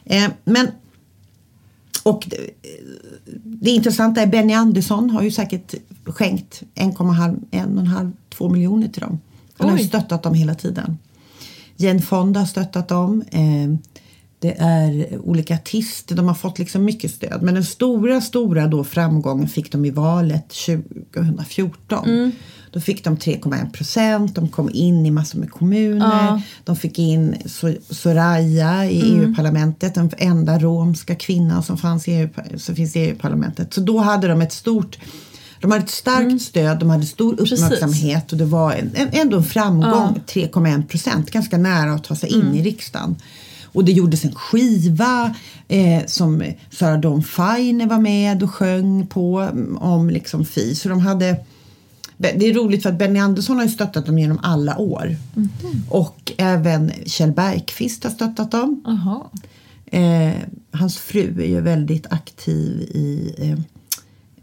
Eh, 0.05 0.29
men 0.45 0.69
och 2.03 2.25
det, 2.27 2.51
det 3.43 3.71
intressanta 3.71 4.23
är 4.23 4.27
Benny 4.27 4.53
Andersson 4.53 5.11
har 5.11 5.23
ju 5.23 5.31
säkert 5.31 5.75
skänkt 6.05 6.63
1,5-2 6.75 8.53
miljoner 8.53 8.89
till 8.89 9.03
dem. 9.03 9.21
Han 9.59 9.69
har 9.69 9.77
Oj. 9.77 9.85
stöttat 9.85 10.23
dem 10.23 10.35
hela 10.35 10.55
tiden. 10.55 10.99
Jane 11.77 12.01
Fonda 12.01 12.41
har 12.41 12.47
stöttat 12.47 12.89
dem. 12.89 13.25
Eh, 13.31 13.93
det 14.39 14.55
är 14.59 15.19
olika 15.19 15.55
artister, 15.55 16.17
de 16.17 16.29
har 16.29 16.35
fått 16.35 16.59
liksom 16.59 16.85
mycket 16.85 17.11
stöd. 17.11 17.43
Men 17.43 17.55
den 17.55 17.65
stora, 17.65 18.21
stora 18.21 18.67
då 18.67 18.85
framgången 18.85 19.49
fick 19.49 19.73
de 19.73 19.85
i 19.85 19.91
valet 19.91 20.49
2014. 20.49 22.33
Då 22.73 22.81
fick 22.81 23.05
de 23.05 23.17
3,1 23.17 23.73
procent, 23.73 24.35
de 24.35 24.49
kom 24.49 24.71
in 24.73 25.07
i 25.07 25.11
massor 25.11 25.39
med 25.39 25.51
kommuner. 25.51 26.27
Ja. 26.27 26.43
De 26.65 26.77
fick 26.77 26.99
in 26.99 27.35
So- 27.45 27.79
Soraya 27.91 28.85
i 28.91 29.01
EU-parlamentet, 29.01 29.95
den 29.95 30.11
enda 30.19 30.59
romska 30.59 31.15
kvinnan 31.15 31.63
som, 31.63 31.79
fanns 31.79 32.09
i 32.09 32.13
EU, 32.13 32.29
som 32.57 32.77
finns 32.77 32.97
i 32.97 33.01
EU-parlamentet. 33.01 33.75
Så 33.75 33.81
då 33.81 33.99
hade 33.99 34.29
de 34.29 34.43
ett 34.43 34.53
stort 34.53 34.99
de 35.61 35.71
hade 35.71 35.85
ett 35.85 35.91
starkt 35.91 36.43
stöd, 36.43 36.79
de 36.79 36.91
hade 36.91 37.07
stor 37.07 37.37
Precis. 37.37 37.63
uppmärksamhet 37.63 38.33
och 38.33 38.39
det 38.39 38.45
var 38.45 38.73
en, 38.73 38.91
en, 38.95 39.09
ändå 39.13 39.37
en 39.37 39.45
framgång, 39.45 40.21
3,1 40.27 40.87
procent, 40.87 41.31
ganska 41.31 41.59
nära 41.59 41.93
att 41.93 42.05
ta 42.05 42.17
sig 42.17 42.33
in 42.33 42.55
i 42.55 42.63
riksdagen. 42.63 43.17
Och 43.65 43.85
det 43.85 43.93
gjordes 43.93 44.25
en 44.25 44.35
skiva 44.35 45.35
eh, 45.69 46.07
som 46.07 46.43
Sarah 46.71 47.01
Dawn 47.01 47.23
Finer 47.23 47.87
var 47.87 47.99
med 47.99 48.43
och 48.43 48.51
sjöng 48.51 49.07
på 49.07 49.41
mm, 49.41 49.77
om 49.77 50.11
liksom 50.11 50.45
Fi. 50.45 50.75
Så 50.75 50.89
de 50.89 51.01
hade 51.01 51.37
det 52.23 52.47
är 52.47 52.55
roligt 52.55 52.83
för 52.83 52.91
att 52.91 52.99
Benny 52.99 53.19
Andersson 53.19 53.57
har 53.57 53.65
ju 53.65 53.71
stöttat 53.71 54.07
dem 54.07 54.19
genom 54.19 54.39
alla 54.43 54.79
år. 54.79 55.17
Och 55.89 56.33
även 56.39 56.93
Kjell 57.07 57.33
Bergqvist 57.33 58.05
har 58.05 58.11
stöttat 58.11 58.51
dem. 58.51 58.83
Eh, 59.87 60.33
hans 60.71 60.99
fru 60.99 61.43
är 61.43 61.47
ju 61.47 61.61
väldigt 61.61 62.07
aktiv 62.13 62.81
i 62.81 63.35
eh, 63.39 63.59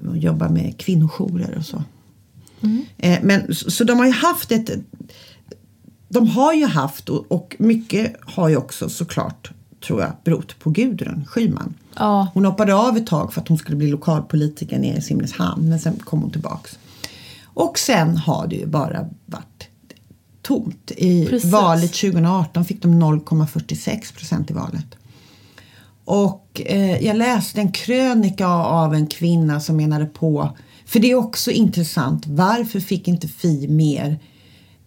och 0.09 0.17
jobbar 0.17 0.49
med 0.49 0.77
kvinnojourer 0.77 1.57
och 1.57 1.65
så. 1.65 1.83
Eh, 2.97 3.19
men, 3.23 3.55
så, 3.55 3.71
så 3.71 3.83
de 3.83 3.97
har 3.97 4.05
ju 4.05 4.11
haft 4.11 4.51
ett... 4.51 4.69
De 6.09 6.27
har 6.27 6.53
ju 6.53 6.65
haft 6.65 7.09
och, 7.09 7.31
och 7.31 7.55
mycket 7.59 8.15
har 8.21 8.49
ju 8.49 8.57
också 8.57 8.89
såklart 8.89 9.51
tror 9.87 10.01
jag 10.01 10.11
berott 10.23 10.59
på 10.59 10.69
Gudrun 10.69 11.25
Schyman. 11.27 11.73
Ja. 11.95 12.27
Hon 12.33 12.45
hoppade 12.45 12.73
av 12.75 12.97
ett 12.97 13.07
tag 13.07 13.33
för 13.33 13.41
att 13.41 13.47
hon 13.47 13.57
skulle 13.57 13.77
bli 13.77 13.87
lokalpolitiker 13.87 14.79
nere 14.79 14.97
i 14.97 15.01
Simrishamn 15.01 15.69
men 15.69 15.79
sen 15.79 15.95
kom 15.95 16.21
hon 16.21 16.31
tillbaks. 16.31 16.78
Och 17.53 17.79
sen 17.79 18.17
har 18.17 18.47
det 18.47 18.55
ju 18.55 18.65
bara 18.65 19.09
varit 19.25 19.69
tomt. 20.41 20.91
I 20.97 21.25
Precis. 21.25 21.51
valet 21.51 21.93
2018 21.93 22.65
fick 22.65 22.81
de 22.81 23.03
0,46 23.03 24.13
procent 24.13 24.51
i 24.51 24.53
valet. 24.53 24.95
Och 26.05 26.61
eh, 26.65 27.05
jag 27.05 27.17
läste 27.17 27.61
en 27.61 27.71
krönika 27.71 28.47
av 28.47 28.93
en 28.95 29.07
kvinna 29.07 29.59
som 29.59 29.77
menade 29.77 30.05
på, 30.05 30.57
för 30.85 30.99
det 30.99 31.11
är 31.11 31.15
också 31.15 31.51
intressant, 31.51 32.27
varför 32.27 32.79
fick 32.79 33.07
inte 33.07 33.27
Fi 33.27 33.67
mer 33.67 34.19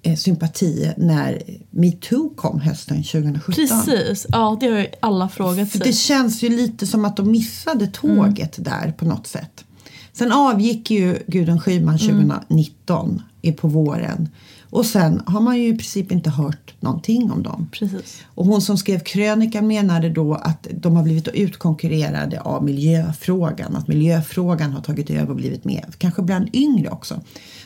eh, 0.03 0.17
sympati 0.17 0.93
när 0.97 1.43
metoo 1.71 2.35
kom 2.37 2.61
hösten 2.61 2.97
2017? 3.03 3.55
Precis. 3.55 4.27
Ja, 4.29 4.57
det 4.61 4.67
har 4.67 4.79
ju 4.79 4.87
alla 5.01 5.29
frågat 5.29 5.71
För 5.71 5.79
sig. 5.79 5.87
det 5.87 5.93
känns 5.93 6.43
ju 6.43 6.49
lite 6.49 6.87
som 6.87 7.05
att 7.05 7.17
de 7.17 7.31
missade 7.31 7.87
tåget 7.87 8.65
där 8.65 8.93
på 8.93 9.05
något 9.05 9.27
sätt. 9.27 9.65
Sen 10.13 10.33
avgick 10.33 10.91
ju 10.91 11.19
Gudrun 11.27 11.61
Schyman 11.61 11.99
2019 11.99 13.23
i 13.43 13.53
på 13.53 13.69
våren. 13.69 14.29
Och 14.73 14.87
sen 14.87 15.23
har 15.27 15.41
man 15.41 15.59
ju 15.59 15.69
i 15.69 15.77
princip 15.77 16.13
inte 16.13 16.31
hört 16.31 16.75
någonting 16.81 17.33
om 17.33 17.43
dem. 17.43 17.69
Precis. 17.73 18.23
Och 18.35 18.47
hon 18.47 18.63
som 18.63 18.79
skrev 18.79 19.01
krönikan 19.01 19.67
menade 19.67 20.09
då 20.09 20.35
att 20.35 20.67
de 20.71 20.97
har 20.97 21.03
blivit 21.03 21.29
utkonkurrerade 21.29 22.41
av 22.41 22.65
miljöfrågan. 22.65 23.77
Att 23.77 23.89
miljöfrågan 23.89 24.73
har 24.73 24.81
tagit 24.81 25.11
över 25.11 25.31
och 25.31 25.37
blivit 25.37 25.65
med. 25.65 25.95
Kanske 25.99 26.23
bland 26.23 26.49
yngre 26.53 26.91
också. 26.91 27.21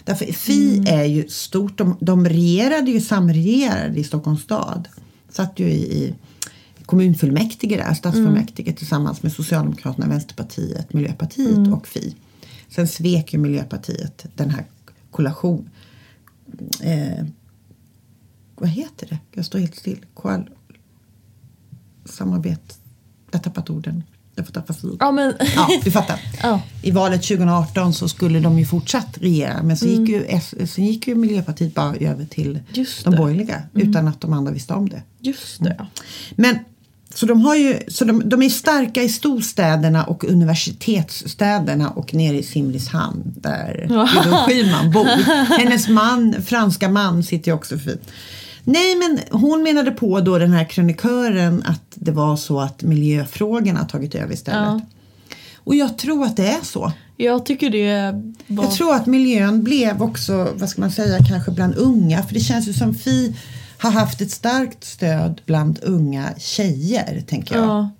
Därför 0.04 0.24
Fi 0.24 0.84
är 0.88 1.04
ju 1.04 1.28
stort. 1.28 1.78
De, 1.78 1.96
de 2.00 2.28
regerade 2.28 2.90
ju, 2.90 3.00
samregerade 3.00 4.00
i 4.00 4.04
Stockholms 4.04 4.42
stad. 4.42 4.88
Satt 5.30 5.58
ju 5.60 5.64
i, 5.64 5.78
i 5.78 6.14
kommunfullmäktige 6.86 7.76
där, 7.76 7.94
stadsfullmäktige 7.94 8.72
tillsammans 8.72 9.22
med 9.22 9.32
Socialdemokraterna, 9.32 10.06
Vänsterpartiet, 10.06 10.92
Miljöpartiet 10.92 11.72
och 11.72 11.86
Fi. 11.86 12.14
Sen 12.68 12.88
svek 12.88 13.32
ju 13.32 13.38
Miljöpartiet 13.38 14.26
den 14.34 14.50
här 14.50 14.64
koalition... 15.10 15.70
Eh, 16.82 17.24
vad 18.58 18.68
heter 18.68 19.06
det? 19.06 19.18
Jag 19.32 19.44
står 19.44 19.58
helt 19.58 19.76
still. 19.76 20.06
Koal... 20.14 20.50
Samarbete. 22.04 22.74
Jag 23.30 23.38
har 23.38 23.42
tappat 23.42 23.70
orden. 23.70 24.02
Jag 24.34 24.46
får 24.46 24.52
tappa 24.52 24.72
sid. 24.72 24.96
Ja, 25.00 25.12
men... 25.12 25.34
Ja, 25.56 25.68
du 25.84 25.90
fattar. 25.90 26.20
Ja. 26.42 26.60
I 26.82 26.90
valet 26.90 27.22
2018 27.22 27.94
så 27.94 28.08
skulle 28.08 28.40
de 28.40 28.58
ju 28.58 28.66
fortsatt 28.66 29.18
regera 29.18 29.62
men 29.62 29.76
så 29.76 29.86
gick, 29.86 30.08
ju, 30.08 30.40
sen 30.66 30.84
gick 30.84 31.08
ju 31.08 31.14
Miljöpartiet 31.14 31.74
bara 31.74 31.96
över 31.96 32.24
till 32.24 32.60
Just 32.72 33.04
de 33.04 33.10
det. 33.10 33.16
borgerliga 33.16 33.62
utan 33.74 34.08
att 34.08 34.20
de 34.20 34.32
andra 34.32 34.52
visste 34.52 34.74
om 34.74 34.88
det. 34.88 35.02
Just 35.20 35.64
det. 35.64 35.86
Men 36.36 36.58
så 37.16 37.26
de, 37.26 37.40
har 37.40 37.56
ju, 37.56 37.78
så 37.88 38.04
de, 38.04 38.28
de 38.28 38.42
är 38.42 38.48
starka 38.48 39.02
i 39.02 39.08
storstäderna 39.08 40.04
och 40.04 40.24
universitetsstäderna 40.24 41.90
och 41.90 42.14
nere 42.14 42.38
i 42.38 42.42
Simrishamn 42.42 43.22
där 43.24 43.86
Gudrun 43.88 44.38
Schyman 44.38 44.90
bor. 44.90 45.06
Hennes 45.58 45.88
man, 45.88 46.42
franska 46.46 46.88
man, 46.88 47.22
sitter 47.22 47.50
ju 47.50 47.54
också 47.54 47.78
fint. 47.78 48.10
Nej, 48.64 48.96
men 48.96 49.40
hon 49.40 49.62
menade 49.62 49.90
på 49.90 50.20
då 50.20 50.38
den 50.38 50.52
här 50.52 50.64
krönikören 50.64 51.62
att 51.66 51.82
det 51.94 52.12
var 52.12 52.36
så 52.36 52.60
att 52.60 52.82
miljöfrågorna 52.82 53.78
har 53.78 53.86
tagit 53.86 54.14
över 54.14 54.34
istället. 54.34 54.60
Ja. 54.60 54.80
Och 55.56 55.74
jag 55.74 55.98
tror 55.98 56.24
att 56.24 56.36
det 56.36 56.46
är 56.46 56.64
så. 56.64 56.92
Jag 57.16 57.46
tycker 57.46 57.70
det 57.70 58.12
var... 58.46 58.64
Jag 58.64 58.72
tror 58.72 58.94
att 58.94 59.06
miljön 59.06 59.64
blev 59.64 60.02
också, 60.02 60.48
vad 60.54 60.68
ska 60.68 60.80
man 60.80 60.90
säga, 60.90 61.18
kanske 61.28 61.50
bland 61.50 61.74
unga. 61.76 62.22
För 62.22 62.34
det 62.34 62.40
känns 62.40 62.68
ju 62.68 62.72
som 62.72 62.94
Fi 62.94 63.36
har 63.78 63.90
haft 63.90 64.20
ett 64.20 64.30
starkt 64.30 64.84
stöd 64.84 65.40
bland 65.46 65.78
unga 65.82 66.30
tjejer, 66.38 67.22
tänker 67.26 67.54
jag. 67.54 67.64
Ja. 67.64 67.90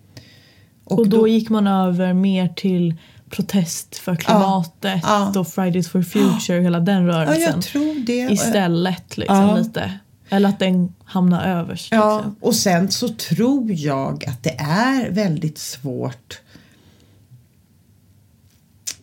Och, 0.84 1.08
då, 1.08 1.28
gick 1.28 1.48
man 1.48 1.66
över 1.66 2.12
mer 2.12 2.48
till 2.48 2.94
protest 3.30 3.96
för 3.96 4.16
klimatet 4.16 5.00
ja. 5.02 5.32
och 5.36 5.48
Fridays 5.48 5.88
for 5.88 6.02
Future, 6.02 6.60
hela 6.60 6.80
den 6.80 7.04
ja, 7.04 7.12
rörelsen. 7.12 7.42
jag 7.42 7.62
tror 7.62 8.06
det. 8.06 8.32
Istället 8.32 9.16
liksom 9.16 9.36
Ja. 9.36 9.56
lite. 9.56 9.92
Eller 10.28 10.48
att 10.48 10.58
den 10.58 10.94
hamnar 11.04 11.46
överst. 11.46 11.88
Ja, 11.90 12.16
Liksom. 12.16 12.36
och 12.40 12.54
sen 12.54 12.90
så 12.90 13.08
tror 13.08 13.72
jag 13.72 14.24
att 14.28 14.42
det 14.42 14.56
är 14.60 15.10
väldigt 15.10 15.58
svårt 15.58 16.40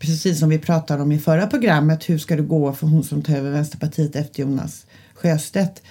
Precis 0.03 0.39
som 0.39 0.49
vi 0.49 0.59
pratade 0.59 1.03
om 1.03 1.11
i 1.11 1.19
förra 1.19 1.47
programmet, 1.47 2.09
hur 2.09 2.17
ska 2.17 2.35
det 2.35 2.41
gå 2.41 2.73
för 2.73 2.87
hon 2.87 3.03
som 3.03 3.21
tar 3.21 3.33
över 3.33 3.51
Vänsterpartiet 3.51 4.15
efter 4.15 4.41
Jonas 4.41 4.85
Sjöstedt? 5.13 5.81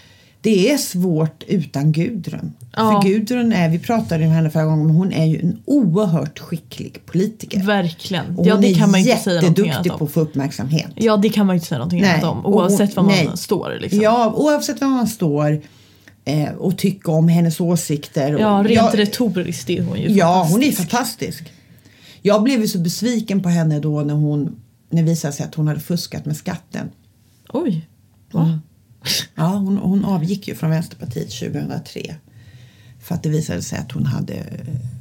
Det 0.45 0.71
är 0.73 0.77
svårt 0.79 1.43
utan 1.47 1.93
Gudrun. 1.93 2.53
Ja. 2.77 3.01
För 3.03 3.09
Gudrun 3.09 3.53
är, 3.53 3.69
vi 3.69 3.79
pratade 3.79 4.25
om 4.27 4.31
henne 4.31 4.51
förra 4.51 4.65
gången, 4.65 4.87
men 4.87 4.97
hon 4.97 5.13
är 5.13 5.25
ju 5.25 5.41
en 5.41 5.63
oerhört 5.65 6.39
skicklig 6.39 7.07
politiker. 7.07 7.63
Verkligen. 7.63 8.37
Och 8.39 8.47
Ja, 8.47 8.57
det 8.57 8.75
kan 8.75 8.91
man 8.91 9.03
ju 9.03 9.11
inte 9.11 9.23
säga 9.23 9.41
någonting 9.41 9.65
annat 9.65 9.69
jätteduktig 9.77 9.93
om. 9.93 9.99
på 9.99 10.05
att 10.05 10.11
få 10.13 10.21
uppmärksamhet. 10.21 10.91
Ja, 10.95 11.17
det 11.17 11.29
kan 11.29 11.47
man 11.47 11.55
ju 11.55 11.59
inte 11.59 11.67
säga 11.69 11.79
någonting 11.79 12.01
Nej. 12.01 12.11
annat 12.13 12.25
om. 12.25 12.47
Och 12.47 12.55
Oavsett 12.57 12.97
var 12.97 13.03
man 13.03 13.13
nej. 13.13 13.29
står. 13.35 13.79
Liksom. 13.81 14.01
Ja, 14.01 14.33
oavsett 14.37 14.81
var 14.81 14.89
man 14.89 15.07
står 15.09 15.61
eh, 16.25 16.49
och 16.53 16.79
tycker 16.79 17.13
om 17.13 17.29
hennes 17.29 17.61
åsikter. 17.61 18.35
Och, 18.35 18.41
Ja, 18.41 18.65
rent 18.67 18.71
jag- 18.71 18.99
retoriskt 18.99 19.71
är 19.71 19.83
hon 19.83 20.01
ju 20.01 20.09
Ja, 20.09 20.49
hon 20.51 20.63
är 20.63 20.73
fantastisk. 20.73 21.53
Jag 22.23 22.43
blev 22.43 22.61
ju 22.61 22.69
så 22.69 22.79
besviken 22.79 23.43
på 23.43 23.49
henne 23.49 23.81
då 23.81 24.01
när 24.01 24.15
hon 24.15 24.57
när 24.91 25.03
det 25.03 25.09
visade 25.09 25.33
sig 25.33 25.47
att 25.47 25.55
hon 25.55 25.69
hade 25.69 25.81
fuskat 25.81 26.25
med 26.27 26.37
skatten. 26.37 26.91
Oj. 27.53 27.89
Va? 28.33 28.59
Ja, 29.35 29.47
hon, 29.47 29.77
hon 29.79 30.05
avgick 30.05 30.49
ju 30.49 30.55
från 30.55 30.71
Vänsterpartiet 30.71 31.31
2003. 31.31 32.15
för 33.03 33.15
att 33.15 33.23
det 33.23 33.29
visade 33.29 33.63
sig 33.63 33.79
att 33.79 33.93
hon 33.93 34.07
hade 34.07 34.43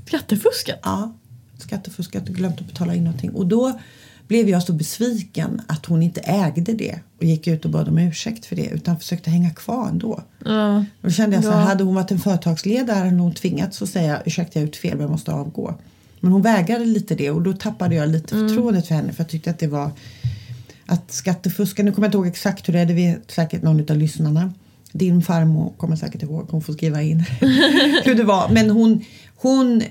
Skattefuskat? 0.08 0.80
ja, 0.84 1.14
skattefuskat 1.58 2.30
och 2.30 2.36
glömt 2.36 2.60
att 2.62 2.68
betala 2.68 2.95
in 2.95 3.04
någonting. 3.04 3.30
Och 3.30 3.47
då 3.47 3.80
blev 4.28 4.49
jag 4.49 4.64
så 4.64 4.74
besviken 4.74 5.62
att 5.68 5.86
hon 5.86 6.04
inte 6.04 6.22
ägde 6.22 6.74
det 6.74 6.99
och 7.18 7.24
gick 7.24 7.47
ut 7.47 7.66
och 7.66 7.72
bad 7.72 7.88
om 7.88 7.97
ursäkt 7.97 8.45
för 8.45 8.56
det 8.56 8.66
utan 8.66 8.99
försökte 8.99 9.30
hänga 9.30 9.49
kvar 9.49 9.88
ändå. 9.88 10.22
Ja. 10.45 10.86
Då 11.02 11.10
kände 11.10 11.36
jag 11.36 11.43
så 11.45 11.52
här, 11.52 11.60
Ja. 11.60 11.66
hade 11.66 11.84
hon 11.84 11.95
varit 11.95 12.12
en 12.12 12.20
företagsledare 12.20 12.97
hade 12.97 13.10
hon 13.18 13.34
tvingats 13.34 13.82
att 13.82 13.89
säga 13.89 14.22
ursäkta 14.26 14.60
jag 14.60 14.62
har 14.62 14.68
gjort 14.68 14.76
fel 14.76 14.91
men 14.91 15.02
jag 15.02 15.12
måste 15.12 15.32
avgå. 15.32 15.76
Men 16.20 16.32
hon 16.32 16.41
vägrade 16.41 16.86
lite 16.86 17.16
det 17.16 17.30
och 17.32 17.41
då 17.41 17.54
tappade 17.54 17.95
jag 17.95 18.10
lite 18.10 18.36
Mm. 18.36 18.49
förtroendet 18.49 18.88
för 18.88 18.95
henne 18.95 19.14
för 19.14 19.24
jag 19.24 19.30
tyckte 19.30 19.49
att 19.49 19.60
det 19.60 19.68
var 19.68 19.91
att 20.92 21.12
skattefuska, 21.12 21.84
nu 21.84 21.92
kommer 21.92 22.06
jag 22.06 22.10
inte 22.10 22.18
ihåg 22.18 22.28
exakt 22.28 22.68
hur 22.68 22.74
det 22.74 22.80
är, 22.80 22.86
det 22.86 22.94
vet 22.94 23.32
säkert 23.32 23.62
någon 23.62 23.92
av 23.92 23.98
lyssnarna. 23.98 24.54
Din 24.92 25.22
farmor 25.22 25.74
kommer 25.78 25.96
säkert 25.96 26.24
ihåg, 26.24 26.48
hon 26.50 26.62
får 26.62 26.74
skriva 26.74 27.02
in 27.02 27.20
hur 28.04 28.16
det 28.16 28.24
var. 28.24 28.50
Men 28.50 28.70
hon, 28.70 29.04
hon, 29.36 29.84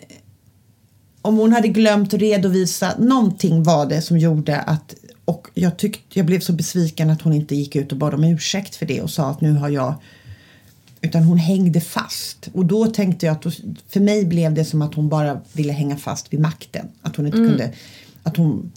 om 1.22 1.36
hon 1.36 1.52
hade 1.52 1.68
glömt 1.68 2.14
redovisa, 2.14 2.94
någonting 2.98 3.62
var 3.62 3.86
det 3.86 4.02
som 4.02 4.18
gjorde 4.18 4.60
att 4.60 4.94
och 5.24 5.48
jag, 5.54 5.76
tyckte, 5.76 6.18
jag 6.18 6.26
blev 6.26 6.40
så 6.40 6.52
besviken 6.52 7.10
att 7.10 7.22
hon 7.22 7.32
inte 7.32 7.56
gick 7.56 7.76
ut 7.76 7.92
och 7.92 7.98
bad 7.98 8.14
om 8.14 8.24
ursäkt 8.24 8.76
för 8.76 8.86
det 8.86 9.02
och 9.02 9.10
sa 9.10 9.30
att 9.30 9.40
nu 9.40 9.52
har 9.52 9.68
jag 9.68 9.94
utan 11.00 11.22
hon 11.22 11.38
hängde 11.38 11.80
fast. 11.80 12.48
Och 12.52 12.66
då 12.66 12.86
tänkte 12.86 13.26
jag 13.26 13.36
att 13.36 13.54
för 13.88 14.00
mig 14.00 14.24
blev 14.24 14.54
det 14.54 14.64
som 14.64 14.82
att 14.82 14.94
hon 14.94 15.08
bara 15.08 15.40
ville 15.52 15.72
hänga 15.72 15.96
fast 15.96 16.32
vid 16.32 16.40
makten. 16.40 16.88
Att 17.02 17.16
hon 17.16 17.26
inte 17.26 17.38
kunde 17.38 17.72
att 18.22 18.36
hon 18.36 18.72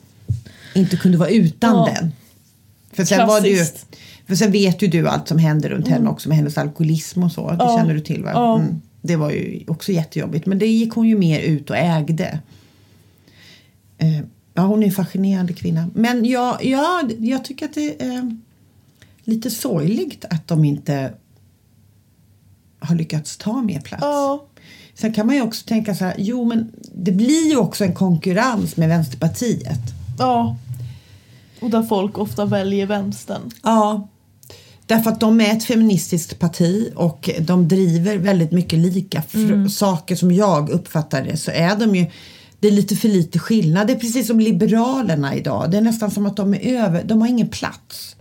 inte 0.73 0.97
kunde 0.97 1.17
vara 1.17 1.29
utan 1.29 1.75
Ja. 1.75 1.93
den. 1.95 2.11
För 2.91 3.05
sen 3.05 3.27
var 3.27 3.41
det 3.41 3.47
ju, 3.49 3.55
Klassiskt. 3.55 3.85
för 4.27 4.35
sen 4.35 4.51
vet 4.51 4.81
ju 4.81 4.87
du 4.87 5.07
allt 5.07 5.27
som 5.27 5.37
hände 5.37 5.69
runt 5.69 5.87
henne 5.87 6.09
också 6.09 6.29
med 6.29 6.37
hennes 6.37 6.57
alkoholism 6.57 7.23
och 7.23 7.31
så. 7.31 7.49
Det 7.51 7.55
Ja. 7.59 7.77
känner 7.77 7.93
du 7.93 7.99
till 7.99 8.23
va? 8.23 8.31
Ja. 8.33 8.59
Mm. 8.59 8.81
Det 9.01 9.15
var 9.15 9.31
ju 9.31 9.63
också 9.67 9.91
jättejobbigt. 9.91 10.45
Men 10.45 10.59
det 10.59 10.67
gick 10.67 10.93
hon 10.93 11.07
ju 11.07 11.17
mer 11.17 11.39
ut 11.39 11.69
och 11.69 11.77
ägde. 11.77 12.39
Eh, 13.97 14.19
ja, 14.53 14.61
hon 14.61 14.83
är 14.83 14.87
en 14.87 14.93
fascinerande 14.93 15.53
kvinna. 15.53 15.89
Men 15.93 16.25
jag, 16.25 16.65
ja, 16.65 17.01
jag 17.19 17.45
tycker 17.45 17.65
att 17.65 17.73
det 17.73 18.01
är 18.03 18.37
lite 19.23 19.49
sorgligt 19.51 20.25
att 20.29 20.47
de 20.47 20.65
inte 20.65 21.13
har 22.79 22.95
lyckats 22.95 23.37
ta 23.37 23.61
mer 23.61 23.79
plats. 23.81 24.01
Ja. 24.03 24.45
Sen 24.95 25.13
kan 25.13 25.25
man 25.27 25.35
ju 25.35 25.41
också 25.41 25.67
tänka 25.67 25.95
så 25.95 26.05
här, 26.05 26.15
jo 26.17 26.45
men 26.45 26.71
det 26.95 27.11
blir 27.11 27.49
ju 27.49 27.55
också 27.57 27.83
en 27.83 27.93
konkurrens 27.93 28.77
med 28.77 28.89
Vänsterpartiet. 28.89 29.79
ja. 30.19 30.57
Och 31.63 31.69
där 31.69 31.83
folk 31.83 32.17
ofta 32.17 32.45
väljer 32.45 32.85
vänstern. 32.85 33.41
Ja. 33.63 34.09
Därför 34.85 35.11
att 35.11 35.19
de 35.19 35.41
är 35.41 35.51
ett 35.51 35.63
feministiskt 35.63 36.39
parti 36.39 36.91
och 36.95 37.29
de 37.39 37.67
driver 37.67 38.17
väldigt 38.17 38.51
mycket 38.51 38.79
lika 38.79 39.21
fr- 39.21 39.67
saker 39.67 40.15
som 40.15 40.31
jag 40.31 40.69
uppfattar 40.69 41.23
det 41.23 41.37
så 41.37 41.51
är 41.51 41.75
de 41.75 41.95
ju 41.95 42.05
det 42.59 42.67
är 42.67 42.71
lite 42.71 42.95
för 42.95 43.07
lite 43.07 43.39
skillnad. 43.39 43.87
Det 43.87 43.93
är 43.93 43.97
precis 43.97 44.27
som 44.27 44.39
Liberalerna 44.39 45.35
idag. 45.35 45.71
Det 45.71 45.77
är 45.77 45.81
nästan 45.81 46.11
som 46.11 46.25
att 46.25 46.35
de 46.35 46.53
är 46.53 46.83
över, 46.83 47.03
de 47.03 47.21
har 47.21 47.27
ingen 47.27 47.47
plats. 47.47 48.15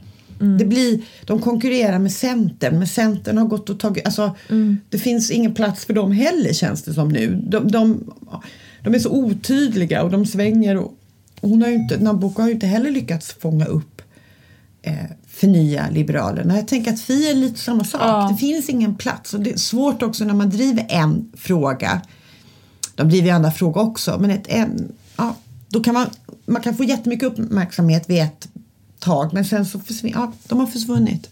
Det 0.59 0.65
blir, 0.65 1.01
de 1.27 1.41
konkurrerar 1.41 1.99
med 1.99 2.13
Centern, 2.13 2.79
men 2.79 2.89
Centern 2.89 3.39
har 3.39 3.45
gått 3.45 3.71
och 3.71 3.81
tagit, 3.81 4.07
alltså 4.07 4.37
det 4.91 4.99
finns 4.99 5.31
ingen 5.31 5.55
plats 5.55 5.85
för 5.85 5.95
dem 5.95 6.13
heller 6.13 6.53
känns 6.53 6.83
det 6.83 6.95
som 6.95 7.09
nu. 7.09 7.43
De, 7.47 7.71
de, 7.71 8.13
de 8.85 8.95
är 8.95 8.99
så 8.99 9.11
otydliga 9.11 10.03
och 10.03 10.11
de 10.11 10.27
svänger 10.27 10.77
och 10.77 10.93
hon 11.43 11.63
har 11.63 11.69
inte, 11.69 11.99
Nabucco 11.99 12.43
har 12.43 12.49
ju 12.49 12.55
inte 12.55 12.67
heller 12.67 12.91
lyckats 12.91 13.33
fånga 13.33 13.65
upp 13.65 14.03
eh, 14.83 14.95
förnya 15.27 15.91
Liberalerna. 15.91 16.57
Jag 16.57 16.69
tänker 16.69 16.93
att 16.93 17.01
Fi 17.01 17.31
är 17.31 17.35
lite 17.35 17.61
samma 17.61 17.85
sak. 17.85 18.01
Ja. 18.05 18.29
Det 18.33 18.37
finns 18.37 18.69
ingen 18.69 18.95
plats 18.95 19.35
och 19.35 19.41
det 19.41 19.53
är 19.53 19.57
svårt 19.57 20.03
också 20.03 20.25
när 20.25 20.35
man 20.35 20.51
driver 20.51 20.87
en 20.89 21.33
fråga. 21.37 22.01
De 22.95 23.09
driver 23.09 23.29
ju 23.29 23.35
andra 23.35 23.51
frågor 23.51 23.81
också 23.81 24.19
men 24.21 24.31
ett, 24.31 24.47
en, 24.49 24.93
ja, 25.17 25.37
då 25.69 25.83
kan 25.83 25.95
man, 25.95 26.07
man 26.47 26.63
kan 26.63 26.75
få 26.77 26.85
jättemycket 26.85 27.27
uppmärksamhet 27.27 28.11
vid 28.11 28.23
ett 28.23 28.49
tag 28.99 29.33
men 29.33 29.45
sen 29.45 29.67
så 29.67 29.81
försvinner, 29.81 30.19
ja, 30.19 30.33
de 30.49 30.61
har 30.61 30.67
försvunnit. 30.67 31.31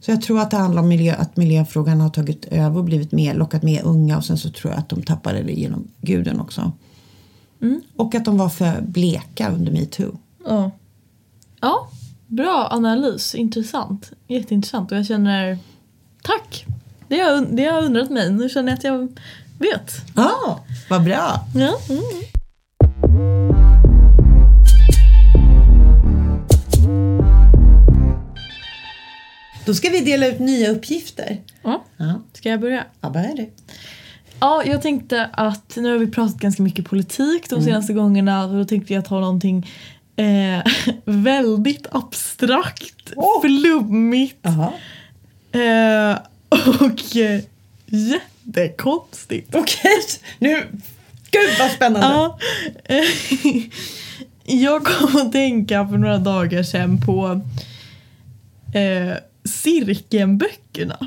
Så 0.00 0.10
jag 0.10 0.22
tror 0.22 0.40
att 0.40 0.50
det 0.50 0.56
handlar 0.56 0.82
om 0.82 0.88
miljö, 0.88 1.14
att 1.14 1.36
miljöfrågan 1.36 2.00
har 2.00 2.10
tagit 2.10 2.44
över 2.44 2.78
och 2.78 2.84
blivit 2.84 3.12
mer, 3.12 3.34
lockat 3.34 3.62
med 3.62 3.82
unga 3.84 4.16
och 4.16 4.24
sen 4.24 4.38
så 4.38 4.50
tror 4.50 4.72
jag 4.72 4.78
att 4.78 4.88
de 4.88 5.02
tappade 5.02 5.42
det 5.42 5.52
genom 5.52 5.88
guden 6.00 6.40
också. 6.40 6.72
Och 7.96 8.14
att 8.14 8.24
de 8.24 8.38
var 8.38 8.48
för 8.48 8.80
bleka 8.80 9.50
under 9.50 9.72
metoo. 9.72 10.18
Ja. 10.46 10.70
Ja, 11.60 11.88
bra 12.26 12.68
analys. 12.70 13.34
Intressant. 13.34 14.12
Jätteintressant. 14.28 14.92
Och 14.92 14.98
jag 14.98 15.06
känner... 15.06 15.58
Tack! 16.22 16.64
Det 17.08 17.18
har, 17.20 17.46
det 17.56 17.64
har 17.64 17.82
undrat 17.84 18.10
mig. 18.10 18.32
Nu 18.32 18.48
känner 18.48 18.68
jag 18.72 18.78
att 18.78 18.84
jag 18.84 19.18
vet. 19.58 19.92
Ja, 20.16 20.64
vad 20.90 21.04
bra! 21.04 21.46
Ja. 21.54 21.78
Mm. 21.88 22.02
Då 29.66 29.74
ska 29.74 29.88
vi 29.90 30.00
dela 30.00 30.26
ut 30.26 30.38
nya 30.38 30.70
uppgifter. 30.70 31.40
ja. 31.62 31.84
Ja, 31.96 32.20
Ska 32.32 32.48
jag 32.48 32.60
börja? 32.60 32.84
ja 33.00 33.10
börja 33.10 33.34
du. 33.34 33.50
Ja, 34.44 34.62
jag 34.64 34.82
tänkte 34.82 35.30
att 35.32 35.76
nu 35.76 35.92
har 35.92 35.98
vi 35.98 36.06
pratat 36.06 36.36
ganska 36.36 36.62
mycket 36.62 36.84
politik 36.84 37.50
de 37.50 37.62
senaste 37.62 37.92
gångerna 37.92 38.44
och 38.44 38.54
då 38.54 38.64
tänkte 38.64 38.94
jag 38.94 39.04
ta 39.04 39.20
någonting 39.20 39.70
eh, 40.16 40.72
väldigt 41.04 41.86
abstrakt, 41.92 43.12
Åh. 43.16 43.40
flummigt 43.40 44.38
Jaha. 44.42 44.72
eh, 45.52 46.18
och 46.80 47.16
eh, 47.16 47.40
jättekonstigt. 47.86 49.54
Okej, 49.54 50.00
nu... 50.38 50.66
Gud 51.30 51.50
vad 51.58 51.70
spännande! 51.70 52.06
Ja, 52.06 52.38
eh, 52.84 53.04
jag 54.60 54.84
kom 54.84 55.16
att 55.16 55.32
tänka 55.32 55.88
för 55.88 55.96
några 55.98 56.18
dagar 56.18 56.62
sedan 56.62 57.00
på 57.06 57.40
eh, 58.74 59.14
Cirkelböckerna. 59.44 61.06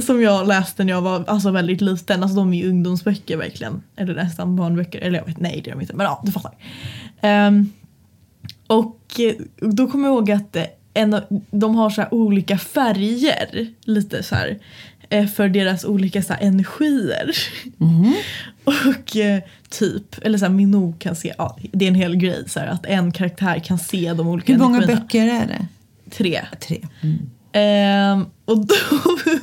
Som 0.00 0.22
jag 0.22 0.48
läste 0.48 0.84
när 0.84 0.92
jag 0.92 1.02
var 1.02 1.24
alltså, 1.26 1.50
väldigt 1.50 1.80
liten. 1.80 2.22
Alltså 2.22 2.36
de 2.36 2.52
är 2.54 2.58
ju 2.58 2.68
ungdomsböcker 2.68 3.36
verkligen. 3.36 3.82
Eller 3.96 4.14
nästan 4.14 4.56
barnböcker. 4.56 4.98
Eller 5.00 5.18
jag 5.18 5.26
vet, 5.26 5.40
nej 5.40 5.60
det 5.64 5.70
är 5.70 5.74
de 5.74 5.80
inte. 5.80 5.94
Men 5.96 6.04
ja, 6.04 6.22
du 6.24 6.32
fattar. 6.32 6.52
Ehm, 7.20 7.72
och 8.66 9.20
eh, 9.20 9.34
då 9.70 9.86
kommer 9.90 10.08
jag 10.08 10.14
ihåg 10.14 10.30
att 10.30 10.56
eh, 10.56 10.64
en, 10.94 11.16
de 11.50 11.74
har 11.74 11.90
så 11.90 12.04
olika 12.10 12.58
färger. 12.58 13.66
Lite 13.84 14.22
så 14.22 14.34
här. 14.34 14.58
eh, 15.08 15.26
För 15.26 15.48
deras 15.48 15.84
olika 15.84 16.22
så 16.22 16.34
energier. 16.40 17.30
Och 18.64 19.16
eh, 19.16 19.42
typ, 19.70 20.18
eller 20.22 20.38
så 20.38 20.44
här, 20.44 20.52
Minou 20.52 20.94
kan 20.98 21.16
se, 21.16 21.34
ja, 21.38 21.56
det 21.72 21.84
är 21.84 21.88
en 21.88 21.94
hel 21.94 22.16
grej 22.16 22.44
så 22.48 22.60
här, 22.60 22.66
att 22.66 22.86
en 22.86 23.12
karaktär 23.12 23.58
kan 23.58 23.78
se 23.78 24.12
de 24.14 24.28
olika 24.28 24.52
Hur 24.52 24.58
många 24.60 24.76
energierna. 24.76 25.00
böcker 25.00 25.26
är 25.26 25.46
det? 25.46 25.66
Tre. 26.10 26.40
Tre. 26.60 26.80
Mm. 27.02 27.18
Ehm, 27.52 28.26
och 28.52 28.66
då 28.66 28.74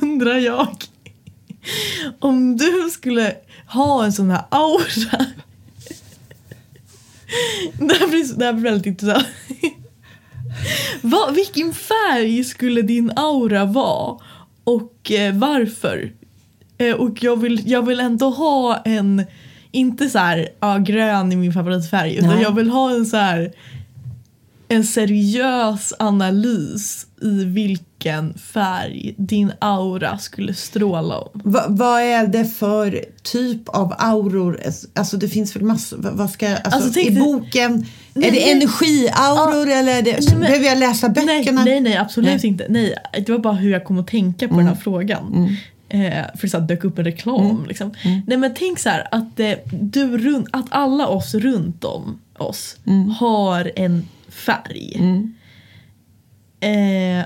undrar 0.00 0.38
jag 0.38 0.84
om 2.18 2.56
du 2.56 2.90
skulle 2.90 3.36
ha 3.66 4.04
en 4.04 4.12
sån 4.12 4.30
här 4.30 4.44
aura. 4.48 5.26
Det 7.78 7.94
här 7.94 8.08
blir, 8.08 8.38
det 8.38 8.44
här 8.44 8.52
blir 8.52 8.64
väldigt 8.64 8.86
intressant. 8.86 9.26
Vad, 11.02 11.34
vilken 11.34 11.72
färg 11.72 12.44
skulle 12.44 12.82
din 12.82 13.12
aura 13.16 13.64
vara 13.64 14.18
och 14.64 15.12
eh, 15.12 15.34
varför? 15.34 16.12
Eh, 16.78 16.94
och 16.94 17.22
jag 17.22 17.40
vill, 17.40 17.70
jag 17.70 17.86
vill 17.86 18.00
ändå 18.00 18.30
ha 18.30 18.76
en, 18.76 19.24
inte 19.70 20.08
så 20.08 20.18
här, 20.18 20.48
ja, 20.60 20.78
grön 20.78 21.32
är 21.32 21.36
min 21.36 21.52
favoritfärg, 21.52 22.14
utan 22.14 22.28
Nej. 22.28 22.42
jag 22.42 22.54
vill 22.54 22.70
ha 22.70 22.90
en 22.90 23.06
så 23.06 23.16
här 23.16 23.52
en 24.68 24.84
seriös 24.84 25.94
analys 25.98 27.06
i 27.22 27.44
vilken 28.00 28.34
färg 28.34 29.14
din 29.18 29.52
aura 29.58 30.18
skulle 30.18 30.54
stråla 30.54 31.18
om. 31.18 31.28
Va, 31.44 31.64
vad 31.68 32.02
är 32.02 32.26
det 32.26 32.44
för 32.44 33.04
typ 33.22 33.68
av 33.68 33.94
auror? 33.98 34.60
Alltså 34.94 35.16
det 35.16 35.28
finns 35.28 35.56
väl 35.56 35.62
massor. 35.62 35.96
Vad 35.98 36.12
vad 36.12 36.30
ska, 36.30 36.48
alltså, 36.56 36.70
Alltså, 36.70 37.00
I 37.00 37.10
boken, 37.20 37.72
är 37.72 37.78
Nej, 38.20 38.30
det 38.30 38.30
nej. 38.30 38.52
energiauror 38.52 39.68
eller 39.70 39.98
är 39.98 40.02
det, 40.02 40.12
Nej, 40.12 40.28
men- 40.30 40.40
behöver 40.40 40.64
jag 40.66 40.78
läsa 40.78 41.08
böckerna? 41.08 41.64
Nej, 41.64 41.80
nej, 41.80 41.96
absolut 41.96 42.26
Nej. 42.30 42.34
Mm. 42.36 42.46
inte. 42.52 42.66
Nej, 42.68 42.94
det 43.26 43.32
var 43.32 43.38
bara 43.38 43.54
hur 43.54 43.70
jag 43.70 43.84
kom 43.84 43.98
att 43.98 44.06
tänka 44.08 44.48
på 44.48 44.56
den 44.56 44.66
här 44.66 44.74
frågan. 44.74 45.56
Eh, 45.88 45.98
för 46.34 46.42
det 46.42 46.48
så 46.48 46.58
dök 46.58 46.84
upp 46.84 46.98
en 46.98 47.04
reklam. 47.04 47.46
Mm. 47.50 47.66
Liksom. 47.66 47.94
Nej 48.26 48.38
men 48.38 48.54
tänk 48.54 48.78
så 48.78 48.88
här 48.88 49.08
att, 49.10 49.40
eh, 49.40 49.52
du 49.80 50.18
runt, 50.18 50.46
att 50.52 50.66
alla 50.68 51.06
oss 51.06 51.34
runt 51.34 51.84
om 51.84 52.20
oss 52.38 52.76
Mm. 52.86 53.08
har 53.10 53.72
en 53.76 54.08
färg. 54.28 54.96
Eh, 56.62 56.70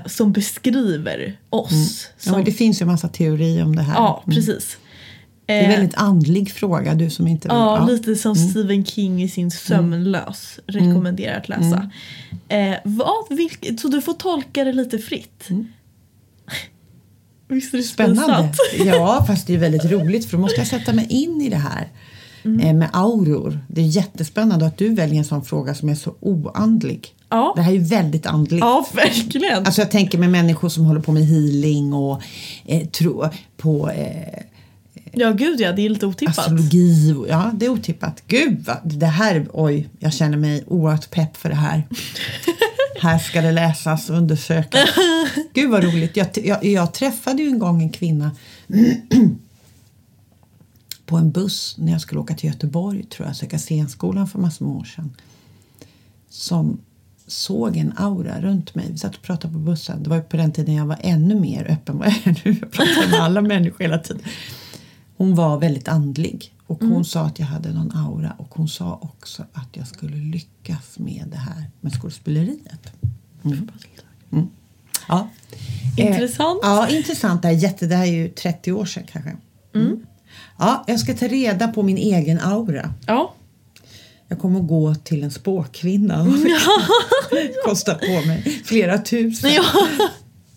som 0.05 0.31
beskriver 0.31 1.37
oss. 1.49 1.71
Mm. 1.71 1.83
Ja, 2.25 2.31
Som, 2.31 2.43
det 2.43 2.51
finns 2.51 2.81
ju 2.81 2.83
en 2.83 2.87
massa 2.87 3.07
teorier 3.07 3.63
om 3.63 3.75
det 3.75 3.81
här. 3.81 3.93
ja, 3.95 4.23
Mm. 4.25 4.35
precis. 4.35 4.77
Det 5.45 5.53
är 5.53 5.59
en 5.63 5.71
Eh, 5.71 5.77
väldigt 5.77 5.95
andlig 5.97 6.51
fråga, 6.51 6.93
du 6.95 7.09
som 7.09 7.27
inte 7.27 7.47
vill... 7.47 7.57
Ja, 7.57 7.77
ja. 7.79 7.85
lite 7.93 8.15
som 8.15 8.35
Stephen 8.35 8.85
King 8.85 9.23
i 9.23 9.29
sin 9.29 9.51
Sömnlös 9.51 10.59
rekommenderar 10.67 11.37
att 11.37 11.49
läsa. 11.49 11.89
Eh, 12.47 12.75
vad, 12.83 13.37
vilk, 13.37 13.79
så 13.81 13.87
du 13.87 14.01
får 14.01 14.13
tolka 14.13 14.63
det 14.63 14.73
lite 14.73 14.97
fritt. 14.99 15.47
Visst 17.47 17.73
är 17.73 17.77
det 17.77 17.83
Spännande. 17.83 18.21
pinsamt? 18.23 18.55
Ja, 18.85 19.23
fast 19.27 19.47
det 19.47 19.53
är 19.53 19.57
väldigt 19.57 19.85
roligt 19.85 20.25
för 20.25 20.37
då 20.37 20.41
måste 20.41 20.57
jag 20.59 20.67
sätta 20.67 20.93
mig 20.93 21.07
in 21.09 21.41
i 21.41 21.49
det 21.49 21.55
här 21.57 21.87
eh, 22.45 22.73
med 22.73 22.89
auror. 22.93 23.59
Det 23.67 23.81
är 23.81 23.85
jättespännande 23.85 24.65
att 24.65 24.77
du 24.77 24.95
väljer 24.95 25.17
en 25.17 25.25
sån 25.25 25.45
fråga 25.45 25.75
som 25.75 25.89
är 25.89 25.95
så 25.95 26.15
oandlig. 26.19 27.07
Ja. 27.29 27.53
Det 27.55 27.61
här 27.61 27.71
är 27.71 27.75
ju 27.75 27.83
väldigt 27.83 28.25
andligt. 28.25 28.59
Ja, 28.61 28.87
verkligen. 28.93 29.65
Alltså 29.65 29.81
jag 29.81 29.91
tänker 29.91 30.17
med 30.17 30.29
människor 30.29 30.69
som 30.69 30.85
håller 30.85 31.01
på 31.01 31.11
med 31.11 31.25
healing 31.25 31.93
och 31.93 32.21
eh, 32.65 32.87
tro 32.87 33.29
på 33.57 33.89
eh, 33.89 34.43
Ja, 35.17 35.31
gud 35.31 35.61
ja, 35.61 35.71
det 35.71 35.85
är 35.85 35.89
lite 35.89 36.05
otippat. 36.05 36.39
astrologi. 36.39 37.15
Ja, 37.29 37.51
det 37.53 37.65
är 37.65 37.69
otippat. 37.69 38.23
Gud, 38.27 38.65
vad, 38.65 38.77
det 38.83 39.05
här, 39.05 39.47
oj, 39.53 39.89
jag 39.99 40.13
känner 40.13 40.37
mig 40.37 40.63
oerhört 40.67 41.11
pepp 41.11 41.37
för 41.37 41.49
det 41.49 41.55
här. 41.55 41.83
här 43.01 43.19
ska 43.19 43.41
det 43.41 43.51
läsas 43.51 44.09
och 44.09 44.17
undersökas. 44.17 44.89
Gud 45.53 45.71
vad 45.71 45.83
roligt. 45.83 46.17
Jag, 46.17 46.27
jag, 46.43 46.65
jag 46.65 46.93
träffade 46.93 47.41
ju 47.41 47.49
en 47.49 47.59
gång 47.59 47.81
en 47.81 47.89
kvinna 47.89 48.31
på 51.05 51.17
en 51.17 51.31
buss 51.31 51.75
när 51.77 51.91
jag 51.91 52.01
skulle 52.01 52.19
åka 52.19 52.33
till 52.33 52.49
Göteborg, 52.49 53.03
tror 53.03 53.27
jag, 53.27 53.35
söka 53.35 53.57
scenskolan 53.57 54.27
för 54.27 54.39
massor 54.39 54.65
med 54.65 54.75
år 54.75 54.83
sedan. 54.83 55.15
Som 56.29 56.77
såg 57.27 57.77
en 57.77 57.93
aura 57.97 58.41
runt 58.41 58.75
mig. 58.75 58.91
Vi 58.91 58.97
satt 58.97 59.15
och 59.15 59.21
pratade 59.21 59.53
på 59.53 59.59
bussen. 59.59 60.03
Det 60.03 60.09
var 60.09 60.21
på 60.21 60.37
den 60.37 60.51
tiden 60.51 60.75
jag 60.75 60.85
var 60.85 60.97
ännu 61.01 61.39
mer 61.39 61.71
öppen 61.71 61.97
vad 61.97 62.07
jag 62.07 62.27
är 62.27 62.41
nu. 62.45 62.57
Jag 62.61 62.71
pratar 62.71 63.11
med 63.11 63.19
alla 63.19 63.41
människor 63.41 63.79
hela 63.79 63.97
tiden. 63.97 64.23
Hon 65.17 65.35
var 65.35 65.59
väldigt 65.59 65.87
andlig 65.87 66.53
och 66.67 66.81
hon 66.81 67.05
sa 67.05 67.25
att 67.25 67.39
jag 67.39 67.45
hade 67.45 67.73
någon 67.73 67.91
aura 67.91 68.35
och 68.37 68.55
hon 68.55 68.67
sa 68.67 68.99
också 69.01 69.45
att 69.53 69.69
jag 69.71 69.87
skulle 69.87 70.17
lyckas 70.17 70.99
med 70.99 71.25
det 71.31 71.37
här 71.37 71.69
med 71.81 71.93
skådespeleriet. 71.93 72.91
Mm. 73.43 73.69
Mm. 74.31 74.47
Ja. 75.07 75.29
Intressant. 75.97 76.63
Eh, 76.63 76.69
ja, 76.69 76.87
intressant. 76.89 77.41
Det 77.41 77.47
här, 77.47 77.55
är 77.55 77.59
jätte, 77.59 77.87
det 77.87 77.95
här 77.95 78.05
är 78.05 78.11
ju 78.11 78.29
30 78.29 78.71
år 78.71 78.85
sedan 78.85 79.03
kanske. 79.11 79.37
Mm. 79.73 80.05
Ja, 80.57 80.83
jag 80.87 80.99
ska 80.99 81.13
ta 81.13 81.27
reda 81.27 81.67
på 81.67 81.83
min 81.83 81.97
egen 81.97 82.39
aura. 82.39 82.93
Ja. 83.07 83.33
Jag 84.27 84.39
kommer 84.39 84.59
att 84.59 84.67
gå 84.67 84.95
till 84.95 85.23
en 85.23 85.31
spåkvinna. 85.31 86.25
Kostar 87.65 87.95
på 87.95 88.27
mig 88.27 88.41
flera 88.65 88.97
tusen. 88.97 89.51
Ja. 89.53 89.63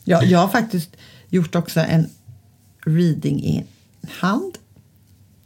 Jag, 0.05 0.25
jag 0.25 0.39
har 0.39 0.49
faktiskt 0.49 0.97
gjort 1.29 1.55
också 1.55 1.81
en 1.81 2.11
reading 2.87 3.45
i 3.45 3.65
hand. 4.09 4.59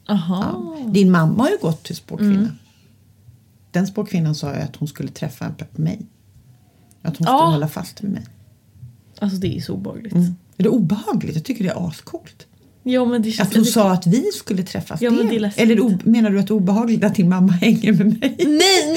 Aha. 0.09 0.75
Ja. 0.81 0.91
Din 0.93 1.11
mamma 1.11 1.43
har 1.43 1.51
ju 1.51 1.59
gått 1.59 1.83
till 1.83 1.97
spåkvinna. 1.97 2.57
Den 3.71 3.87
spåkvinnan 3.87 4.35
sa 4.35 4.55
ju 4.55 4.61
att 4.61 4.77
hon 4.77 4.89
skulle 4.89 5.09
träffa 5.11 5.55
mig. 5.73 6.01
Att 7.03 7.17
hon 7.17 7.27
skulle 7.27 7.29
Ja. 7.29 7.51
hålla 7.51 7.69
fast 7.69 8.05
vid 8.05 8.11
mig. 8.11 8.23
Alltså 9.19 9.39
det 9.39 9.57
är 9.57 9.61
så 9.61 9.73
obehagligt. 9.73 10.13
Mm. 10.15 10.35
Är 10.57 10.63
det 10.63 10.69
obehagligt? 10.69 11.35
Jag 11.37 11.45
tycker 11.45 11.65
det 11.65 11.71
är 11.71 11.89
ascoolt. 11.89 12.47
Ja, 12.85 13.05
men 13.05 13.23
det. 13.23 13.41
Att 13.41 13.55
hon 13.55 13.65
sa 13.65 13.93
att 13.93 14.07
vi 14.07 14.23
skulle 14.33 14.63
träffas. 14.63 15.01
Ja, 15.03 15.11
men 15.11 15.29
det. 15.29 15.53
Eller 15.57 15.81
o- 15.81 15.99
menar 16.05 16.31
du 16.31 16.39
att 16.41 16.47
det 16.47 16.53
är 16.53 16.57
obehagligt 16.57 17.05
att 17.05 17.15
din 17.15 17.29
mamma 17.29 17.53
hänger 17.53 17.93
med 17.93 18.07
mig? 18.07 18.19
Nej, 18.39 18.47
nej! 18.49 18.97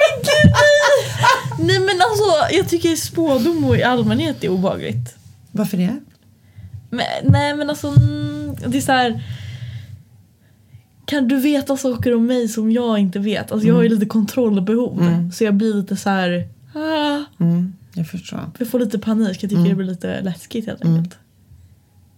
Men 0.00 0.22
gud, 0.22 0.52
nej! 0.52 1.66
Nej 1.68 1.78
men 1.80 2.00
alltså, 2.00 2.56
jag 2.56 2.68
tycker 2.68 2.96
spådom 2.96 3.74
i 3.74 3.82
allmänhet 3.82 4.44
är 4.44 4.48
obehagligt. 4.48 5.14
Varför 5.52 5.76
det? 5.76 5.96
Men, 6.90 7.06
nej 7.24 7.56
men 7.56 7.70
alltså, 7.70 7.88
mm, 7.88 8.56
det 8.66 8.76
är 8.78 8.82
så 8.82 8.92
här. 8.92 9.22
Kan 11.04 11.28
du 11.28 11.40
veta 11.40 11.76
saker 11.76 12.14
om 12.14 12.26
mig 12.26 12.48
som 12.48 12.72
jag 12.72 12.98
inte 12.98 13.18
vet? 13.18 13.52
Alltså 13.52 13.68
jag 13.68 13.74
har 13.74 13.82
ju 13.82 13.88
lite 13.88 14.06
kontrollbehov. 14.06 15.30
Så 15.34 15.44
jag 15.44 15.54
blir 15.54 15.74
lite 15.74 15.96
så 15.96 16.10
här. 16.10 16.48
Ah, 16.74 17.24
Mm, 17.44 17.72
jag 17.94 18.08
förstår. 18.08 18.40
jag 18.58 18.68
får 18.68 18.78
lite 18.80 18.98
panik. 18.98 19.42
Jag 19.42 19.50
tycker 19.50 19.64
det 19.68 19.74
blir 19.74 19.86
lite 19.86 20.20
läskigt 20.22 20.66
helt 20.66 20.84
enkelt. 20.84 21.18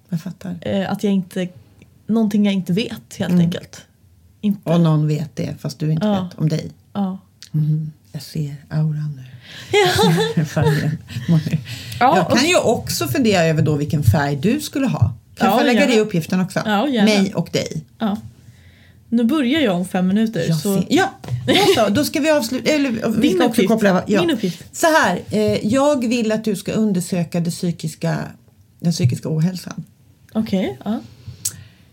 Jag 0.08 0.20
fattar. 0.20 0.56
Eh, 0.60 0.90
att 0.92 1.04
jag 1.04 1.12
inte, 1.12 1.48
någonting 2.06 2.44
jag 2.44 2.54
inte 2.54 2.72
vet 2.72 3.16
helt 3.18 3.40
enkelt. 3.40 3.82
Inte, 4.40 4.70
Och 4.70 4.80
någon 4.80 5.06
vet 5.08 5.36
det 5.36 5.54
fast 5.60 5.78
du 5.78 5.92
inte 5.92 6.06
Ja. 6.06 6.22
vet 6.30 6.38
om 6.38 6.48
dig. 6.48 6.70
ja. 6.92 7.18
Mm, 7.54 7.92
jag 8.12 8.22
ser 8.22 8.56
auran 8.68 9.20
nu. 10.36 10.44
Färgen. 10.44 10.98
Ja, 12.00 12.16
jag 12.16 12.38
kan 12.38 12.48
ju 12.48 12.56
också 12.58 13.06
fundera 13.08 13.42
över 13.44 13.62
då 13.62 13.74
vilken 13.76 14.02
färg 14.02 14.36
du 14.36 14.60
skulle 14.60 14.86
ha. 14.86 14.98
Kan 15.34 15.46
jag 15.48 15.54
Ja, 15.54 15.58
få 15.58 15.64
lägga 15.64 15.86
det 15.86 15.94
i 15.94 16.00
uppgiften 16.00 16.40
också? 16.40 16.62
Ja, 16.66 16.88
gärna. 16.88 17.04
Mig 17.04 17.34
och 17.34 17.48
dig. 17.52 17.84
ja. 17.98 18.16
Nu 19.10 19.24
börjar 19.24 19.60
jag 19.60 19.76
om 19.76 19.84
fem 19.88 20.06
minuter. 20.06 20.44
Jag 20.48 20.56
så 20.58 20.74
ser- 20.76 20.86
Ja, 20.90 21.10
då 21.46 21.54
så. 21.84 21.88
Då 21.90 22.04
ska 22.04 22.20
vi 22.20 22.30
avsluta. 22.30 22.70
Eller, 22.70 22.90
vi 23.20 23.28
Din 23.28 23.42
uppgift. 23.42 23.68
koppla... 23.68 24.02
Ja. 24.06 24.20
Min 24.20 24.30
uppgift. 24.30 24.76
Så 24.76 24.86
här, 24.86 25.20
eh, 25.30 25.66
jag 25.66 26.08
vill 26.08 26.32
att 26.32 26.44
du 26.44 26.56
ska 26.56 26.72
undersöka 26.72 27.40
det 27.40 27.50
psykiska, 27.50 28.18
den 28.80 28.92
psykiska 28.92 29.28
ohälsan. 29.36 29.84
Okej, 30.38 30.78
ja. 30.84 31.00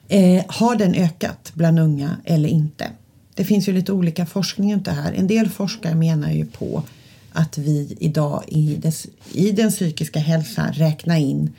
Eh, 0.08 0.43
har 0.48 0.76
den 0.76 0.96
ökat 0.96 1.52
bland 1.54 1.80
unga 1.80 2.18
eller 2.24 2.50
inte? 2.50 2.89
Det 3.34 3.43
finns 3.46 3.68
ju 3.70 3.74
lite 3.74 3.91
olika 3.91 4.26
forskning 4.26 4.74
runt 4.74 4.86
det 4.86 4.91
här. 4.91 5.14
En 5.14 5.28
del 5.28 5.50
forskare 5.50 5.96
menar 5.96 6.32
ju 6.32 6.46
på 6.46 6.84
att 7.32 7.58
vi 7.58 7.98
idag 8.00 8.43
i, 8.48 8.76
des, 8.76 9.08
i 9.32 9.52
den 9.52 9.72
psykiska 9.72 10.20
hälsan 10.20 10.74
räknar 10.74 11.18
in 11.18 11.54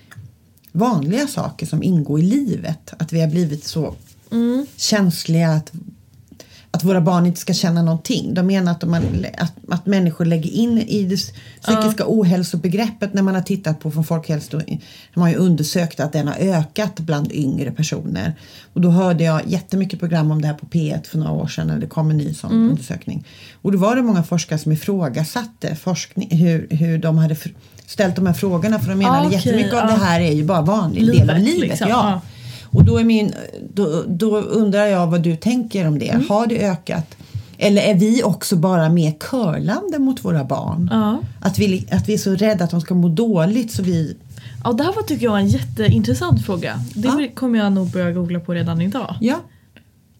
vanliga 0.73 1.27
saker 1.27 1.67
som 1.67 1.83
ingår 1.83 2.21
i 2.21 2.23
livet. 2.23 2.95
Att 2.99 3.13
vi 3.13 3.21
har 3.21 3.29
blivit 3.29 3.65
så 3.65 3.95
känsliga 4.77 5.51
att, 5.51 5.73
att 6.77 6.85
våra 6.85 7.01
barn 7.01 7.27
inte 7.27 7.41
ska 7.41 7.53
känna 7.53 7.83
någonting. 7.83 8.35
De 8.35 8.47
menar 8.47 8.73
att, 8.73 8.85
man, 8.85 9.03
att, 9.39 9.53
att 9.69 9.87
människor 9.87 10.25
lägger 10.25 10.51
in 10.51 10.79
i 10.79 11.03
det 11.03 11.17
psykiska 11.63 12.05
ohälsobegreppet 12.07 13.15
när 13.15 13.23
man 13.23 13.35
har 13.35 13.43
tittat 13.43 13.81
på 13.81 13.91
från 13.91 14.05
Folkhälso... 14.05 14.61
Man 15.15 15.23
har 15.23 15.29
ju 15.29 15.37
undersökt 15.37 16.01
att 16.01 16.13
den 16.13 16.29
har 16.29 16.35
ökat 16.35 17.01
bland 17.01 17.33
yngre 17.33 17.71
personer. 17.71 18.35
Och 18.73 18.81
då 18.81 18.91
hörde 18.91 19.25
jag 19.25 19.41
jättemycket 19.47 19.99
program 19.99 20.31
om 20.31 20.43
det 20.43 20.49
här 20.49 20.55
på 20.55 20.67
P1 20.67 21.07
för 21.07 21.19
några 21.19 21.33
år 21.33 21.47
sedan 21.47 21.67
när 21.67 21.79
det 21.79 21.87
kom 21.87 22.11
en 22.11 22.17
ny 22.17 22.35
sån 22.35 22.53
undersökning. 22.53 23.27
Och 23.63 23.73
då 23.73 23.79
var 23.79 23.97
det 23.97 24.03
många 24.03 24.23
forskare 24.23 24.59
som 24.59 24.73
ifrågasatte 24.73 25.77
forskning, 25.77 26.39
hur, 26.39 26.67
hur 26.71 26.99
de 26.99 27.19
hade 27.19 27.37
ställt 27.87 28.17
de 28.17 28.27
här 28.27 28.35
frågorna 28.35 28.79
för 28.79 28.89
de 28.89 28.99
menade 28.99 29.19
Ah, 29.19 29.27
okej, 29.27 29.37
jättemycket 29.37 29.73
av 29.73 29.79
ja. 29.79 29.87
det 29.87 30.05
här 30.05 30.21
är 30.21 30.33
ju 30.33 30.45
bara 30.45 30.61
vanlig 30.61 31.07
del 31.07 31.31
av 31.31 31.39
Livet, 31.39 31.69
liksom, 31.69 31.89
ja. 31.89 32.11
ja. 32.11 32.21
Och 32.71 32.85
då, 32.85 32.99
är 32.99 33.05
min, 33.05 33.33
då, 33.75 34.05
då 34.09 34.37
undrar 34.41 34.87
jag 34.87 35.07
vad 35.07 35.23
du 35.23 35.37
tänker 35.37 35.89
om 35.89 35.99
det. 35.99 36.09
Mm. 36.09 36.27
Har 36.29 36.47
det 36.47 36.59
ökat? 36.67 37.17
Eller 37.59 37.83
är 37.83 37.95
vi 37.95 38.23
också 38.23 38.57
bara 38.57 38.89
mer 38.89 39.13
curlande 39.21 39.99
mot 39.99 40.25
våra 40.25 40.45
barn? 40.45 40.89
Ja. 40.93 41.19
Att, 41.41 41.59
vi, 41.59 41.87
att 41.91 42.09
vi 42.09 42.15
är 42.15 42.19
så 42.19 42.35
rädda 42.35 42.65
att 42.65 42.71
de 42.71 42.81
ska 42.81 42.95
må 42.95 43.09
dåligt 43.09 43.73
så 43.73 43.83
vi... 43.83 44.17
Ja, 44.65 44.73
det 44.73 44.85
här 44.85 44.93
var 44.93 45.03
tycker 45.03 45.25
jag 45.25 45.39
en 45.41 45.49
jätteintressant 45.49 46.47
fråga. 46.47 46.81
Det 46.95 47.09
Ja. 47.09 47.29
kommer 47.35 47.59
jag 47.59 47.73
nog 47.73 47.91
börja 47.91 48.13
googla 48.13 48.41
på 48.41 48.55
redan 48.55 48.81
idag. 48.81 49.15
Ja. 49.21 49.37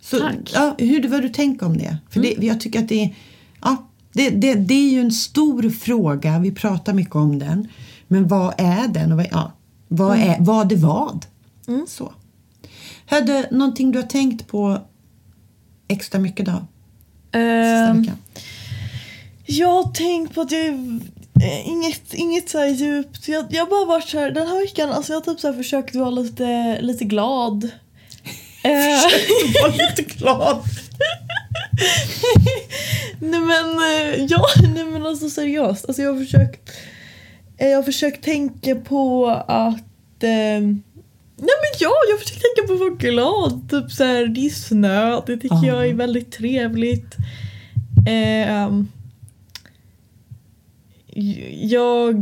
Så, 0.03 0.19
Tack. 0.19 0.33
Mm. 0.33 0.45
Ja, 0.55 0.75
hur, 0.79 1.09
vad 1.09 1.23
du 1.23 1.29
tänker 1.29 1.67
om 1.67 1.77
det? 1.79 1.97
För 2.11 2.21
det, 2.21 2.35
jag 2.41 2.61
tycker 2.61 2.79
att 2.83 2.89
det 2.89 3.03
är... 3.05 3.15
Ja, 3.63 3.77
det, 4.13 4.31
det, 4.31 4.55
det 4.55 4.75
är 4.75 4.91
ju 4.93 5.01
en 5.01 5.13
stor 5.13 5.71
fråga. 5.71 6.39
Vi 6.39 6.53
pratar 6.53 6.93
mycket 6.93 7.15
om 7.17 7.39
den. 7.39 7.69
Men 8.09 8.29
vad 8.29 8.55
är 8.59 8.89
den? 8.89 9.13
Och 9.13 9.19
vad, 9.19 9.27
ja, 9.31 9.53
vad, 9.89 10.17
Mm. 10.17 10.29
är, 10.31 10.37
vad 10.41 10.73
är 10.73 10.77
vad? 10.77 11.27
Så. 11.89 12.13
Hade 13.07 13.49
någonting 13.51 13.93
du 13.93 13.99
har 13.99 14.07
tänkt 14.07 14.47
på 14.47 14.79
extra 15.89 16.21
mycket 16.21 16.47
då? 16.47 16.67
Veckan? 17.33 18.17
jag 19.47 19.69
har 19.69 19.93
tänkt 19.93 20.35
på 20.35 20.41
att 20.41 20.53
jag 20.53 20.69
eh, 21.43 21.69
inget, 21.69 22.15
inget 22.15 22.49
så 22.49 22.65
djupt. 22.65 23.29
Jag, 23.29 23.47
jag 23.51 23.65
har 23.65 23.71
bara 23.71 23.85
varit 23.85 24.09
så 24.09 24.19
här, 24.19 24.31
den 24.31 24.47
här 24.47 24.61
veckan, 24.61 24.91
alltså 24.91 25.13
jag 25.13 25.21
har 25.21 25.25
typ 25.25 25.41
så 25.41 25.53
försökt 25.53 25.95
vara 25.95 26.11
lite, 26.11 26.79
lite 26.81 27.05
glad. 27.05 27.71
Eh, 28.63 28.73
var 29.63 29.89
lite 29.89 30.03
glad. 30.03 30.63
nej 33.21 33.41
men, 33.41 33.79
eh, 33.79 34.25
ja, 34.25 34.47
nej 34.75 34.85
men 34.85 35.07
alltså 35.07 35.31
seriöst. 35.31 35.87
Alltså 35.87 36.03
jag 36.03 36.13
har 36.13 36.21
försökt, 36.21 36.71
eh, 37.59 37.69
jag 37.69 37.79
har 37.79 37.83
försökt 37.83 38.25
tänka 38.25 38.75
på 38.75 39.27
att 39.49 40.23
eh, 40.23 40.61
Nej 41.39 41.49
men 41.63 41.79
ja, 41.81 41.91
jag 42.11 42.19
försöker 42.21 42.41
tänka 42.41 42.67
på 42.69 42.73
att 42.75 42.81
vara 42.81 43.11
glad. 43.11 43.71
Typ 43.71 43.93
så 43.93 44.05
här, 44.05 44.27
det 44.27 44.47
är 44.47 44.51
snö, 44.51 45.21
det 45.27 45.37
tycker 45.37 45.57
Ja. 45.57 45.67
jag 45.67 45.89
är 45.89 45.95
väldigt 45.95 46.33
trevligt. 46.33 47.17
Ehm, 48.09 48.89
jag 51.63 52.13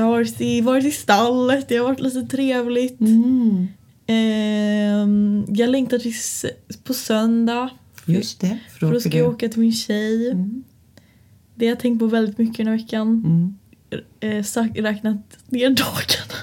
har 0.00 0.08
varit 0.10 0.40
i, 0.40 0.60
varit 0.60 0.84
i 0.84 0.90
stallet, 0.90 1.68
det 1.68 1.76
har 1.76 1.84
varit 1.84 2.00
lite 2.00 2.22
trevligt. 2.22 3.00
Mm, 3.00 3.68
Ehm, 4.06 5.46
jag 5.48 5.70
längtar 5.70 5.98
till 5.98 6.14
på 6.84 6.94
söndag. 6.94 7.70
just 8.06 8.40
det. 8.40 8.58
För 8.72 8.78
För 8.78 8.92
då 8.92 9.00
ska 9.00 9.18
jag 9.18 9.28
åka 9.28 9.48
till 9.48 9.60
min 9.60 9.72
tjej. 9.72 10.30
Mm. 10.30 10.64
Det 11.54 11.66
har 11.66 11.70
jag 11.70 11.80
tänkt 11.80 11.98
på 11.98 12.06
väldigt 12.06 12.38
mycket 12.38 12.56
den 12.56 12.66
här 12.66 12.76
veckan. 12.76 13.08
Mm. 13.26 13.54
Eh, 14.20 14.44
räknat 14.82 15.16
ner 15.48 15.70
dagarna. 15.70 16.34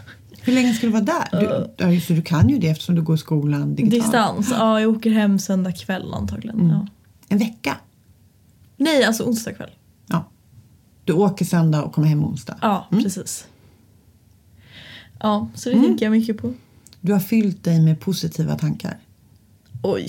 Hur 0.45 0.53
länge 0.53 0.73
ska 0.73 0.85
du 0.87 0.91
vara 0.93 1.03
där? 1.03 1.27
Du, 1.31 1.73
ja, 1.77 1.91
just 1.91 2.07
du 2.07 2.21
kan 2.21 2.49
ju 2.49 2.57
det 2.57 2.67
eftersom 2.67 2.95
du 2.95 3.01
går 3.01 3.15
i 3.15 3.17
skolan 3.19 3.75
digitalt. 3.75 4.03
Distans. 4.03 4.47
Ja, 4.51 4.81
jag 4.81 4.89
åker 4.95 5.09
hem 5.11 5.39
söndag 5.39 5.71
kväll 5.71 6.13
antagligen. 6.13 6.59
Mm. 6.59 6.69
Ja. 6.71 6.87
En 7.29 7.37
vecka? 7.37 7.77
Nej, 8.77 9.03
alltså 9.03 9.23
onsdag 9.23 9.53
kväll. 9.53 9.69
Ja. 10.07 10.29
Du 11.03 11.13
åker 11.13 11.45
söndag 11.45 11.83
och 11.83 11.93
kommer 11.93 12.07
hem 12.07 12.23
onsdag. 12.23 12.57
Ja, 12.61 12.87
Mm. 12.91 13.03
precis. 13.03 13.47
Ja, 15.19 15.47
så 15.55 15.69
det 15.69 15.75
Mm. 15.75 15.85
tänker 15.87 16.05
jag 16.05 16.11
mycket 16.11 16.37
på. 16.37 16.53
Du 17.01 17.13
har 17.13 17.19
fyllt 17.19 17.63
dig 17.63 17.79
med 17.81 17.99
positiva 17.99 18.55
tankar. 18.55 18.97
Oj. 19.83 20.07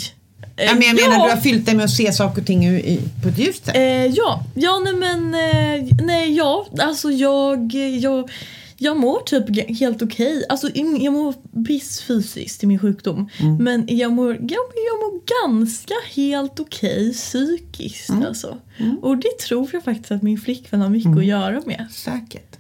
Jag 0.57 0.78
menar, 0.78 0.84
jag 0.84 1.11
menar 1.11 1.24
du 1.24 1.30
har 1.34 1.41
fyllt 1.41 1.66
dig 1.66 1.74
med 1.74 1.84
att 1.84 1.91
se 1.91 2.12
saker 2.12 2.41
och 2.41 2.47
ting 2.47 2.66
i, 2.66 3.01
på 3.22 3.28
ett 3.28 3.39
ljust 3.39 3.64
sätt. 3.64 3.76
Eh, 3.76 3.82
ja, 4.07 4.45
ja 4.55 4.80
nej 4.84 4.95
men 4.95 5.34
eh, 5.34 6.05
nej 6.07 6.34
ja, 6.37 6.66
alltså 6.78 7.11
jag, 7.11 7.74
jag, 8.01 8.30
jag 8.79 8.97
mår 8.97 9.20
typ 9.20 9.79
helt 9.79 10.03
okej. 10.03 10.45
Alltså 10.49 10.70
in- 10.70 11.03
jag 11.03 11.12
mår 11.12 11.35
piss 11.66 12.01
fysiskt 12.03 12.64
i 12.64 12.66
min 12.66 12.79
sjukdom. 12.79 13.29
Men 13.59 13.85
jag 13.89 14.12
mår, 14.12 14.35
jag, 14.35 14.43
jag 14.51 15.01
mår 15.01 15.20
ganska 15.45 15.95
helt 16.14 16.61
okej 16.61 17.12
psykiskt 17.12 18.11
alltså. 18.27 18.59
Och 19.03 19.16
det 19.16 19.39
tror 19.47 19.68
jag 19.72 19.85
faktiskt 19.85 20.11
att 20.11 20.22
min 20.22 20.39
flickvän 20.39 20.81
har 20.81 20.89
mycket 20.89 21.16
att 21.16 21.24
göra 21.24 21.62
med. 21.66 21.87
Säkert. 21.91 22.57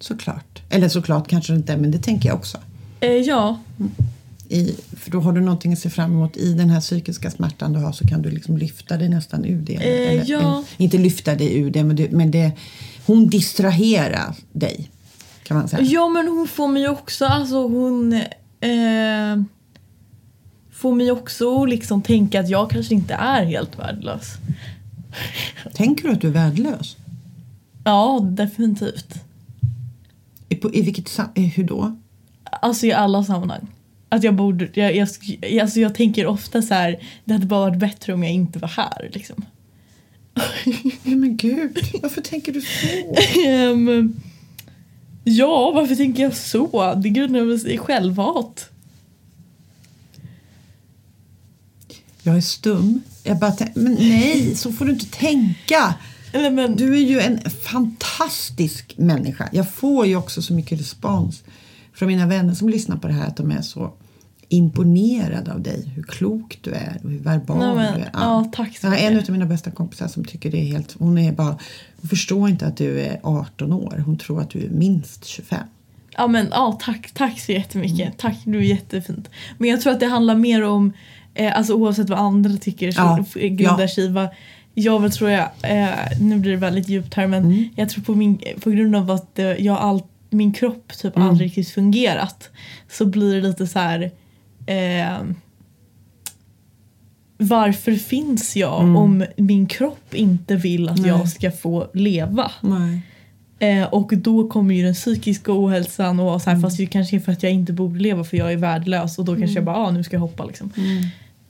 Såklart. 0.00 0.62
Eller 0.70 0.88
såklart 0.88 1.28
kanske 1.28 1.54
inte 1.54 1.76
men 1.76 1.90
det 1.90 1.98
tänker 1.98 2.28
jag 2.28 2.38
också. 2.38 2.58
Eh, 3.00 3.12
ja, 3.12 3.60
I, 4.48 4.74
för 4.96 5.10
då 5.10 5.20
har 5.20 5.32
du 5.32 5.40
någonting 5.40 5.72
att 5.72 5.78
se 5.78 5.90
fram 5.90 6.12
emot. 6.12 6.36
I 6.36 6.52
den 6.52 6.70
här 6.70 6.80
psykiska 6.80 7.30
smärtan 7.30 7.72
du 7.72 7.78
har 7.78 7.92
så 7.92 8.06
kan 8.06 8.22
du 8.22 8.30
liksom 8.30 8.58
lyfta 8.58 8.96
dig 8.96 9.08
nästan 9.08 9.44
ur 9.44 9.60
det. 9.62 9.74
Eh, 9.74 10.22
ja. 10.22 10.64
inte 10.76 10.98
lyfta 10.98 11.34
dig 11.34 11.58
ur 11.58 11.70
det, 11.70 11.84
men, 11.84 11.96
du, 11.96 12.08
men 12.10 12.30
det, 12.30 12.52
hon 13.06 13.28
distraherar 13.28 14.34
dig. 14.52 14.90
Kan 15.48 15.56
man 15.56 15.68
säga. 15.68 15.82
ja 15.82 16.08
men 16.08 16.28
hon 16.28 16.48
får 16.48 16.68
mig 16.68 16.88
också, 16.88 17.24
alltså 17.26 17.68
hon 17.68 18.12
eh, 18.60 19.42
får 20.72 20.94
mig 20.94 21.10
också 21.10 21.64
liksom 21.64 22.02
tänka 22.02 22.40
att 22.40 22.48
jag 22.48 22.70
kanske 22.70 22.94
inte 22.94 23.14
är 23.14 23.44
helt 23.44 23.78
värdelös. 23.78 24.32
Tänker 25.74 26.08
du 26.08 26.14
att 26.14 26.20
du 26.20 26.28
är 26.28 26.32
värdelös? 26.32 26.96
Ja, 27.84 28.20
definitivt. 28.30 29.14
I, 30.48 30.54
på, 30.54 30.74
i 30.74 30.82
vilket, 30.82 31.08
sam- 31.08 31.32
hur 31.54 31.64
då? 31.64 31.96
Alltså 32.62 32.86
i 32.86 32.92
alla 32.92 33.24
sammanhang. 33.24 33.66
Att 34.08 34.24
jag 34.24 34.34
borde, 34.34 34.68
jag, 34.74 34.96
jag, 34.96 35.08
alltså 35.60 35.80
jag 35.80 35.94
tänker 35.94 36.26
ofta 36.26 36.62
så 36.62 36.74
här, 36.74 36.98
det 37.24 37.32
hade 37.32 37.46
bara 37.46 37.60
varit 37.68 37.78
bättre 37.80 38.12
om 38.14 38.22
jag 38.22 38.32
inte 38.32 38.58
var 38.58 38.68
här 38.68 39.10
liksom. 39.12 39.44
Ja, 41.04 41.16
men 41.16 41.36
gud, 41.36 41.78
varför 42.02 42.20
tänker 42.20 42.52
du 42.52 42.60
så? 42.60 42.86
Ehm, 43.46 44.20
ja, 45.28 45.70
varför 45.74 45.94
tänker 45.94 46.22
jag 46.22 46.36
så? 46.36 46.94
Det 46.94 47.08
grundar 47.08 47.58
sig 47.58 47.74
i 47.74 47.78
självhat. 47.78 48.70
Jag 52.22 52.36
är 52.36 52.40
stum. 52.40 53.02
Jag 53.22 53.38
bara 53.38 53.56
men 53.74 53.92
nej, 53.92 54.56
så 54.56 54.72
får 54.72 54.84
du 54.84 54.92
inte 54.92 55.10
tänka. 55.10 55.94
Eller 56.32 56.50
men, 56.50 56.76
Du 56.76 56.94
är 56.94 57.00
ju 57.00 57.20
en 57.20 57.50
fantastisk 57.50 58.94
människa. 58.96 59.48
Jag 59.52 59.72
får 59.72 60.06
ju 60.06 60.16
också 60.16 60.42
så 60.42 60.52
mycket 60.52 60.80
respons 60.80 61.42
från 61.94 62.08
mina 62.08 62.26
vänner 62.26 62.54
som 62.54 62.68
lyssnar 62.68 62.96
på 62.96 63.06
det 63.06 63.12
här 63.12 63.26
att 63.26 63.36
de 63.36 63.50
är 63.50 63.62
så 63.62 63.92
imponerade 64.48 65.52
av 65.52 65.60
dig. 65.62 65.92
Hur 65.94 66.02
klok 66.02 66.58
du 66.62 66.70
är 66.72 66.98
och 67.04 67.10
hur 67.10 67.18
verbal 67.18 67.58
Nej, 67.58 67.74
men, 67.74 67.94
du 67.94 68.00
är. 68.00 68.10
ja, 68.12 68.50
tack 68.52 68.78
så 68.78 68.86
Jag 68.86 68.90
har 68.90 68.96
en 68.98 69.18
av 69.18 69.30
mina 69.30 69.46
bästa 69.46 69.70
kompisar 69.70 70.08
som 70.08 70.24
tycker 70.24 70.50
det 70.50 70.58
är 70.60 70.64
helt... 70.72 70.96
Hon 70.98 71.18
är 71.18 71.32
bara... 71.32 71.58
Hon 72.00 72.08
förstår 72.08 72.48
inte 72.48 72.66
att 72.66 72.76
du 72.76 73.00
är 73.00 73.20
18 73.22 73.72
år. 73.72 74.02
Hon 74.06 74.18
tror 74.18 74.40
att 74.40 74.50
du 74.50 74.64
är 74.64 74.68
minst 74.70 75.24
25. 75.24 75.58
ja 76.16 76.26
men 76.26 76.48
ja, 76.50 76.78
tack, 76.82 77.10
tack 77.14 77.40
så 77.40 77.52
jättemycket. 77.52 78.18
Tack, 78.18 78.36
du 78.44 78.58
är 78.58 78.62
jättefint. 78.62 79.30
Men 79.58 79.70
jag 79.70 79.80
tror 79.80 79.92
att 79.92 80.00
det 80.00 80.06
handlar 80.06 80.34
mer 80.34 80.62
om, 80.64 80.92
eh, 81.34 81.56
alltså 81.58 81.72
oavsett 81.74 82.08
vad 82.10 82.18
andra 82.18 82.56
tycker 82.56 82.90
så 82.92 83.00
Ja, 83.00 83.24
grundar 83.48 83.80
ja. 83.80 83.88
sig 83.88 84.04
i 84.04 84.08
vad 84.08 84.28
jag 84.74 85.02
väl 85.02 85.10
tror 85.12 85.30
jag, 85.30 85.48
eh, 85.62 85.88
nu 86.20 86.38
blir 86.38 86.50
det 86.50 86.56
väldigt 86.56 86.88
djupt 86.88 87.14
här 87.14 87.26
men 87.26 87.44
Mm. 87.44 87.68
jag 87.76 87.88
tror 87.88 88.04
på, 88.04 88.14
min, 88.14 88.40
på 88.60 88.70
grund 88.70 88.96
av 88.96 89.10
att 89.10 89.38
eh, 89.38 89.46
jag 89.46 89.76
all, 89.78 90.02
min 90.30 90.52
kropp 90.52 90.92
typ 91.02 91.16
Mm. 91.16 91.28
aldrig 91.28 91.46
riktigt 91.48 91.68
fungerat 91.70 92.48
så 92.90 93.06
blir 93.06 93.34
det 93.34 93.48
lite 93.48 93.66
så 93.66 93.78
här 93.78 94.10
eh, 94.68 95.18
varför 97.38 97.92
finns 97.94 98.56
jag 98.56 98.82
Mm. 98.82 98.96
om 98.96 99.24
min 99.36 99.66
kropp 99.66 100.14
inte 100.14 100.56
vill 100.56 100.88
att 100.88 100.98
Nej. 100.98 101.08
jag 101.08 101.28
ska 101.28 101.50
få 101.50 101.86
leva? 101.94 102.50
Eh, 103.58 103.82
och 103.84 104.12
då 104.16 104.48
kommer 104.48 104.74
ju 104.74 104.82
den 104.84 104.94
psykiska 104.94 105.52
ohälsan 105.52 106.20
och 106.20 106.42
så 106.42 106.50
här, 106.50 106.56
Mm. 106.56 106.62
fast 106.62 106.76
det 106.76 106.86
kanske 106.86 107.16
är 107.16 107.20
för 107.20 107.32
att 107.32 107.42
jag 107.42 107.52
inte 107.52 107.72
borde 107.72 108.00
leva 108.00 108.24
för 108.24 108.36
jag 108.36 108.52
är 108.52 108.56
värdelös 108.56 109.18
och 109.18 109.24
då 109.24 109.36
kanske 109.36 109.54
jag 109.56 109.64
bara 109.64 109.76
ah, 109.76 109.90
nu 109.90 110.04
ska 110.04 110.16
jag 110.16 110.20
hoppa 110.20 110.44
liksom. 110.44 110.72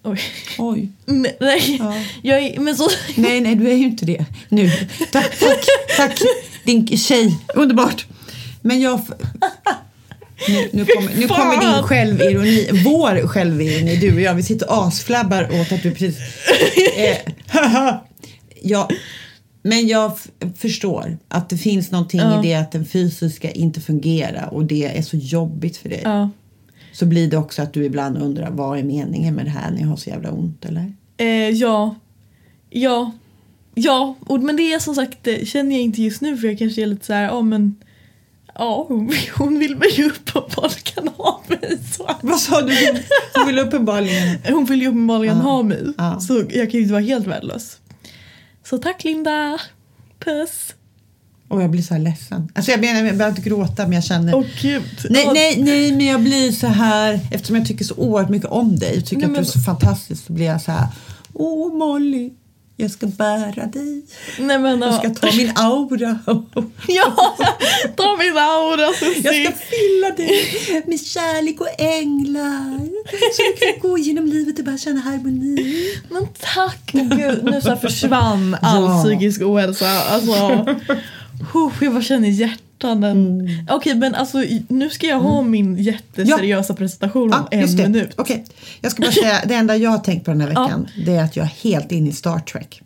Oj. 0.03 0.21
Oj. 0.59 0.89
Nej, 1.07 1.37
nej. 1.41 1.77
Ja. 1.81 1.95
Jag 2.23 2.39
är, 2.43 2.61
men 2.61 2.77
så, 2.77 2.89
Nej, 3.16 3.41
nej, 3.41 3.55
du 3.55 3.71
är 3.71 3.75
ju 3.77 3.85
inte 3.85 4.07
det 4.07 4.25
nu. 4.49 4.71
Tack, 5.12 5.39
tack, 5.39 5.64
tack 5.97 6.19
din 6.64 6.87
tjej. 6.87 7.39
Underbart. 7.55 8.07
Men 8.62 8.81
jag... 8.81 9.01
Nu, 10.49 10.68
nu, 10.72 10.84
kommer, 10.84 11.14
nu 11.20 11.28
kommer 11.28 11.61
din 11.74 11.82
självironi, 11.82 12.68
vår 12.84 13.26
självironi, 13.26 13.97
du 13.97 14.14
och 14.14 14.20
jag. 14.20 14.34
Vi 14.34 14.43
sitter 14.43 14.66
asflabbar 14.86 15.45
åt 15.61 15.72
att 15.72 15.82
du 15.82 15.91
precis... 15.91 16.18
Eh, 16.99 17.16
ja, 18.62 18.89
men 19.62 19.86
jag 19.89 20.18
förstår 20.57 21.18
att 21.28 21.49
det 21.49 21.57
finns 21.59 21.91
någonting 21.91 22.20
Ja. 22.20 22.45
i 22.45 22.49
det 22.49 22.55
att 22.55 22.72
den 22.72 22.86
fysiska 22.86 23.51
inte 23.51 23.80
fungerar 23.80 24.49
och 24.55 24.64
det 24.64 24.99
är 24.99 25.03
så 25.03 25.16
jobbigt 25.16 25.76
för 25.76 25.89
dig. 25.89 26.01
ja. 26.05 26.30
Så 26.93 27.07
blir 27.07 27.30
det 27.30 27.36
också 27.36 27.62
att 27.62 27.72
du 27.72 27.84
ibland 27.84 28.18
undrar 28.22 28.51
vad 28.51 28.78
är 28.78 28.82
meningen 28.82 29.34
med 29.34 29.45
det 29.45 29.51
här 29.51 29.70
när 29.70 29.80
jag 29.80 29.89
har 29.89 29.97
så 29.97 30.11
jävla 30.11 30.30
ont, 30.30 30.64
eller? 30.64 30.93
Eh, 31.16 31.26
ja. 31.51 31.95
Ja. 32.70 33.12
Ja, 33.74 34.14
och, 34.20 34.41
men 34.41 34.57
det 34.57 34.72
är 34.72 34.78
som 34.78 34.95
sagt 34.95 35.28
känner 35.45 35.72
jag 35.72 35.82
inte 35.82 36.03
just 36.03 36.20
nu 36.20 36.36
för 36.36 36.49
jag 36.49 36.59
kanske 36.59 36.82
är 36.82 36.86
lite 36.86 37.07
så 37.07 37.12
här, 37.12 37.22
ja 37.24 37.43
men 37.43 37.76
Ja, 38.59 38.84
hon, 38.88 39.12
hon 39.36 39.59
vill 39.59 39.76
mig 39.76 39.88
ju 39.92 40.06
uppenbarligen 40.11 41.09
ha 41.16 41.42
mig. 41.46 41.78
Så. 41.96 42.11
Vad 42.22 42.40
sa 42.40 42.61
du? 42.62 42.74
Hon 43.34 43.46
vill 43.46 43.59
uppenbarligen... 43.59 44.38
Hon 44.48 44.64
vill 44.64 44.80
ju 44.82 44.88
uppenbarligen 44.88 45.36
Ja. 45.36 45.42
ha 45.42 45.62
mig. 45.62 45.84
Ja. 45.98 46.20
Så 46.20 46.34
jag 46.50 46.70
kan 46.70 46.70
ju 46.70 46.80
inte 46.80 46.92
vara 46.92 47.02
helt 47.02 47.26
värdelös. 47.26 47.76
Så 48.64 48.78
tack 48.78 49.04
Linda. 49.04 49.59
Puss. 50.24 50.74
Och 51.48 51.62
jag 51.62 51.70
blir 51.70 51.82
så 51.82 51.94
här 51.94 52.00
ledsen. 52.00 52.48
Alltså 52.54 52.70
jag, 52.70 52.80
menar, 52.80 52.94
jag 53.04 53.16
behöver 53.16 53.28
inte 53.38 53.48
gråta 53.48 53.82
men 53.82 53.92
jag 53.92 54.04
känner... 54.04 54.34
Åh 54.34 54.44
gud. 54.62 54.82
Nej, 55.11 55.22
Ja, 55.24 55.32
nej, 55.32 55.62
nej, 55.62 55.92
men 55.92 56.06
jag 56.06 56.20
blir 56.22 56.52
så 56.52 56.66
här 56.66 57.20
eftersom 57.32 57.56
jag 57.56 57.66
tycker 57.66 57.84
så 57.84 57.94
oerhört 57.94 58.30
mycket 58.30 58.48
om 58.48 58.76
dig 58.78 58.98
och 58.98 59.04
tycker 59.04 59.16
Nej, 59.16 59.24
att 59.24 59.30
du 59.30 59.36
är 59.36 59.40
men- 59.40 59.46
så 59.46 59.61
fantastisk 59.61 60.26
så 60.26 60.32
blir 60.32 60.46
jag 60.46 60.62
så 60.62 60.72
här. 60.72 60.86
Åh 61.32 61.74
Molly, 61.74 62.30
jag 62.81 62.91
ska 62.91 63.07
bära 63.07 63.66
dig. 63.66 64.03
Nej 64.39 64.59
men 64.59 64.81
Jag 64.81 64.95
ska 64.95 65.11
ta 65.14 65.37
min 65.37 65.53
aura. 65.57 66.18
Ja, 66.89 67.37
ta 67.97 68.16
min 68.16 68.39
aura 68.39 68.81
Jag 68.83 68.95
ska 68.95 69.05
Susie. 69.05 69.53
fylla 69.53 70.11
dig 70.16 70.83
med 70.87 71.01
kärlek 71.01 71.61
och 71.61 71.81
änglar. 71.81 72.79
Så 73.35 73.43
du 73.43 73.57
kan 73.81 73.91
gå 73.91 73.99
genom 73.99 74.26
livet 74.26 74.59
och 74.59 74.64
bara 74.64 74.79
känna 74.79 75.01
harmoni. 75.01 75.85
Men 76.11 76.26
tack 76.55 76.91
gud, 76.93 77.45
nu 77.45 77.61
så 77.61 77.76
försvann 77.76 78.57
all 78.62 78.83
Ja. 78.83 79.03
psykisk 79.05 79.41
ohälsa. 79.43 79.89
Alltså, 80.11 80.31
jag 81.81 81.93
bara 81.93 82.03
känner 82.03 82.29
hjärtan. 82.79 83.05
Mm. 83.05 83.66
Okej 83.70 83.95
men 83.95 84.14
alltså 84.14 84.45
nu 84.68 84.91
ska 84.91 85.07
jag 85.07 85.20
ha 85.20 85.43
min 85.43 85.76
jätteseriösa 85.76 86.74
presentation 86.74 87.35
om 87.35 87.49
Ja, 87.51 87.59
en 87.59 87.76
minut. 87.76 88.14
Okej, 88.16 88.45
jag 88.81 88.93
ska 88.93 89.03
bara 89.03 89.12
säga 89.12 89.43
det 89.47 89.55
enda 89.55 89.76
jag 89.76 89.91
har 89.91 89.99
tänkt 89.99 90.24
på 90.24 90.31
den 90.31 90.41
här 90.41 90.49
veckan 90.49 90.89
det 91.07 91.14
är 91.14 91.24
att 91.24 91.37
jag 91.37 91.45
är 91.45 91.70
helt 91.70 91.93
inne 91.93 92.09
i 92.09 92.12
Star 92.12 92.39
Trek. 92.39 92.83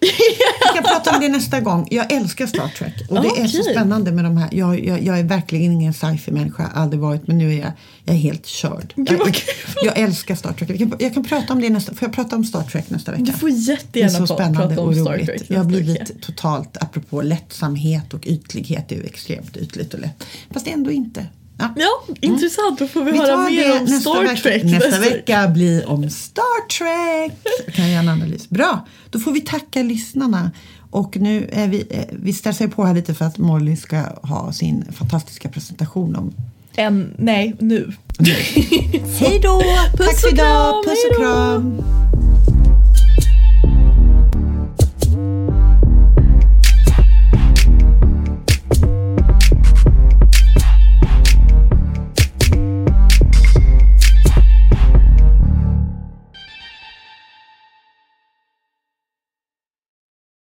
Vi 0.00 0.74
kan 0.74 0.84
prata 0.84 1.14
om 1.14 1.20
det 1.20 1.28
nästa 1.28 1.60
gång. 1.60 1.88
Jag 1.90 2.12
älskar 2.12 2.46
Star 2.46 2.68
Trek 2.68 2.94
och 3.08 3.22
det 3.22 3.28
är 3.28 3.46
så 3.46 3.62
spännande 3.62 4.12
med 4.12 4.24
de 4.24 4.36
här. 4.36 4.48
Jag, 4.52 4.84
jag, 4.84 5.02
jag 5.02 5.18
är 5.18 5.24
verkligen 5.24 5.72
ingen 5.72 5.94
sci-fi 5.94 6.30
människa, 6.30 6.66
aldrig 6.74 7.00
varit, 7.00 7.26
men 7.26 7.38
nu 7.38 7.54
är 7.54 7.58
jag, 7.58 7.72
jag 8.04 8.16
är 8.16 8.20
helt 8.20 8.46
körd. 8.46 8.94
Jag, 8.96 9.36
jag 9.82 9.98
älskar 9.98 10.34
Star 10.34 10.52
Trek. 10.52 10.70
Jag 10.70 10.78
kan, 10.78 10.92
jag 10.98 11.14
kan 11.14 11.24
prata 11.24 11.52
om 11.52 11.60
det 11.60 11.70
nästa, 11.70 11.94
får 11.94 12.08
jag 12.08 12.12
prata 12.14 12.36
om 12.36 12.44
Star 12.44 12.62
Trek 12.62 12.90
nästa 12.90 13.12
vecka? 13.12 13.24
Du 13.24 13.32
får 13.32 13.48
Det 13.48 13.54
är 13.54 13.58
jättegärna 13.58 14.26
så 14.26 14.34
spännande 14.34 14.68
prata 14.68 14.80
om 14.80 14.88
och 14.88 14.96
Star 14.96 15.12
roligt. 15.12 15.26
Trek 15.26 15.42
jag 15.48 15.58
har 15.58 15.64
blivit 15.64 16.22
totalt, 16.22 16.76
apropå 16.80 17.22
lättsamhet 17.22 18.14
och 18.14 18.26
ytlighet, 18.26 18.88
det 18.88 18.94
är 18.94 18.98
ju 18.98 19.06
extremt 19.06 19.56
ytligt 19.56 19.94
och 19.94 20.00
lätt. 20.00 20.24
Fast 20.50 20.66
ändå 20.66 20.90
inte. 20.90 21.26
Ja. 21.58 21.74
Ja, 21.76 22.14
intressant. 22.20 22.78
Då 22.78 22.86
får 22.86 23.04
vi, 23.04 23.12
Vi 23.12 23.18
höra 23.18 23.36
mer 23.36 23.78
om 23.80 23.84
nästa 23.84 24.10
Star 24.10 24.22
vecka. 24.22 24.36
Trek 24.42 24.64
Nästa 24.64 25.00
vecka 25.00 25.48
blir 25.48 25.88
om 25.88 26.10
Star 26.10 26.68
Trek. 26.68 27.38
Jag 27.66 27.74
kan 27.74 27.90
göra 27.90 28.00
en 28.00 28.08
analys. 28.08 28.48
Bra, 28.50 28.86
då 29.10 29.18
får 29.18 29.32
vi 29.32 29.40
tacka 29.40 29.82
lyssnarna. 29.82 30.50
Och 30.90 31.16
nu 31.16 31.48
är 31.52 31.68
vi, 31.68 31.86
eh, 31.90 32.04
vi 32.10 32.32
stressar 32.32 32.66
på 32.66 32.84
här 32.84 32.94
lite 32.94 33.14
för 33.14 33.24
att 33.24 33.38
Molly 33.38 33.76
ska 33.76 34.02
ha 34.22 34.52
sin 34.52 34.84
fantastiska 34.92 35.48
presentation 35.48 36.16
om 36.16 36.34
En, 36.76 37.14
nej, 37.18 37.56
nu. 37.58 37.92
Hej 39.18 39.40
då! 39.42 39.62
Puss 39.96 40.06
Tack 40.06 40.20
för 40.20 40.32
idag! 40.32 40.84
Puss 40.84 41.04
och 41.10 41.16
kram! 41.16 41.82